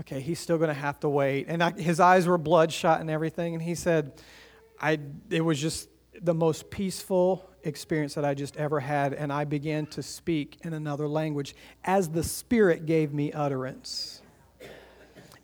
okay, 0.00 0.18
he's 0.18 0.40
still 0.40 0.58
going 0.58 0.70
to 0.70 0.74
have 0.74 0.98
to 1.00 1.08
wait. 1.08 1.46
And 1.46 1.62
I, 1.62 1.70
his 1.70 2.00
eyes 2.00 2.26
were 2.26 2.36
bloodshot 2.36 3.00
and 3.00 3.08
everything, 3.08 3.54
and 3.54 3.62
he 3.62 3.76
said, 3.76 4.20
I, 4.80 4.98
it 5.30 5.42
was 5.42 5.60
just 5.60 5.88
the 6.20 6.34
most 6.34 6.68
peaceful 6.68 7.48
experience 7.62 8.14
that 8.14 8.24
I 8.24 8.34
just 8.34 8.56
ever 8.56 8.80
had, 8.80 9.14
and 9.14 9.32
I 9.32 9.44
began 9.44 9.86
to 9.86 10.02
speak 10.02 10.58
in 10.62 10.72
another 10.72 11.06
language 11.06 11.54
as 11.84 12.08
the 12.08 12.24
Spirit 12.24 12.86
gave 12.86 13.14
me 13.14 13.30
utterance. 13.30 14.20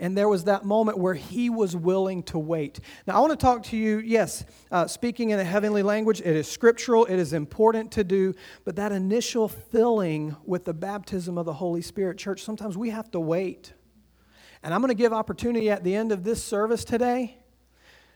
And 0.00 0.16
there 0.16 0.30
was 0.30 0.44
that 0.44 0.64
moment 0.64 0.96
where 0.96 1.12
he 1.12 1.50
was 1.50 1.76
willing 1.76 2.22
to 2.24 2.38
wait. 2.38 2.80
Now, 3.06 3.18
I 3.18 3.20
want 3.20 3.32
to 3.32 3.36
talk 3.36 3.62
to 3.64 3.76
you, 3.76 3.98
yes, 3.98 4.44
uh, 4.72 4.86
speaking 4.86 5.28
in 5.30 5.38
a 5.38 5.44
heavenly 5.44 5.82
language, 5.82 6.20
it 6.20 6.34
is 6.34 6.50
scriptural, 6.50 7.04
it 7.04 7.18
is 7.18 7.34
important 7.34 7.92
to 7.92 8.02
do, 8.02 8.34
but 8.64 8.76
that 8.76 8.92
initial 8.92 9.46
filling 9.46 10.34
with 10.46 10.64
the 10.64 10.72
baptism 10.72 11.36
of 11.36 11.44
the 11.44 11.52
Holy 11.52 11.82
Spirit, 11.82 12.16
church, 12.16 12.42
sometimes 12.42 12.78
we 12.78 12.88
have 12.88 13.10
to 13.10 13.20
wait. 13.20 13.74
And 14.62 14.72
I'm 14.72 14.80
going 14.80 14.88
to 14.88 14.94
give 14.94 15.12
opportunity 15.12 15.68
at 15.70 15.84
the 15.84 15.94
end 15.94 16.12
of 16.12 16.24
this 16.24 16.42
service 16.42 16.82
today 16.82 17.36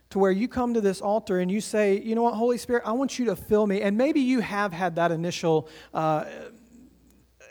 to 0.08 0.18
where 0.18 0.32
you 0.32 0.48
come 0.48 0.72
to 0.72 0.80
this 0.80 1.02
altar 1.02 1.40
and 1.40 1.50
you 1.50 1.60
say, 1.60 2.00
you 2.00 2.14
know 2.14 2.22
what, 2.22 2.34
Holy 2.34 2.56
Spirit, 2.56 2.84
I 2.86 2.92
want 2.92 3.18
you 3.18 3.26
to 3.26 3.36
fill 3.36 3.66
me. 3.66 3.82
And 3.82 3.98
maybe 3.98 4.20
you 4.20 4.40
have 4.40 4.72
had 4.72 4.96
that 4.96 5.12
initial. 5.12 5.68
Uh, 5.92 6.24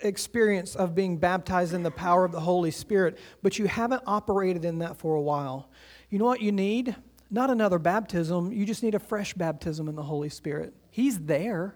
experience 0.03 0.75
of 0.75 0.95
being 0.95 1.17
baptized 1.17 1.73
in 1.73 1.83
the 1.83 1.91
power 1.91 2.25
of 2.25 2.31
the 2.31 2.39
Holy 2.39 2.71
Spirit, 2.71 3.17
but 3.41 3.57
you 3.57 3.65
haven't 3.65 4.03
operated 4.05 4.65
in 4.65 4.79
that 4.79 4.97
for 4.97 5.15
a 5.15 5.21
while. 5.21 5.69
You 6.09 6.19
know 6.19 6.25
what 6.25 6.41
you 6.41 6.51
need? 6.51 6.95
Not 7.31 7.49
another 7.49 7.79
baptism, 7.79 8.51
you 8.51 8.65
just 8.65 8.83
need 8.83 8.93
a 8.93 8.99
fresh 8.99 9.33
baptism 9.33 9.87
in 9.87 9.95
the 9.95 10.03
Holy 10.03 10.29
Spirit. 10.29 10.73
He's 10.91 11.19
there. 11.19 11.75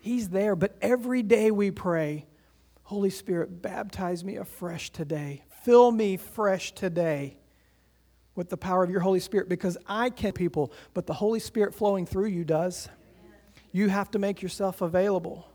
He's 0.00 0.28
there, 0.28 0.56
but 0.56 0.76
every 0.82 1.22
day 1.22 1.50
we 1.50 1.70
pray, 1.70 2.26
Holy 2.82 3.10
Spirit, 3.10 3.62
baptize 3.62 4.24
me 4.24 4.36
afresh 4.36 4.90
today. 4.90 5.44
Fill 5.62 5.92
me 5.92 6.16
fresh 6.16 6.72
today 6.72 7.36
with 8.34 8.50
the 8.50 8.56
power 8.56 8.82
of 8.82 8.90
your 8.90 9.00
Holy 9.00 9.20
Spirit 9.20 9.48
because 9.48 9.78
I 9.86 10.10
can't 10.10 10.34
people, 10.34 10.72
but 10.92 11.06
the 11.06 11.14
Holy 11.14 11.40
Spirit 11.40 11.74
flowing 11.74 12.04
through 12.04 12.26
you 12.26 12.44
does. 12.44 12.88
You 13.72 13.88
have 13.88 14.10
to 14.10 14.18
make 14.18 14.42
yourself 14.42 14.82
available. 14.82 15.48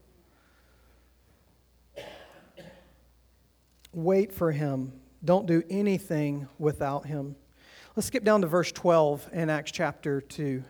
Wait 3.92 4.34
for 4.34 4.52
him. 4.52 4.94
Don't 5.24 5.46
do 5.46 5.64
anything 5.70 6.48
without 6.58 7.06
him. 7.06 7.36
Let's 7.96 8.08
skip 8.08 8.24
down 8.24 8.42
to 8.42 8.48
verse 8.48 8.72
12 8.72 9.30
in 9.34 9.50
Acts 9.50 9.72
chapter 9.72 10.22
2. 10.22 10.64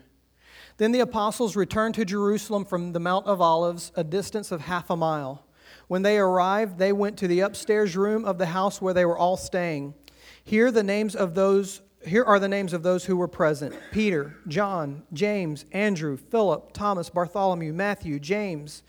Then 0.78 0.92
the 0.92 1.02
apostles 1.02 1.56
returned 1.56 1.96
to 1.96 2.06
Jerusalem 2.06 2.66
from 2.66 2.94
the 2.94 3.00
Mount 3.00 3.28
of 3.28 3.42
Olives, 3.42 3.92
a 3.96 4.04
distance 4.04 4.52
of 4.52 4.62
half 4.62 4.90
a 4.90 4.96
mile. 4.96 5.46
When 5.88 6.02
they 6.02 6.18
arrived, 6.18 6.78
they 6.78 6.94
went 6.94 7.18
to 7.18 7.28
the 7.28 7.42
upstairs 7.42 7.96
room 7.96 8.26
of 8.26 8.38
the 8.38 8.48
house 8.48 8.82
where 8.82 8.94
they 8.94 9.06
were 9.06 9.18
all 9.18 9.38
staying. 9.38 9.94
Here 10.44 10.72
the 10.72 10.84
names 10.84 11.16
of 11.16 11.36
those 11.36 11.82
here 12.06 12.24
are 12.24 12.40
the 12.40 12.48
names 12.48 12.72
of 12.72 12.82
those 12.82 13.04
who 13.04 13.18
were 13.18 13.28
present 13.28 13.76
Peter, 13.92 14.38
John, 14.48 15.04
James, 15.12 15.66
Andrew, 15.74 16.16
Philip, 16.16 16.72
Thomas, 16.72 17.10
Bartholomew, 17.10 17.74
Matthew, 17.74 18.20
James, 18.20 18.84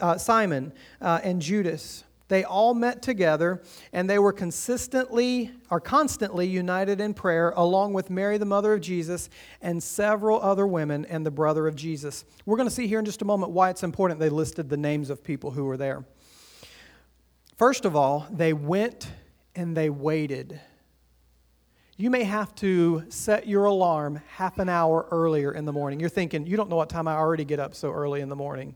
uh, 0.00 0.18
Simon, 0.18 0.72
uh, 1.00 1.20
and 1.22 1.40
Judas. 1.40 2.02
They 2.34 2.42
all 2.42 2.74
met 2.74 3.00
together 3.00 3.62
and 3.92 4.10
they 4.10 4.18
were 4.18 4.32
consistently 4.32 5.52
or 5.70 5.78
constantly 5.78 6.48
united 6.48 7.00
in 7.00 7.14
prayer, 7.14 7.52
along 7.54 7.92
with 7.92 8.10
Mary, 8.10 8.38
the 8.38 8.44
mother 8.44 8.72
of 8.72 8.80
Jesus, 8.80 9.30
and 9.62 9.80
several 9.80 10.42
other 10.42 10.66
women 10.66 11.04
and 11.04 11.24
the 11.24 11.30
brother 11.30 11.68
of 11.68 11.76
Jesus. 11.76 12.24
We're 12.44 12.56
going 12.56 12.68
to 12.68 12.74
see 12.74 12.88
here 12.88 12.98
in 12.98 13.04
just 13.04 13.22
a 13.22 13.24
moment 13.24 13.52
why 13.52 13.70
it's 13.70 13.84
important 13.84 14.18
they 14.18 14.30
listed 14.30 14.68
the 14.68 14.76
names 14.76 15.10
of 15.10 15.22
people 15.22 15.52
who 15.52 15.64
were 15.64 15.76
there. 15.76 16.04
First 17.56 17.84
of 17.84 17.94
all, 17.94 18.26
they 18.32 18.52
went 18.52 19.12
and 19.54 19.76
they 19.76 19.88
waited. 19.88 20.58
You 21.96 22.10
may 22.10 22.24
have 22.24 22.52
to 22.56 23.04
set 23.10 23.46
your 23.46 23.66
alarm 23.66 24.20
half 24.26 24.58
an 24.58 24.68
hour 24.68 25.06
earlier 25.12 25.52
in 25.52 25.66
the 25.66 25.72
morning. 25.72 26.00
You're 26.00 26.08
thinking, 26.08 26.48
you 26.48 26.56
don't 26.56 26.68
know 26.68 26.74
what 26.74 26.88
time 26.88 27.06
I 27.06 27.14
already 27.14 27.44
get 27.44 27.60
up 27.60 27.76
so 27.76 27.92
early 27.92 28.22
in 28.22 28.28
the 28.28 28.34
morning. 28.34 28.74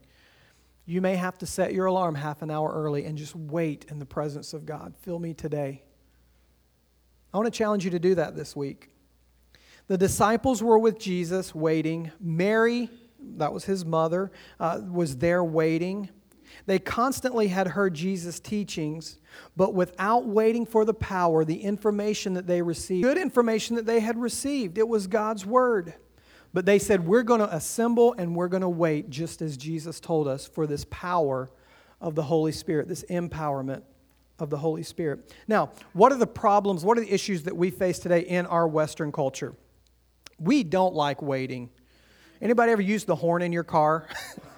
You 0.88 1.02
may 1.02 1.16
have 1.16 1.36
to 1.38 1.46
set 1.46 1.74
your 1.74 1.84
alarm 1.84 2.14
half 2.14 2.40
an 2.40 2.50
hour 2.50 2.72
early 2.72 3.04
and 3.04 3.18
just 3.18 3.36
wait 3.36 3.84
in 3.90 3.98
the 3.98 4.06
presence 4.06 4.54
of 4.54 4.64
God. 4.64 4.94
Fill 5.02 5.18
me 5.18 5.34
today. 5.34 5.82
I 7.30 7.36
want 7.36 7.44
to 7.46 7.56
challenge 7.56 7.84
you 7.84 7.90
to 7.90 7.98
do 7.98 8.14
that 8.14 8.34
this 8.34 8.56
week. 8.56 8.88
The 9.88 9.98
disciples 9.98 10.62
were 10.62 10.78
with 10.78 10.98
Jesus 10.98 11.54
waiting. 11.54 12.10
Mary, 12.18 12.88
that 13.36 13.52
was 13.52 13.66
his 13.66 13.84
mother, 13.84 14.32
uh, 14.58 14.80
was 14.90 15.18
there 15.18 15.44
waiting. 15.44 16.08
They 16.64 16.78
constantly 16.78 17.48
had 17.48 17.66
heard 17.66 17.92
Jesus' 17.92 18.40
teachings, 18.40 19.18
but 19.58 19.74
without 19.74 20.26
waiting 20.26 20.64
for 20.64 20.86
the 20.86 20.94
power, 20.94 21.44
the 21.44 21.64
information 21.64 22.32
that 22.32 22.46
they 22.46 22.62
received, 22.62 23.04
good 23.04 23.18
information 23.18 23.76
that 23.76 23.84
they 23.84 24.00
had 24.00 24.16
received, 24.16 24.78
it 24.78 24.88
was 24.88 25.06
God's 25.06 25.44
word. 25.44 25.92
But 26.58 26.66
they 26.66 26.80
said, 26.80 27.06
We're 27.06 27.22
going 27.22 27.38
to 27.38 27.54
assemble 27.54 28.16
and 28.18 28.34
we're 28.34 28.48
going 28.48 28.62
to 28.62 28.68
wait, 28.68 29.10
just 29.10 29.42
as 29.42 29.56
Jesus 29.56 30.00
told 30.00 30.26
us, 30.26 30.44
for 30.44 30.66
this 30.66 30.84
power 30.90 31.52
of 32.00 32.16
the 32.16 32.24
Holy 32.24 32.50
Spirit, 32.50 32.88
this 32.88 33.04
empowerment 33.08 33.82
of 34.40 34.50
the 34.50 34.56
Holy 34.56 34.82
Spirit. 34.82 35.32
Now, 35.46 35.70
what 35.92 36.10
are 36.10 36.18
the 36.18 36.26
problems, 36.26 36.84
what 36.84 36.98
are 36.98 37.00
the 37.00 37.14
issues 37.14 37.44
that 37.44 37.56
we 37.56 37.70
face 37.70 38.00
today 38.00 38.22
in 38.22 38.44
our 38.44 38.66
Western 38.66 39.12
culture? 39.12 39.54
We 40.40 40.64
don't 40.64 40.96
like 40.96 41.22
waiting. 41.22 41.70
Anybody 42.42 42.72
ever 42.72 42.82
used 42.82 43.06
the 43.06 43.14
horn 43.14 43.42
in 43.42 43.52
your 43.52 43.62
car? 43.62 44.08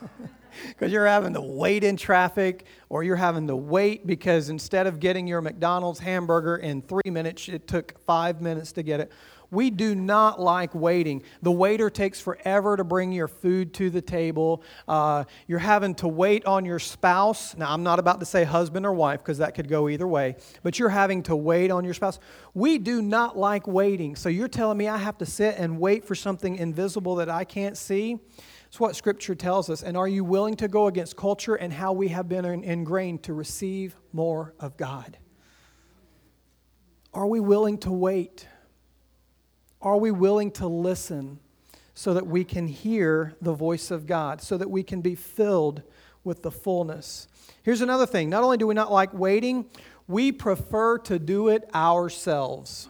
because 0.69 0.91
you're 0.91 1.07
having 1.07 1.35
to 1.35 1.43
wait 1.43 1.85
in 1.85 1.99
traffic 1.99 2.65
or 2.89 3.05
you're 3.05 3.17
having 3.17 3.47
to 3.49 3.57
wait 3.57 4.07
because 4.07 4.49
instead 4.49 4.87
of 4.87 5.01
getting 5.01 5.27
your 5.27 5.43
McDonald's 5.43 6.01
hamburger 6.01 6.57
in 6.57 6.81
three 6.81 7.11
minutes, 7.11 7.49
it 7.49 7.69
took 7.69 8.03
five 8.07 8.41
minutes 8.41 8.73
to 8.73 8.83
get 8.83 9.01
it. 9.01 9.13
We 9.51 9.71
do 9.71 9.95
not 9.95 10.41
like 10.41 10.75
waiting. 10.75 11.23
The 11.43 11.51
waiter 11.51 11.91
takes 11.91 12.21
forever 12.21 12.77
to 12.77 12.85
bring 12.85 13.13
your 13.13 13.29
food 13.29 13.75
to 13.75 13.91
the 13.91 14.01
table. 14.01 14.63
Uh, 14.87 15.25
you're 15.47 15.59
having 15.59 15.95
to 15.97 16.09
wait 16.09 16.45
on 16.47 16.65
your 16.65 16.79
spouse. 16.79 17.57
Now, 17.57 17.73
I'm 17.73 17.83
not 17.83 17.99
about 17.99 18.21
to 18.21 18.27
say 18.27 18.45
husband 18.45 18.87
or 18.87 18.93
wife 18.93 19.21
because 19.21 19.39
that 19.39 19.55
could 19.55 19.69
go 19.69 19.89
either 19.89 20.07
way, 20.07 20.37
but 20.63 20.79
you're 20.79 20.89
having 20.89 21.23
to 21.25 21.35
wait 21.35 21.71
on 21.71 21.85
your 21.85 21.95
spouse. 21.95 22.21
We 22.55 22.79
do 22.79 23.03
not 23.03 23.37
like 23.37 23.67
waiting. 23.67 24.15
So 24.15 24.29
you're 24.29 24.49
telling 24.49 24.79
me 24.79 24.89
I 24.89 24.99
have 24.99 25.19
to 25.19 25.27
sit 25.27 25.57
and 25.59 25.81
wait 25.81 26.05
for 26.05 26.15
something 26.15 26.57
invisible 26.57 27.17
that 27.17 27.29
I 27.29 27.45
can't 27.45 27.77
see? 27.77 28.19
It's 28.67 28.79
what 28.79 28.95
Scripture 28.95 29.35
tells 29.35 29.69
us. 29.69 29.83
And 29.83 29.97
are 29.97 30.07
you 30.07 30.23
willing 30.23 30.55
to 30.57 30.69
go 30.69 30.87
against 30.87 31.17
culture 31.17 31.57
and 31.57 31.73
how 31.73 31.93
we 31.93 32.09
have 32.09 32.29
been 32.29 32.45
ingrained 32.45 33.25
to 33.25 33.35
receive 33.35 33.97
more 34.13 34.55
of 34.61 34.77
God? 34.77 35.19
Are 37.13 37.27
we 37.27 37.41
willing 37.41 37.79
to 37.79 37.91
wait? 37.91 38.47
Are 39.83 39.97
we 39.97 40.11
willing 40.11 40.51
to 40.53 40.67
listen 40.67 41.39
so 41.95 42.15
that 42.15 42.27
we 42.27 42.45
can 42.45 42.69
hear 42.69 43.35
the 43.41 43.53
voice 43.55 43.91
of 43.91 44.07
God, 44.07 44.43
so 44.43 44.57
that 44.59 44.71
we 44.71 44.83
can 44.83 45.01
be 45.01 45.15
filled 45.15 45.83
with 46.23 46.43
the 46.43 46.51
fullness? 46.51 47.29
Here's 47.63 47.81
another 47.81 48.07
thing 48.07 48.29
not 48.29 48.43
only 48.43 48.59
do 48.59 48.67
we 48.67 48.75
not 48.75 48.93
like 48.93 49.13
waiting, 49.15 49.67
we 50.07 50.33
prefer 50.33 50.99
to 50.99 51.19
do 51.19 51.49
it 51.49 51.69
ourselves. 51.75 52.89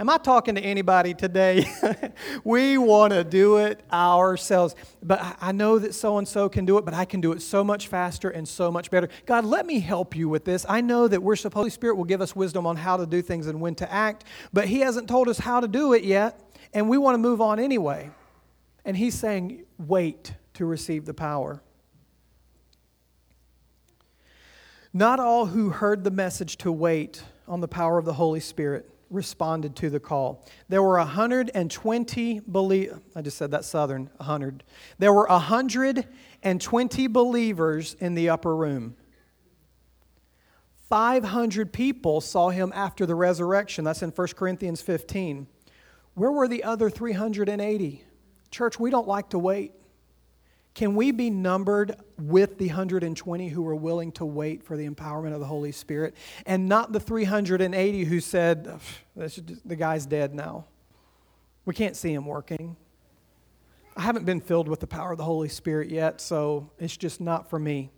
Am 0.00 0.08
I 0.08 0.16
talking 0.16 0.54
to 0.54 0.62
anybody 0.62 1.12
today? 1.12 1.70
we 2.44 2.78
want 2.78 3.12
to 3.12 3.22
do 3.22 3.58
it 3.58 3.82
ourselves. 3.92 4.74
But 5.02 5.36
I 5.42 5.52
know 5.52 5.78
that 5.78 5.94
so 5.94 6.16
and 6.16 6.26
so 6.26 6.48
can 6.48 6.64
do 6.64 6.78
it, 6.78 6.86
but 6.86 6.94
I 6.94 7.04
can 7.04 7.20
do 7.20 7.32
it 7.32 7.42
so 7.42 7.62
much 7.62 7.88
faster 7.88 8.30
and 8.30 8.48
so 8.48 8.72
much 8.72 8.90
better. 8.90 9.10
God, 9.26 9.44
let 9.44 9.66
me 9.66 9.78
help 9.78 10.16
you 10.16 10.26
with 10.30 10.46
this. 10.46 10.64
I 10.66 10.80
know 10.80 11.06
that 11.06 11.22
we're 11.22 11.36
supposed, 11.36 11.60
Holy 11.60 11.68
Spirit 11.68 11.96
will 11.96 12.06
give 12.06 12.22
us 12.22 12.34
wisdom 12.34 12.66
on 12.66 12.76
how 12.76 12.96
to 12.96 13.04
do 13.04 13.20
things 13.20 13.46
and 13.46 13.60
when 13.60 13.74
to 13.74 13.92
act, 13.92 14.24
but 14.54 14.68
He 14.68 14.80
hasn't 14.80 15.06
told 15.06 15.28
us 15.28 15.36
how 15.36 15.60
to 15.60 15.68
do 15.68 15.92
it 15.92 16.02
yet, 16.02 16.40
and 16.72 16.88
we 16.88 16.96
want 16.96 17.12
to 17.12 17.18
move 17.18 17.42
on 17.42 17.60
anyway. 17.60 18.10
And 18.86 18.96
He's 18.96 19.18
saying, 19.18 19.64
wait 19.76 20.32
to 20.54 20.64
receive 20.64 21.04
the 21.04 21.12
power. 21.12 21.60
Not 24.94 25.20
all 25.20 25.44
who 25.44 25.68
heard 25.68 26.04
the 26.04 26.10
message 26.10 26.56
to 26.58 26.72
wait 26.72 27.22
on 27.46 27.60
the 27.60 27.68
power 27.68 27.98
of 27.98 28.06
the 28.06 28.14
Holy 28.14 28.40
Spirit 28.40 28.88
responded 29.10 29.76
to 29.76 29.90
the 29.90 30.00
call. 30.00 30.46
There 30.68 30.82
were 30.82 30.96
120 30.96 32.40
believe 32.40 32.98
I 33.14 33.22
just 33.22 33.36
said 33.36 33.50
that 33.50 33.64
southern 33.64 34.08
100. 34.16 34.64
There 34.98 35.12
were 35.12 35.26
120 35.26 37.06
believers 37.08 37.94
in 37.94 38.14
the 38.14 38.28
upper 38.30 38.54
room. 38.56 38.96
500 40.88 41.72
people 41.72 42.20
saw 42.20 42.50
him 42.50 42.72
after 42.74 43.06
the 43.06 43.14
resurrection. 43.14 43.84
That's 43.84 44.02
in 44.02 44.10
1 44.10 44.28
Corinthians 44.28 44.80
15. 44.82 45.46
Where 46.14 46.32
were 46.32 46.48
the 46.48 46.64
other 46.64 46.90
380? 46.90 48.04
Church, 48.50 48.80
we 48.80 48.90
don't 48.90 49.06
like 49.06 49.30
to 49.30 49.38
wait. 49.38 49.72
Can 50.80 50.94
we 50.94 51.10
be 51.10 51.28
numbered 51.28 51.94
with 52.18 52.56
the 52.56 52.68
120 52.68 53.48
who 53.48 53.60
were 53.60 53.74
willing 53.74 54.12
to 54.12 54.24
wait 54.24 54.62
for 54.62 54.78
the 54.78 54.88
empowerment 54.88 55.34
of 55.34 55.40
the 55.40 55.44
Holy 55.44 55.72
Spirit 55.72 56.14
and 56.46 56.70
not 56.70 56.90
the 56.90 56.98
380 56.98 58.04
who 58.04 58.18
said, 58.18 58.80
the 59.14 59.76
guy's 59.76 60.06
dead 60.06 60.34
now? 60.34 60.64
We 61.66 61.74
can't 61.74 61.94
see 61.94 62.14
him 62.14 62.24
working. 62.24 62.76
I 63.94 64.00
haven't 64.00 64.24
been 64.24 64.40
filled 64.40 64.68
with 64.68 64.80
the 64.80 64.86
power 64.86 65.12
of 65.12 65.18
the 65.18 65.24
Holy 65.24 65.50
Spirit 65.50 65.90
yet, 65.90 66.18
so 66.18 66.70
it's 66.78 66.96
just 66.96 67.20
not 67.20 67.50
for 67.50 67.58
me. 67.58 67.90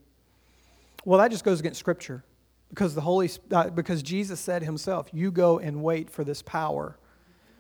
Well, 1.05 1.21
that 1.21 1.31
just 1.31 1.45
goes 1.45 1.61
against 1.61 1.79
Scripture 1.79 2.25
because 2.71 2.97
the 2.97 3.01
Holy 3.01 3.31
uh, 3.53 3.71
because 3.71 4.03
Jesus 4.03 4.41
said 4.41 4.65
Himself, 4.65 5.09
"You 5.13 5.31
go 5.31 5.61
and 5.61 5.85
wait 5.85 6.11
for 6.11 6.25
this 6.25 6.43
power." 6.43 6.99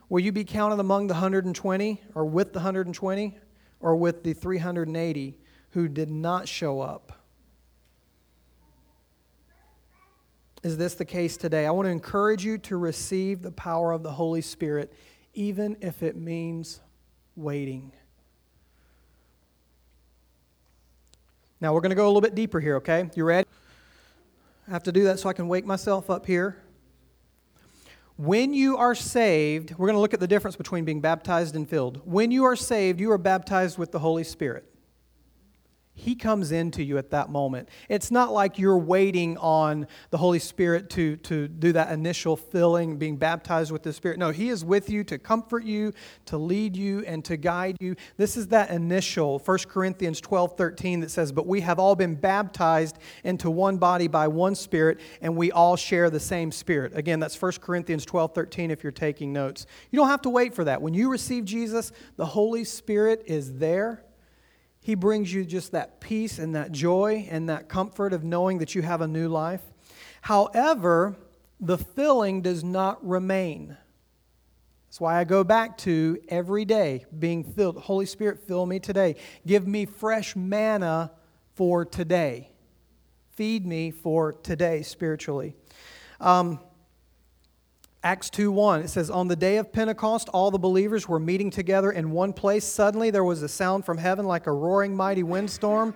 Will 0.08 0.20
you 0.20 0.32
be 0.32 0.42
counted 0.42 0.80
among 0.80 1.06
the 1.06 1.14
120 1.14 2.02
or 2.16 2.24
with 2.24 2.52
the 2.52 2.58
120? 2.58 3.38
Or 3.82 3.96
with 3.96 4.22
the 4.22 4.32
380 4.32 5.36
who 5.70 5.88
did 5.88 6.10
not 6.10 6.48
show 6.48 6.80
up? 6.80 7.12
Is 10.62 10.76
this 10.76 10.94
the 10.94 11.04
case 11.04 11.36
today? 11.36 11.66
I 11.66 11.72
want 11.72 11.86
to 11.86 11.90
encourage 11.90 12.44
you 12.44 12.56
to 12.58 12.76
receive 12.76 13.42
the 13.42 13.50
power 13.50 13.90
of 13.90 14.04
the 14.04 14.12
Holy 14.12 14.40
Spirit, 14.40 14.92
even 15.34 15.76
if 15.80 16.04
it 16.04 16.16
means 16.16 16.80
waiting. 17.34 17.92
Now, 21.60 21.74
we're 21.74 21.80
going 21.80 21.90
to 21.90 21.96
go 21.96 22.06
a 22.06 22.08
little 22.08 22.20
bit 22.20 22.36
deeper 22.36 22.60
here, 22.60 22.76
okay? 22.76 23.10
You 23.14 23.24
ready? 23.24 23.48
I 24.68 24.70
have 24.70 24.84
to 24.84 24.92
do 24.92 25.04
that 25.04 25.18
so 25.18 25.28
I 25.28 25.32
can 25.32 25.48
wake 25.48 25.66
myself 25.66 26.10
up 26.10 26.26
here. 26.26 26.61
When 28.22 28.54
you 28.54 28.76
are 28.76 28.94
saved, 28.94 29.74
we're 29.76 29.88
going 29.88 29.96
to 29.96 30.00
look 30.00 30.14
at 30.14 30.20
the 30.20 30.28
difference 30.28 30.54
between 30.54 30.84
being 30.84 31.00
baptized 31.00 31.56
and 31.56 31.68
filled. 31.68 32.00
When 32.04 32.30
you 32.30 32.44
are 32.44 32.54
saved, 32.54 33.00
you 33.00 33.10
are 33.10 33.18
baptized 33.18 33.78
with 33.78 33.90
the 33.90 33.98
Holy 33.98 34.22
Spirit. 34.22 34.64
He 35.94 36.14
comes 36.14 36.52
into 36.52 36.82
you 36.82 36.96
at 36.96 37.10
that 37.10 37.28
moment. 37.28 37.68
It's 37.88 38.10
not 38.10 38.32
like 38.32 38.58
you're 38.58 38.78
waiting 38.78 39.36
on 39.36 39.86
the 40.10 40.16
Holy 40.16 40.38
Spirit 40.38 40.88
to, 40.90 41.16
to 41.16 41.48
do 41.48 41.72
that 41.72 41.92
initial 41.92 42.34
filling, 42.34 42.96
being 42.96 43.18
baptized 43.18 43.70
with 43.70 43.82
the 43.82 43.92
Spirit. 43.92 44.18
No, 44.18 44.30
He 44.30 44.48
is 44.48 44.64
with 44.64 44.88
you 44.88 45.04
to 45.04 45.18
comfort 45.18 45.64
you, 45.64 45.92
to 46.26 46.38
lead 46.38 46.76
you, 46.76 47.00
and 47.06 47.22
to 47.26 47.36
guide 47.36 47.76
you. 47.78 47.94
This 48.16 48.38
is 48.38 48.48
that 48.48 48.70
initial 48.70 49.38
1 49.38 49.58
Corinthians 49.68 50.20
12 50.22 50.56
13 50.56 51.00
that 51.00 51.10
says, 51.10 51.30
But 51.30 51.46
we 51.46 51.60
have 51.60 51.78
all 51.78 51.94
been 51.94 52.14
baptized 52.14 52.98
into 53.22 53.50
one 53.50 53.76
body 53.76 54.08
by 54.08 54.28
one 54.28 54.54
Spirit, 54.54 54.98
and 55.20 55.36
we 55.36 55.52
all 55.52 55.76
share 55.76 56.08
the 56.08 56.20
same 56.20 56.50
Spirit. 56.50 56.96
Again, 56.96 57.20
that's 57.20 57.40
1 57.40 57.52
Corinthians 57.60 58.06
12 58.06 58.34
13 58.34 58.70
if 58.70 58.82
you're 58.82 58.92
taking 58.92 59.30
notes. 59.32 59.66
You 59.90 59.98
don't 59.98 60.08
have 60.08 60.22
to 60.22 60.30
wait 60.30 60.54
for 60.54 60.64
that. 60.64 60.80
When 60.80 60.94
you 60.94 61.10
receive 61.10 61.44
Jesus, 61.44 61.92
the 62.16 62.26
Holy 62.26 62.64
Spirit 62.64 63.24
is 63.26 63.58
there 63.58 64.02
he 64.82 64.96
brings 64.96 65.32
you 65.32 65.44
just 65.44 65.72
that 65.72 66.00
peace 66.00 66.38
and 66.38 66.54
that 66.56 66.72
joy 66.72 67.26
and 67.30 67.48
that 67.48 67.68
comfort 67.68 68.12
of 68.12 68.24
knowing 68.24 68.58
that 68.58 68.74
you 68.74 68.82
have 68.82 69.00
a 69.00 69.06
new 69.06 69.28
life. 69.28 69.62
However, 70.22 71.16
the 71.60 71.78
filling 71.78 72.42
does 72.42 72.64
not 72.64 73.04
remain. 73.06 73.76
That's 74.88 75.00
why 75.00 75.18
I 75.20 75.24
go 75.24 75.44
back 75.44 75.78
to 75.78 76.18
every 76.28 76.64
day 76.64 77.06
being 77.16 77.44
filled. 77.44 77.78
Holy 77.78 78.06
Spirit, 78.06 78.46
fill 78.46 78.66
me 78.66 78.80
today. 78.80 79.16
Give 79.46 79.66
me 79.66 79.86
fresh 79.86 80.34
manna 80.34 81.12
for 81.54 81.84
today. 81.84 82.50
Feed 83.30 83.64
me 83.64 83.92
for 83.92 84.32
today 84.32 84.82
spiritually. 84.82 85.54
Um, 86.20 86.58
Acts 88.04 88.30
2 88.30 88.50
1, 88.50 88.82
it 88.82 88.88
says, 88.88 89.10
On 89.10 89.28
the 89.28 89.36
day 89.36 89.58
of 89.58 89.72
Pentecost, 89.72 90.28
all 90.30 90.50
the 90.50 90.58
believers 90.58 91.08
were 91.08 91.20
meeting 91.20 91.50
together 91.50 91.92
in 91.92 92.10
one 92.10 92.32
place. 92.32 92.64
Suddenly 92.64 93.10
there 93.10 93.22
was 93.22 93.42
a 93.42 93.48
sound 93.48 93.84
from 93.84 93.98
heaven 93.98 94.26
like 94.26 94.48
a 94.48 94.52
roaring 94.52 94.96
mighty 94.96 95.22
windstorm, 95.22 95.94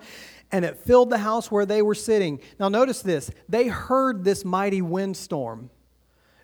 and 0.51 0.63
it 0.63 0.77
filled 0.77 1.09
the 1.09 1.17
house 1.17 1.51
where 1.51 1.65
they 1.65 1.81
were 1.81 1.95
sitting. 1.95 2.39
Now, 2.59 2.69
notice 2.69 3.01
this 3.01 3.29
they 3.49 3.67
heard 3.67 4.23
this 4.23 4.45
mighty 4.45 4.81
windstorm. 4.81 5.69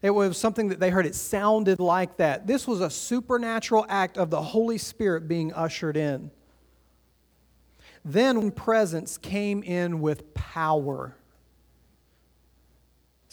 It 0.02 0.10
was 0.10 0.38
something 0.38 0.68
that 0.68 0.82
they 0.82 0.90
heard. 0.90 1.06
It 1.06 1.16
sounded 1.16 1.80
like 1.80 2.18
that. 2.18 2.46
This 2.46 2.68
was 2.68 2.82
a 2.82 2.90
supernatural 2.90 3.86
act 3.88 4.18
of 4.18 4.30
the 4.30 4.42
Holy 4.42 4.78
Spirit 4.78 5.30
being 5.30 5.54
ushered 5.54 5.96
in. 5.96 6.30
Then 8.04 8.52
presence 8.52 9.18
came 9.18 9.64
in 9.64 10.02
with 10.02 10.34
power. 10.34 11.16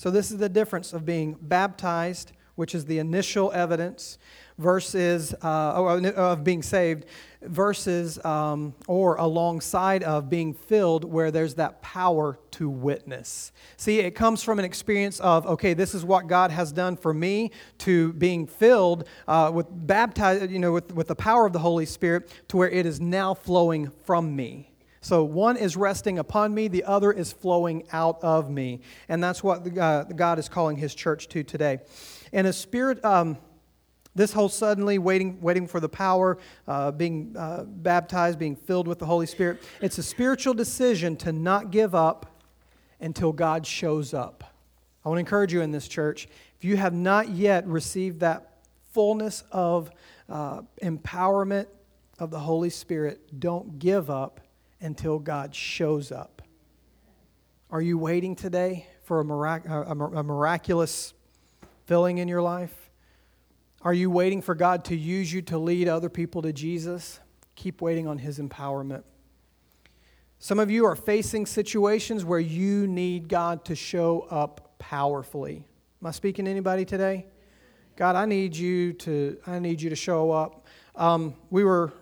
So, 0.00 0.10
this 0.10 0.30
is 0.30 0.38
the 0.38 0.48
difference 0.48 0.94
of 0.94 1.04
being 1.04 1.36
baptized, 1.42 2.32
which 2.54 2.74
is 2.74 2.86
the 2.86 3.00
initial 3.00 3.52
evidence, 3.52 4.16
versus 4.56 5.34
uh, 5.42 5.72
oh, 5.76 6.10
of 6.16 6.42
being 6.42 6.62
saved, 6.62 7.04
versus 7.42 8.18
um, 8.24 8.72
or 8.88 9.16
alongside 9.16 10.02
of 10.02 10.30
being 10.30 10.54
filled, 10.54 11.04
where 11.04 11.30
there's 11.30 11.56
that 11.56 11.82
power 11.82 12.38
to 12.52 12.70
witness. 12.70 13.52
See, 13.76 13.98
it 13.98 14.12
comes 14.12 14.42
from 14.42 14.58
an 14.58 14.64
experience 14.64 15.20
of 15.20 15.46
okay, 15.46 15.74
this 15.74 15.94
is 15.94 16.02
what 16.02 16.28
God 16.28 16.50
has 16.50 16.72
done 16.72 16.96
for 16.96 17.12
me, 17.12 17.50
to 17.80 18.14
being 18.14 18.46
filled 18.46 19.06
uh, 19.28 19.50
with 19.52 19.66
baptized, 19.70 20.50
you 20.50 20.60
know, 20.60 20.72
with, 20.72 20.94
with 20.94 21.08
the 21.08 21.14
power 21.14 21.44
of 21.44 21.52
the 21.52 21.58
Holy 21.58 21.84
Spirit, 21.84 22.32
to 22.48 22.56
where 22.56 22.70
it 22.70 22.86
is 22.86 23.02
now 23.02 23.34
flowing 23.34 23.90
from 24.04 24.34
me. 24.34 24.69
So 25.02 25.24
one 25.24 25.56
is 25.56 25.76
resting 25.76 26.18
upon 26.18 26.52
me, 26.52 26.68
the 26.68 26.84
other 26.84 27.10
is 27.10 27.32
flowing 27.32 27.84
out 27.92 28.22
of 28.22 28.50
me. 28.50 28.80
And 29.08 29.24
that's 29.24 29.42
what 29.42 29.78
uh, 29.78 30.04
God 30.04 30.38
is 30.38 30.48
calling 30.48 30.76
his 30.76 30.94
church 30.94 31.28
to 31.28 31.42
today. 31.42 31.78
And 32.32 32.46
a 32.46 32.52
spirit, 32.52 33.02
um, 33.02 33.38
this 34.14 34.32
whole 34.32 34.50
suddenly 34.50 34.98
waiting, 34.98 35.40
waiting 35.40 35.66
for 35.66 35.80
the 35.80 35.88
power, 35.88 36.36
uh, 36.68 36.90
being 36.90 37.34
uh, 37.38 37.64
baptized, 37.64 38.38
being 38.38 38.56
filled 38.56 38.86
with 38.86 38.98
the 38.98 39.06
Holy 39.06 39.26
Spirit, 39.26 39.62
it's 39.80 39.96
a 39.96 40.02
spiritual 40.02 40.52
decision 40.52 41.16
to 41.16 41.32
not 41.32 41.70
give 41.70 41.94
up 41.94 42.42
until 43.00 43.32
God 43.32 43.66
shows 43.66 44.12
up. 44.12 44.44
I 45.02 45.08
want 45.08 45.16
to 45.16 45.20
encourage 45.20 45.52
you 45.52 45.62
in 45.62 45.70
this 45.70 45.88
church. 45.88 46.28
If 46.58 46.64
you 46.64 46.76
have 46.76 46.92
not 46.92 47.30
yet 47.30 47.66
received 47.66 48.20
that 48.20 48.58
fullness 48.92 49.44
of 49.50 49.90
uh, 50.28 50.60
empowerment 50.82 51.68
of 52.18 52.30
the 52.30 52.40
Holy 52.40 52.68
Spirit, 52.68 53.40
don't 53.40 53.78
give 53.78 54.10
up 54.10 54.40
until 54.80 55.18
God 55.18 55.54
shows 55.54 56.10
up. 56.10 56.42
Are 57.70 57.82
you 57.82 57.98
waiting 57.98 58.34
today 58.34 58.86
for 59.02 59.20
a, 59.20 59.24
mirac- 59.24 59.66
a, 59.68 60.22
miraculous 60.22 61.14
filling 61.86 62.18
in 62.18 62.28
your 62.28 62.42
life? 62.42 62.90
Are 63.82 63.94
you 63.94 64.10
waiting 64.10 64.42
for 64.42 64.54
God 64.54 64.84
to 64.86 64.96
use 64.96 65.32
you 65.32 65.42
to 65.42 65.58
lead 65.58 65.88
other 65.88 66.08
people 66.08 66.42
to 66.42 66.52
Jesus? 66.52 67.20
Keep 67.54 67.80
waiting 67.80 68.06
on 68.06 68.18
His 68.18 68.38
empowerment. 68.38 69.04
Some 70.38 70.58
of 70.58 70.70
you 70.70 70.86
are 70.86 70.96
facing 70.96 71.46
situations 71.46 72.24
where 72.24 72.40
you 72.40 72.86
need 72.86 73.28
God 73.28 73.64
to 73.66 73.74
show 73.74 74.26
up 74.30 74.78
powerfully. 74.78 75.64
Am 76.00 76.06
I 76.06 76.10
speaking 76.12 76.46
to 76.46 76.50
anybody 76.50 76.84
today? 76.84 77.26
God, 77.94 78.16
I 78.16 78.24
need 78.24 78.56
you 78.56 78.94
to 78.94 79.36
I 79.46 79.58
need 79.58 79.82
you 79.82 79.90
to 79.90 79.96
show 79.96 80.30
up. 80.30 80.66
Um, 80.96 81.34
we 81.50 81.62
were 81.62 81.92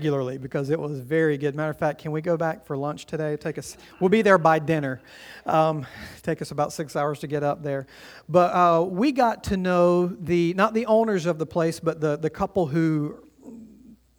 regularly 0.00 0.38
because 0.38 0.70
it 0.70 0.80
was 0.80 0.98
very 0.98 1.36
good. 1.36 1.54
Matter 1.54 1.72
of 1.72 1.76
fact, 1.76 2.00
can 2.00 2.10
we 2.10 2.22
go 2.22 2.34
back 2.34 2.64
for 2.64 2.74
lunch 2.74 3.04
today? 3.04 3.36
Take 3.36 3.58
us. 3.58 3.76
We'll 4.00 4.08
be 4.08 4.22
there 4.22 4.38
by 4.38 4.58
dinner. 4.58 5.02
Um, 5.44 5.86
take 6.22 6.40
us 6.40 6.52
about 6.52 6.72
six 6.72 6.96
hours 6.96 7.18
to 7.18 7.26
get 7.26 7.42
up 7.42 7.62
there. 7.62 7.86
But 8.26 8.54
uh, 8.54 8.82
we 8.84 9.12
got 9.12 9.44
to 9.44 9.58
know 9.58 10.06
the 10.06 10.54
not 10.54 10.72
the 10.72 10.86
owners 10.86 11.26
of 11.26 11.36
the 11.36 11.44
place, 11.44 11.80
but 11.80 12.00
the 12.00 12.16
the 12.16 12.30
couple 12.30 12.66
who 12.66 13.22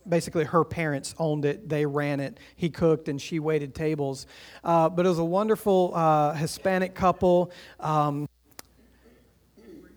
basically 0.07 0.43
her 0.43 0.63
parents 0.63 1.15
owned 1.19 1.45
it 1.45 1.69
they 1.69 1.85
ran 1.85 2.19
it 2.19 2.39
he 2.55 2.71
cooked 2.71 3.07
and 3.07 3.21
she 3.21 3.39
waited 3.39 3.75
tables 3.75 4.25
uh, 4.63 4.89
but 4.89 5.05
it 5.05 5.09
was 5.09 5.19
a 5.19 5.23
wonderful 5.23 5.91
uh, 5.93 6.33
hispanic 6.33 6.95
couple 6.95 7.51
um, 7.79 8.27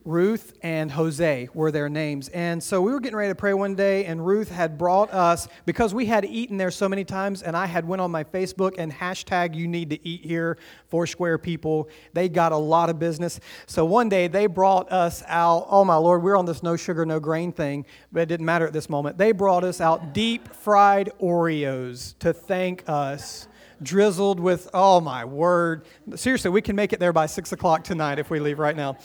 Ruth 0.05 0.53
and 0.62 0.93
Jose 0.93 1.49
were 1.55 1.71
their 1.71 1.88
names. 1.88 2.29
And 2.29 2.62
so 2.62 2.83
we 2.83 2.93
were 2.93 3.01
getting 3.01 3.17
ready 3.17 3.31
to 3.31 3.35
pray 3.35 3.55
one 3.55 3.75
day, 3.75 4.05
and 4.05 4.25
Ruth 4.25 4.51
had 4.51 4.77
brought 4.77 5.11
us, 5.12 5.49
because 5.64 5.95
we 5.95 6.07
had 6.07 6.27
eaten 6.27 6.59
there 6.59 6.71
so 6.71 6.88
many 6.88 7.05
times, 7.05 7.43
and 7.43 7.57
I 7.57 7.64
had 7.64 7.87
went 7.87 8.03
on 8.03 8.11
my 8.11 8.23
Facebook 8.23 8.75
and 8.77 8.93
hashtag 8.93 9.55
you 9.55 9.67
need 9.67 9.88
to 9.90 10.07
eat 10.07 10.25
here, 10.25 10.59
Foursquare 10.88 11.38
people. 11.38 11.88
They 12.12 12.29
got 12.29 12.53
a 12.53 12.57
lot 12.57 12.90
of 12.90 12.99
business. 12.99 13.40
So 13.67 13.85
one 13.87 14.11
day 14.11 14.29
they 14.29 14.47
brought 14.47 14.93
us 14.93 15.23
out, 15.27 15.67
oh 15.71 15.85
my 15.85 15.97
Lord, 15.97 16.23
we're 16.23 16.37
on 16.37 16.45
this 16.45 16.62
no 16.62 16.77
sugar, 16.77 17.07
no 17.07 17.19
grain 17.19 17.51
thing, 17.51 17.87
but 18.12 18.21
it 18.21 18.27
didn't 18.27 18.47
matter 18.47 18.67
at 18.67 18.75
this 18.75 18.90
moment. 18.90 19.17
They 19.17 19.33
brought 19.33 19.64
us 19.64 19.81
out 19.81 20.12
deep 20.12 20.55
fried 20.55 21.11
Oreos 21.21 22.19
to 22.19 22.33
thank 22.35 22.85
us 22.87 23.49
drizzled 23.83 24.40
with, 24.40 24.71
oh 24.73 25.01
my 25.01 25.25
word. 25.25 25.85
Seriously, 26.14 26.51
we 26.51 26.62
can 26.62 26.77
make 26.77 26.93
it 26.93 27.01
there 27.01 27.12
by 27.12 27.27
six 27.27 27.53
o'clock 27.53 27.85
tonight 27.85 28.19
if 28.19 28.31
we 28.31 28.38
leave 28.40 28.59
right 28.59 28.77
now 28.77 28.97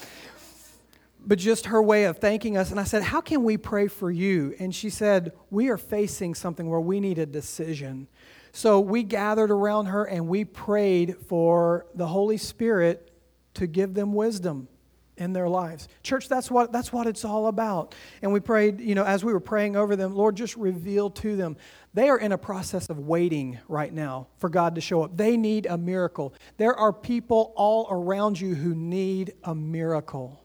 but 1.26 1.38
just 1.38 1.66
her 1.66 1.82
way 1.82 2.04
of 2.04 2.18
thanking 2.18 2.56
us. 2.56 2.70
And 2.70 2.80
I 2.80 2.84
said, 2.84 3.02
How 3.02 3.20
can 3.20 3.44
we 3.44 3.56
pray 3.56 3.88
for 3.88 4.10
you? 4.10 4.54
And 4.58 4.74
she 4.74 4.90
said, 4.90 5.32
We 5.50 5.68
are 5.68 5.76
facing 5.76 6.34
something 6.34 6.68
where 6.68 6.80
we 6.80 7.00
need 7.00 7.18
a 7.18 7.26
decision. 7.26 8.08
So 8.52 8.80
we 8.80 9.02
gathered 9.02 9.50
around 9.50 9.86
her 9.86 10.04
and 10.04 10.26
we 10.26 10.44
prayed 10.44 11.16
for 11.28 11.86
the 11.94 12.06
Holy 12.06 12.36
Spirit 12.36 13.12
to 13.54 13.66
give 13.66 13.94
them 13.94 14.12
wisdom 14.12 14.68
in 15.16 15.32
their 15.32 15.48
lives. 15.48 15.86
Church, 16.02 16.28
that's 16.28 16.50
what, 16.50 16.72
that's 16.72 16.92
what 16.92 17.06
it's 17.06 17.24
all 17.24 17.46
about. 17.46 17.94
And 18.22 18.32
we 18.32 18.40
prayed, 18.40 18.80
you 18.80 18.94
know, 18.94 19.04
as 19.04 19.22
we 19.22 19.32
were 19.32 19.40
praying 19.40 19.76
over 19.76 19.94
them, 19.94 20.14
Lord, 20.14 20.34
just 20.34 20.56
reveal 20.56 21.10
to 21.10 21.36
them. 21.36 21.56
They 21.92 22.08
are 22.08 22.18
in 22.18 22.32
a 22.32 22.38
process 22.38 22.88
of 22.88 22.98
waiting 22.98 23.58
right 23.68 23.92
now 23.92 24.28
for 24.38 24.48
God 24.48 24.74
to 24.76 24.80
show 24.80 25.02
up. 25.02 25.16
They 25.16 25.36
need 25.36 25.66
a 25.66 25.76
miracle. 25.76 26.34
There 26.56 26.74
are 26.74 26.92
people 26.92 27.52
all 27.54 27.86
around 27.90 28.40
you 28.40 28.54
who 28.54 28.74
need 28.74 29.34
a 29.44 29.54
miracle 29.54 30.39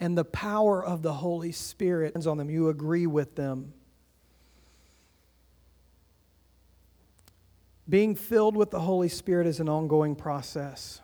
and 0.00 0.16
the 0.16 0.24
power 0.24 0.84
of 0.84 1.02
the 1.02 1.12
Holy 1.12 1.52
Spirit 1.52 2.26
on 2.26 2.38
them. 2.38 2.50
You 2.50 2.70
agree 2.70 3.06
with 3.06 3.36
them. 3.36 3.74
Being 7.88 8.14
filled 8.14 8.56
with 8.56 8.70
the 8.70 8.80
Holy 8.80 9.08
Spirit 9.08 9.46
is 9.46 9.60
an 9.60 9.68
ongoing 9.68 10.16
process. 10.16 11.00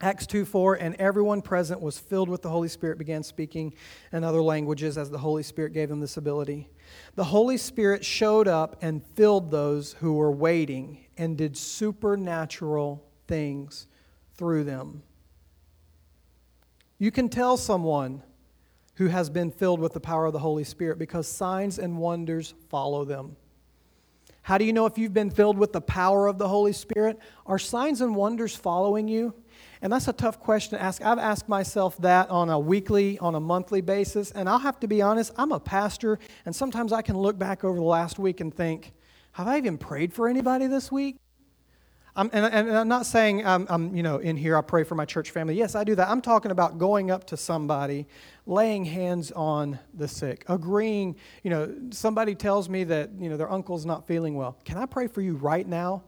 Acts 0.00 0.26
2 0.26 0.44
4, 0.44 0.74
and 0.74 0.96
everyone 0.96 1.40
present 1.40 1.80
was 1.80 1.98
filled 1.98 2.28
with 2.28 2.42
the 2.42 2.48
Holy 2.48 2.68
Spirit, 2.68 2.98
began 2.98 3.22
speaking 3.22 3.74
in 4.12 4.24
other 4.24 4.42
languages 4.42 4.98
as 4.98 5.08
the 5.08 5.18
Holy 5.18 5.42
Spirit 5.42 5.72
gave 5.72 5.88
them 5.88 6.00
this 6.00 6.16
ability. 6.16 6.68
The 7.14 7.24
Holy 7.24 7.56
Spirit 7.56 8.04
showed 8.04 8.48
up 8.48 8.76
and 8.82 9.04
filled 9.14 9.50
those 9.50 9.92
who 9.94 10.14
were 10.14 10.32
waiting 10.32 11.04
and 11.16 11.38
did 11.38 11.56
supernatural 11.56 13.04
things 13.28 13.86
through 14.36 14.64
them. 14.64 15.02
You 16.98 17.10
can 17.10 17.28
tell 17.28 17.56
someone 17.56 18.22
who 18.96 19.08
has 19.08 19.28
been 19.28 19.50
filled 19.50 19.80
with 19.80 19.92
the 19.92 20.00
power 20.00 20.26
of 20.26 20.32
the 20.32 20.38
Holy 20.38 20.64
Spirit 20.64 20.98
because 20.98 21.26
signs 21.26 21.78
and 21.78 21.98
wonders 21.98 22.54
follow 22.68 23.04
them. 23.04 23.36
How 24.42 24.58
do 24.58 24.64
you 24.64 24.74
know 24.74 24.84
if 24.84 24.98
you've 24.98 25.14
been 25.14 25.30
filled 25.30 25.56
with 25.56 25.72
the 25.72 25.80
power 25.80 26.26
of 26.26 26.36
the 26.36 26.46
Holy 26.46 26.74
Spirit? 26.74 27.18
Are 27.46 27.58
signs 27.58 28.02
and 28.02 28.14
wonders 28.14 28.54
following 28.54 29.08
you? 29.08 29.34
And 29.80 29.92
that's 29.92 30.06
a 30.06 30.12
tough 30.12 30.38
question 30.38 30.78
to 30.78 30.84
ask. 30.84 31.02
I've 31.02 31.18
asked 31.18 31.48
myself 31.48 31.96
that 31.98 32.28
on 32.28 32.50
a 32.50 32.58
weekly, 32.58 33.18
on 33.20 33.34
a 33.34 33.40
monthly 33.40 33.80
basis. 33.80 34.30
And 34.32 34.46
I'll 34.46 34.58
have 34.58 34.78
to 34.80 34.86
be 34.86 35.00
honest, 35.00 35.32
I'm 35.36 35.50
a 35.50 35.58
pastor, 35.58 36.18
and 36.44 36.54
sometimes 36.54 36.92
I 36.92 37.00
can 37.00 37.16
look 37.16 37.38
back 37.38 37.64
over 37.64 37.76
the 37.76 37.84
last 37.84 38.18
week 38.18 38.40
and 38.40 38.54
think, 38.54 38.92
Have 39.32 39.48
I 39.48 39.56
even 39.56 39.78
prayed 39.78 40.12
for 40.12 40.28
anybody 40.28 40.66
this 40.66 40.92
week? 40.92 41.16
Um, 42.16 42.30
I'm, 42.32 42.44
and, 42.44 42.68
and, 42.68 42.76
I'm 42.76 42.88
not 42.88 43.06
saying 43.06 43.44
I'm, 43.44 43.66
I'm, 43.68 43.94
you 43.94 44.02
know, 44.02 44.18
in 44.18 44.36
here 44.36 44.56
I 44.56 44.60
pray 44.60 44.84
for 44.84 44.94
my 44.94 45.04
church 45.04 45.32
family. 45.32 45.56
Yes, 45.56 45.74
I 45.74 45.82
do 45.82 45.96
that. 45.96 46.08
I'm 46.08 46.20
talking 46.20 46.52
about 46.52 46.78
going 46.78 47.10
up 47.10 47.24
to 47.28 47.36
somebody, 47.36 48.06
laying 48.46 48.84
hands 48.84 49.32
on 49.32 49.80
the 49.94 50.06
sick, 50.06 50.44
agreeing. 50.48 51.16
You 51.42 51.50
know, 51.50 51.74
somebody 51.90 52.36
tells 52.36 52.68
me 52.68 52.84
that 52.84 53.10
you 53.18 53.28
know 53.28 53.36
their 53.36 53.50
uncle's 53.50 53.84
not 53.84 54.06
feeling 54.06 54.36
well. 54.36 54.56
Can 54.64 54.78
I 54.78 54.86
pray 54.86 55.08
for 55.08 55.22
you 55.22 55.34
right 55.34 55.66
now? 55.66 56.04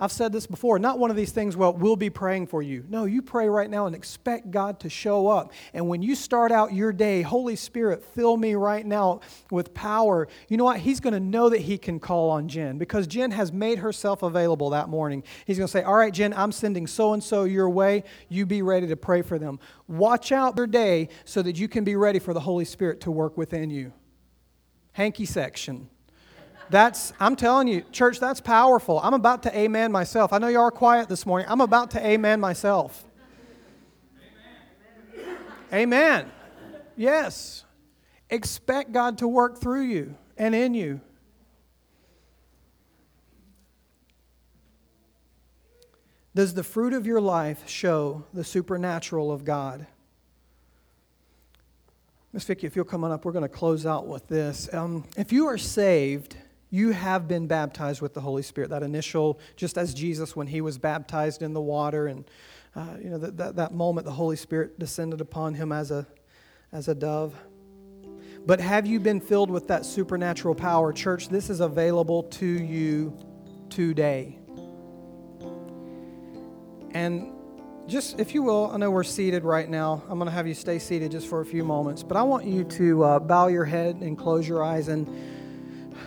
I've 0.00 0.12
said 0.12 0.32
this 0.32 0.46
before, 0.46 0.78
not 0.78 0.98
one 0.98 1.10
of 1.10 1.16
these 1.16 1.30
things, 1.30 1.56
well, 1.56 1.72
we'll 1.72 1.96
be 1.96 2.10
praying 2.10 2.48
for 2.48 2.62
you. 2.62 2.84
No, 2.88 3.04
you 3.04 3.22
pray 3.22 3.48
right 3.48 3.70
now 3.70 3.86
and 3.86 3.94
expect 3.94 4.50
God 4.50 4.80
to 4.80 4.90
show 4.90 5.28
up. 5.28 5.52
And 5.72 5.88
when 5.88 6.02
you 6.02 6.14
start 6.14 6.50
out 6.50 6.72
your 6.72 6.92
day, 6.92 7.22
Holy 7.22 7.54
Spirit, 7.54 8.02
fill 8.02 8.36
me 8.36 8.54
right 8.54 8.84
now 8.84 9.20
with 9.50 9.72
power. 9.72 10.26
You 10.48 10.56
know 10.56 10.64
what? 10.64 10.80
He's 10.80 11.00
going 11.00 11.14
to 11.14 11.20
know 11.20 11.48
that 11.48 11.60
he 11.60 11.78
can 11.78 12.00
call 12.00 12.30
on 12.30 12.48
Jen 12.48 12.76
because 12.76 13.06
Jen 13.06 13.30
has 13.30 13.52
made 13.52 13.78
herself 13.78 14.22
available 14.22 14.70
that 14.70 14.88
morning. 14.88 15.22
He's 15.46 15.58
going 15.58 15.68
to 15.68 15.72
say, 15.72 15.82
All 15.82 15.94
right, 15.94 16.12
Jen, 16.12 16.34
I'm 16.34 16.52
sending 16.52 16.86
so 16.86 17.12
and 17.12 17.22
so 17.22 17.44
your 17.44 17.70
way. 17.70 18.04
You 18.28 18.46
be 18.46 18.62
ready 18.62 18.88
to 18.88 18.96
pray 18.96 19.22
for 19.22 19.38
them. 19.38 19.60
Watch 19.86 20.32
out 20.32 20.56
your 20.56 20.66
day 20.66 21.08
so 21.24 21.40
that 21.42 21.56
you 21.56 21.68
can 21.68 21.84
be 21.84 21.94
ready 21.94 22.18
for 22.18 22.34
the 22.34 22.40
Holy 22.40 22.64
Spirit 22.64 23.00
to 23.02 23.10
work 23.10 23.36
within 23.36 23.70
you. 23.70 23.92
Hanky 24.92 25.26
section. 25.26 25.88
That's, 26.70 27.12
I'm 27.20 27.36
telling 27.36 27.68
you, 27.68 27.82
church, 27.92 28.20
that's 28.20 28.40
powerful. 28.40 29.00
I'm 29.00 29.14
about 29.14 29.42
to 29.44 29.56
amen 29.56 29.92
myself. 29.92 30.32
I 30.32 30.38
know 30.38 30.48
you 30.48 30.60
are 30.60 30.70
quiet 30.70 31.08
this 31.08 31.26
morning. 31.26 31.46
I'm 31.48 31.60
about 31.60 31.90
to 31.92 32.04
amen 32.04 32.40
myself. 32.40 33.04
Amen. 35.72 36.26
amen. 36.26 36.32
Yes. 36.96 37.64
Expect 38.30 38.92
God 38.92 39.18
to 39.18 39.28
work 39.28 39.60
through 39.60 39.82
you 39.82 40.16
and 40.36 40.54
in 40.54 40.74
you. 40.74 41.00
Does 46.34 46.54
the 46.54 46.64
fruit 46.64 46.92
of 46.92 47.06
your 47.06 47.20
life 47.20 47.68
show 47.68 48.24
the 48.32 48.42
supernatural 48.42 49.30
of 49.30 49.44
God? 49.44 49.86
Miss 52.32 52.42
Vicki, 52.42 52.66
if 52.66 52.74
you'll 52.74 52.84
come 52.84 53.04
on 53.04 53.12
up, 53.12 53.24
we're 53.24 53.30
going 53.30 53.42
to 53.42 53.48
close 53.48 53.86
out 53.86 54.08
with 54.08 54.26
this. 54.26 54.68
Um, 54.72 55.04
if 55.16 55.32
you 55.32 55.46
are 55.46 55.56
saved, 55.56 56.36
you 56.74 56.90
have 56.90 57.28
been 57.28 57.46
baptized 57.46 58.02
with 58.02 58.14
the 58.14 58.20
Holy 58.20 58.42
Spirit. 58.42 58.70
That 58.70 58.82
initial, 58.82 59.38
just 59.54 59.78
as 59.78 59.94
Jesus 59.94 60.34
when 60.34 60.48
he 60.48 60.60
was 60.60 60.76
baptized 60.76 61.40
in 61.40 61.52
the 61.52 61.60
water, 61.60 62.08
and 62.08 62.24
uh, 62.74 62.96
you 63.00 63.10
know 63.10 63.18
that, 63.18 63.36
that, 63.36 63.54
that 63.54 63.72
moment 63.72 64.06
the 64.06 64.12
Holy 64.12 64.34
Spirit 64.34 64.76
descended 64.76 65.20
upon 65.20 65.54
him 65.54 65.70
as 65.70 65.92
a 65.92 66.04
as 66.72 66.88
a 66.88 66.94
dove. 66.94 67.32
But 68.44 68.58
have 68.58 68.88
you 68.88 68.98
been 68.98 69.20
filled 69.20 69.52
with 69.52 69.68
that 69.68 69.86
supernatural 69.86 70.56
power, 70.56 70.92
church? 70.92 71.28
This 71.28 71.48
is 71.48 71.60
available 71.60 72.24
to 72.24 72.44
you 72.44 73.16
today. 73.70 74.40
And 76.90 77.32
just, 77.86 78.18
if 78.18 78.34
you 78.34 78.42
will, 78.42 78.72
I 78.72 78.78
know 78.78 78.90
we're 78.90 79.04
seated 79.04 79.44
right 79.44 79.68
now. 79.68 80.02
I'm 80.08 80.18
going 80.18 80.26
to 80.26 80.34
have 80.34 80.48
you 80.48 80.54
stay 80.54 80.80
seated 80.80 81.12
just 81.12 81.28
for 81.28 81.40
a 81.40 81.46
few 81.46 81.62
moments, 81.62 82.02
but 82.02 82.16
I 82.16 82.22
want 82.22 82.46
you 82.46 82.64
to 82.64 83.04
uh, 83.04 83.18
bow 83.20 83.46
your 83.46 83.64
head 83.64 83.96
and 83.96 84.18
close 84.18 84.48
your 84.48 84.64
eyes 84.64 84.88
and 84.88 85.06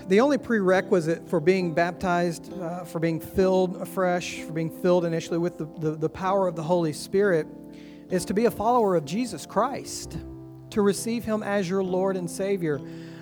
the 0.07 0.19
only 0.21 0.37
prerequisite 0.37 1.27
for 1.29 1.39
being 1.39 1.73
baptized, 1.73 2.53
uh, 2.53 2.83
for 2.83 2.99
being 2.99 3.19
filled 3.19 3.77
afresh, 3.81 4.41
for 4.41 4.53
being 4.53 4.69
filled 4.69 5.05
initially 5.05 5.37
with 5.37 5.57
the, 5.57 5.65
the, 5.79 5.91
the 5.91 6.09
power 6.09 6.47
of 6.47 6.55
the 6.55 6.63
Holy 6.63 6.93
Spirit, 6.93 7.47
is 8.09 8.25
to 8.25 8.33
be 8.33 8.45
a 8.45 8.51
follower 8.51 8.95
of 8.95 9.05
Jesus 9.05 9.45
Christ, 9.45 10.17
to 10.69 10.81
receive 10.81 11.25
Him 11.25 11.43
as 11.43 11.69
your 11.69 11.83
Lord 11.83 12.15
and 12.15 12.29
Savior. 12.29 12.79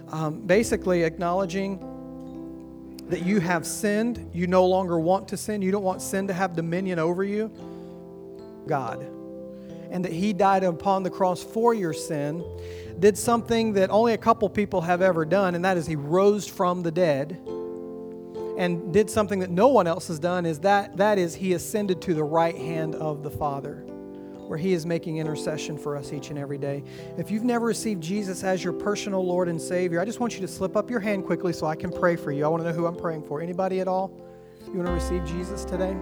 Um, 0.09 0.41
basically, 0.41 1.03
acknowledging 1.03 1.79
that 3.09 3.25
you 3.25 3.39
have 3.39 3.65
sinned, 3.65 4.29
you 4.33 4.47
no 4.47 4.65
longer 4.65 4.99
want 4.99 5.27
to 5.29 5.37
sin, 5.37 5.61
you 5.61 5.71
don't 5.71 5.83
want 5.83 6.01
sin 6.01 6.27
to 6.27 6.33
have 6.33 6.55
dominion 6.55 6.99
over 6.99 7.23
you. 7.23 7.51
God. 8.67 9.14
And 9.95 10.03
that 10.03 10.11
He 10.11 10.33
died 10.33 10.65
upon 10.65 11.03
the 11.03 11.09
cross 11.09 11.41
for 11.41 11.73
your 11.73 11.93
sin 11.93 12.43
did 12.99 13.17
something 13.17 13.73
that 13.73 13.89
only 13.89 14.13
a 14.13 14.17
couple 14.17 14.49
people 14.49 14.81
have 14.81 15.01
ever 15.01 15.25
done, 15.25 15.55
and 15.55 15.65
that 15.65 15.77
is 15.77 15.85
he 15.85 15.95
rose 15.95 16.47
from 16.47 16.83
the 16.83 16.91
dead. 16.91 17.41
And 18.57 18.93
did 18.93 19.09
something 19.09 19.39
that 19.39 19.49
no 19.49 19.67
one 19.67 19.85
else 19.85 20.07
has 20.07 20.17
done 20.17 20.45
is 20.45 20.59
that 20.59 20.95
that 20.95 21.17
is 21.17 21.35
he 21.35 21.53
ascended 21.53 22.01
to 22.03 22.13
the 22.13 22.23
right 22.23 22.55
hand 22.55 22.95
of 22.95 23.21
the 23.21 23.29
father 23.29 23.83
where 24.47 24.57
he 24.57 24.71
is 24.71 24.85
making 24.85 25.17
intercession 25.17 25.77
for 25.77 25.97
us 25.97 26.13
each 26.13 26.29
and 26.29 26.39
every 26.39 26.57
day. 26.57 26.81
If 27.17 27.31
you've 27.31 27.43
never 27.43 27.65
received 27.65 28.01
jesus 28.01 28.43
as 28.43 28.63
your 28.63 28.71
personal 28.71 29.25
lord 29.25 29.49
and 29.49 29.59
savior 29.59 29.99
i 29.99 30.05
just 30.05 30.19
want 30.19 30.35
you 30.35 30.41
to 30.41 30.47
slip 30.47 30.77
up 30.77 30.89
your 30.89 30.99
hand 30.99 31.25
quickly 31.25 31.51
so 31.51 31.65
i 31.65 31.75
can 31.75 31.91
pray 31.91 32.15
for 32.15 32.31
you. 32.31 32.45
I 32.45 32.47
want 32.47 32.63
to 32.63 32.69
know 32.69 32.75
who 32.75 32.85
i'm 32.85 32.95
praying 32.95 33.23
for. 33.23 33.41
Anybody 33.41 33.81
at 33.81 33.89
all? 33.89 34.11
You 34.67 34.75
want 34.75 34.87
to 34.87 34.93
receive 34.93 35.25
jesus 35.25 35.65
today 35.65 35.97